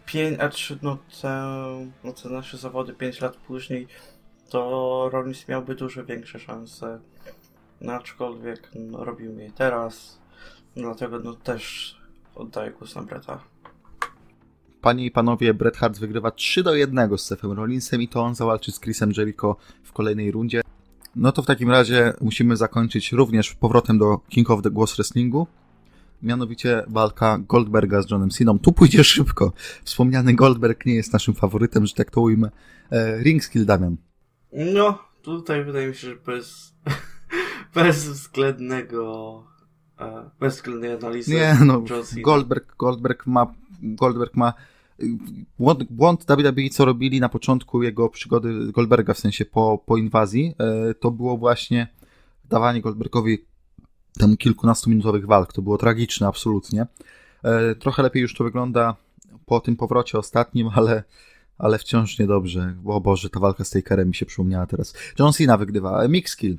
5, 0.06 0.40
a 0.40 0.48
3, 0.48 0.78
no 0.82 0.98
te, 1.22 1.28
no 2.04 2.12
te 2.12 2.28
nasze 2.28 2.58
zawody 2.58 2.92
5 2.92 3.20
lat 3.20 3.36
później, 3.36 3.86
to 4.48 5.10
Rollins 5.12 5.48
miałby 5.48 5.74
dużo 5.74 6.04
większe 6.04 6.38
szanse. 6.38 7.00
No 7.80 7.92
aczkolwiek 7.92 8.70
no, 8.74 9.04
robimy 9.04 9.42
je 9.42 9.52
teraz, 9.52 10.18
dlatego 10.76 11.18
no 11.18 11.34
też 11.34 11.96
oddaję 12.34 12.70
głos 12.70 12.94
na 12.94 13.02
Breta. 13.02 13.40
Panie 14.80 15.06
i 15.06 15.10
panowie, 15.10 15.54
Bret 15.54 15.76
Hart 15.76 15.98
wygrywa 15.98 16.30
3 16.30 16.62
do 16.62 16.74
1 16.74 17.18
z 17.18 17.20
Sefem 17.20 17.52
Rollinsem 17.52 18.02
i 18.02 18.08
to 18.08 18.22
on 18.22 18.34
zawalczy 18.34 18.72
z 18.72 18.80
Chrisem 18.80 19.12
Jericho 19.16 19.56
w 19.82 19.92
kolejnej 19.92 20.30
rundzie. 20.30 20.60
No 21.16 21.32
to 21.32 21.42
w 21.42 21.46
takim 21.46 21.70
razie 21.70 22.12
musimy 22.20 22.56
zakończyć 22.56 23.12
również 23.12 23.54
powrotem 23.54 23.98
do 23.98 24.18
King 24.28 24.50
of 24.50 24.62
the 24.62 24.70
Głos 24.70 24.96
Wrestlingu. 24.96 25.46
Mianowicie 26.22 26.84
walka 26.88 27.38
Goldberga 27.38 28.02
z 28.02 28.10
Johnem 28.10 28.30
Siną. 28.30 28.58
Tu 28.58 28.72
pójdzie 28.72 29.04
szybko. 29.04 29.52
Wspomniany 29.84 30.34
Goldberg 30.34 30.86
nie 30.86 30.94
jest 30.94 31.12
naszym 31.12 31.34
faworytem, 31.34 31.86
że 31.86 31.94
tak 31.94 32.10
to 32.10 32.20
ujmę. 32.20 32.50
E, 32.90 33.22
ring 33.22 33.44
skill, 33.44 33.66
Damian. 33.66 33.96
No, 34.52 34.98
tutaj 35.22 35.64
wydaje 35.64 35.88
mi 35.88 35.94
się, 35.94 36.08
że 36.08 36.16
bez, 36.16 36.74
bezwzględnego, 37.74 39.44
e, 40.00 40.30
bezwzględnej 40.40 40.92
analizy. 40.92 41.34
Nie, 41.34 41.58
no. 41.64 41.82
Goldberg, 42.24 42.76
Goldberg 42.76 43.26
ma, 43.26 43.54
Goldberg 43.82 44.36
ma 44.36 44.52
błąd, 45.58 45.84
błąd 45.84 46.24
WWE, 46.28 46.68
co 46.70 46.84
robili 46.84 47.20
na 47.20 47.28
początku 47.28 47.82
jego 47.82 48.08
przygody 48.08 48.72
Goldberga, 48.72 49.14
w 49.14 49.18
sensie 49.18 49.44
po, 49.44 49.82
po 49.86 49.96
inwazji, 49.96 50.54
e, 50.58 50.94
to 50.94 51.10
było 51.10 51.36
właśnie 51.36 51.88
dawanie 52.48 52.80
Goldbergowi 52.80 53.38
tam 54.18 54.36
kilkunastominutowych 54.36 55.26
walk. 55.26 55.52
To 55.52 55.62
było 55.62 55.78
tragiczne, 55.78 56.26
absolutnie. 56.26 56.86
E, 57.42 57.74
trochę 57.74 58.02
lepiej 58.02 58.22
już 58.22 58.34
to 58.34 58.44
wygląda 58.44 58.96
po 59.46 59.60
tym 59.60 59.76
powrocie 59.76 60.18
ostatnim, 60.18 60.70
ale, 60.74 61.02
ale 61.58 61.78
wciąż 61.78 62.18
niedobrze. 62.18 62.74
O 62.86 63.00
Boże, 63.00 63.30
ta 63.30 63.40
walka 63.40 63.64
z 63.64 63.70
Takerem 63.70 64.08
mi 64.08 64.14
się 64.14 64.26
przypomniała 64.26 64.66
teraz. 64.66 64.94
John 65.18 65.32
Cena 65.32 65.56
wygrywa. 65.56 66.02
E, 66.02 66.08
Mix 66.08 66.36
kill. 66.36 66.58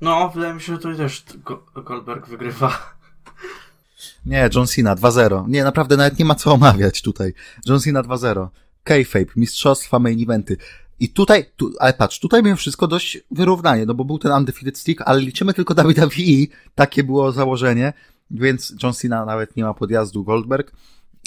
No, 0.00 0.28
wydaje 0.34 0.54
mi 0.54 0.60
się, 0.60 0.72
że 0.72 0.78
tutaj 0.78 0.96
też 0.96 1.24
Go- 1.44 1.82
Goldberg 1.84 2.26
wygrywa. 2.26 2.78
Nie, 4.26 4.48
John 4.54 4.66
Cena 4.66 4.96
2-0. 4.96 5.48
Nie, 5.48 5.64
naprawdę 5.64 5.96
nawet 5.96 6.18
nie 6.18 6.24
ma 6.24 6.34
co 6.34 6.52
omawiać 6.52 7.02
tutaj. 7.02 7.34
John 7.66 7.80
Cena 7.80 8.02
2-0. 8.02 8.48
Kayfabe, 8.84 9.26
mistrzostwa, 9.36 9.98
main 9.98 10.22
eventy. 10.22 10.56
I 11.00 11.08
tutaj, 11.08 11.44
tu, 11.56 11.70
ale 11.78 11.92
patrz, 11.92 12.20
tutaj 12.20 12.42
miałem 12.42 12.56
wszystko 12.56 12.86
dość 12.86 13.18
wyrównanie, 13.30 13.86
no 13.86 13.94
bo 13.94 14.04
był 14.04 14.18
ten 14.18 14.32
undefeated 14.32 14.78
stick, 14.78 15.02
ale 15.04 15.20
liczymy 15.20 15.54
tylko 15.54 15.74
WWE, 15.74 16.46
takie 16.74 17.04
było 17.04 17.32
założenie, 17.32 17.92
więc 18.30 18.74
John 18.82 18.92
Cena 18.92 19.24
nawet 19.24 19.56
nie 19.56 19.64
ma 19.64 19.74
podjazdu 19.74 20.24
Goldberg. 20.24 20.72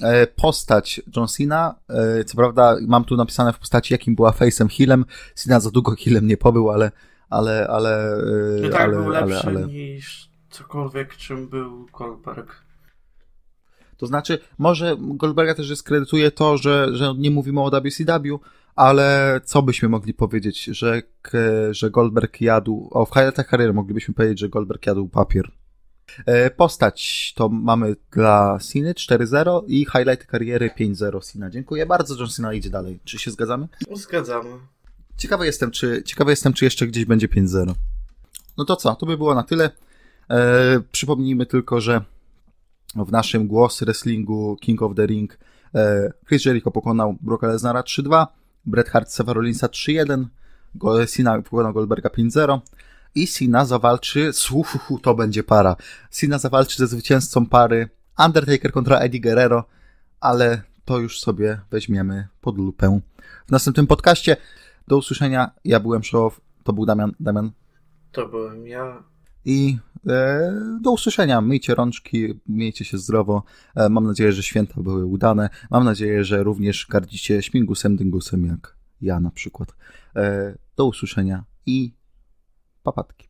E, 0.04 0.28
Postać 0.28 1.02
John 1.16 1.28
Cena, 1.28 1.76
e, 1.90 2.24
co 2.24 2.36
prawda 2.38 2.76
mam 2.88 3.04
tu 3.06 3.16
napisane 3.16 3.54
w 3.54 3.60
postaci, 3.60 3.94
jakim 3.94 4.16
była 4.16 4.32
face'em, 4.32 4.78
healem. 4.78 5.06
Cena 5.36 5.60
za 5.60 5.72
długo 5.72 5.96
healem 5.96 6.28
nie 6.28 6.38
pobył, 6.38 6.72
ale, 6.72 6.92
ale, 7.30 7.68
ale, 7.68 8.14
e, 8.58 8.62
No 8.62 8.70
tak, 8.70 8.82
ale, 8.82 8.98
był 8.98 9.16
ale, 9.16 9.26
lepszy 9.26 9.48
ale, 9.48 9.68
niż 9.68 10.30
cokolwiek, 10.50 11.16
czym 11.16 11.48
był 11.48 11.86
Goldberg. 11.98 12.56
To 13.98 14.08
znaczy, 14.08 14.40
może 14.58 14.96
Goldberga 15.00 15.56
też 15.56 15.70
dyskredytuje 15.70 16.32
to, 16.32 16.58
że, 16.58 16.96
że 16.96 17.14
nie 17.18 17.32
mówimy 17.32 17.62
o 17.62 17.72
WCW, 17.82 18.40
ale 18.76 19.42
co 19.44 19.62
byśmy 19.62 19.90
mogli 19.90 20.14
powiedzieć, 20.14 20.64
że, 20.64 21.02
że 21.72 21.90
Goldberg 21.90 22.42
jadł, 22.42 22.90
o 22.92 23.06
w 23.06 23.10
highlightach 23.10 23.48
kariery 23.48 23.74
moglibyśmy 23.74 24.14
powiedzieć, 24.14 24.40
że 24.40 24.50
Goldberg 24.50 24.86
jadł 24.86 25.08
papier. 25.08 25.52
E, 26.26 26.50
Postać 26.50 27.34
to 27.36 27.50
mamy 27.50 27.96
dla 28.12 28.60
Ceny 28.60 28.94
4-0 28.94 29.64
i 29.68 29.86
highlighty 29.86 30.26
kariery 30.26 30.70
5-0 30.80 31.22
Cena. 31.22 31.50
Dziękuję 31.50 31.86
bardzo, 31.86 32.16
John 32.20 32.30
Cena 32.30 32.54
idzie 32.54 32.70
dalej. 32.70 33.00
Czy 33.04 33.20
się 33.20 33.32
zgadzamy? 33.32 33.68
Zgadzamy. 33.94 34.50
Ciekawy 35.18 35.46
jestem, 35.46 35.72
czy, 35.72 36.04
ciekawy 36.06 36.32
jestem, 36.32 36.54
czy 36.54 36.66
jeszcze 36.66 36.88
gdzieś 36.88 37.06
będzie 37.06 37.28
5-0. 37.28 37.74
No 38.58 38.66
to 38.66 38.76
co, 38.76 38.96
to 38.96 39.06
by 39.06 39.18
było 39.18 39.36
na 39.36 39.44
tyle. 39.44 39.70
E, 40.30 40.80
przypomnijmy 40.92 41.46
tylko, 41.46 41.82
że 41.82 42.02
w 42.96 43.12
naszym 43.12 43.48
głos 43.48 43.80
wrestlingu 43.80 44.58
King 44.62 44.82
of 44.82 44.96
the 44.96 45.06
Ring 45.06 45.38
e, 45.76 46.12
Chris 46.28 46.46
Jericho 46.46 46.72
pokonał 46.72 47.16
Brocka 47.22 47.48
Lesnara 47.48 47.82
3-2, 47.82 48.28
Bret 48.66 48.90
Hart 48.90 49.12
Seth 49.12 49.30
Rollinsa 49.30 49.68
3-1, 49.68 50.26
Go- 50.76 51.06
Cena 51.08 51.42
pokonał 51.42 51.74
Goldberga 51.74 52.10
5-0 52.10 52.60
i 53.16 53.28
Cena 53.28 53.66
zawalczy, 53.66 54.34
słuchu, 54.34 55.00
to 55.00 55.16
będzie 55.16 55.44
para, 55.44 55.76
Cena 56.10 56.38
zawalczy 56.38 56.78
ze 56.78 56.88
zwycięzcą 56.88 57.46
pary 57.46 57.90
Undertaker 58.26 58.72
kontra 58.72 58.98
Eddie 59.00 59.22
Guerrero, 59.22 59.64
ale 60.20 60.62
to 60.86 61.00
już 61.00 61.20
sobie 61.20 61.62
weźmiemy 61.72 62.28
pod 62.42 62.58
lupę 62.58 63.00
w 63.48 63.52
następnym 63.52 63.88
podcaście. 63.88 64.38
Do 64.88 64.98
usłyszenia. 64.98 65.52
Ja 65.66 65.80
byłem 65.80 66.04
Show, 66.04 66.42
to 66.64 66.74
był 66.74 66.86
Damian, 66.86 67.12
Damian 67.20 67.52
To 68.12 68.28
byłem 68.28 68.68
ja. 68.68 69.04
I 69.46 69.78
e, 70.08 70.52
do 70.82 70.92
usłyszenia. 70.92 71.42
Myjcie 71.42 71.76
rączki, 71.76 72.40
miejcie 72.48 72.86
się 72.86 72.98
zdrowo. 72.98 73.44
E, 73.76 73.90
mam 73.90 74.08
nadzieję, 74.08 74.32
że 74.32 74.44
święta 74.44 74.82
były 74.82 75.06
udane. 75.06 75.50
Mam 75.72 75.84
nadzieję, 75.84 76.24
że 76.24 76.44
również 76.44 76.88
gardzicie 76.90 77.42
śmigusem, 77.42 77.96
dyngusem, 77.96 78.46
jak 78.46 78.76
ja 79.02 79.20
na 79.20 79.32
przykład. 79.32 79.76
E, 80.16 80.58
do 80.76 80.86
usłyszenia 80.86 81.44
i 81.66 81.94
papatki. 82.84 83.28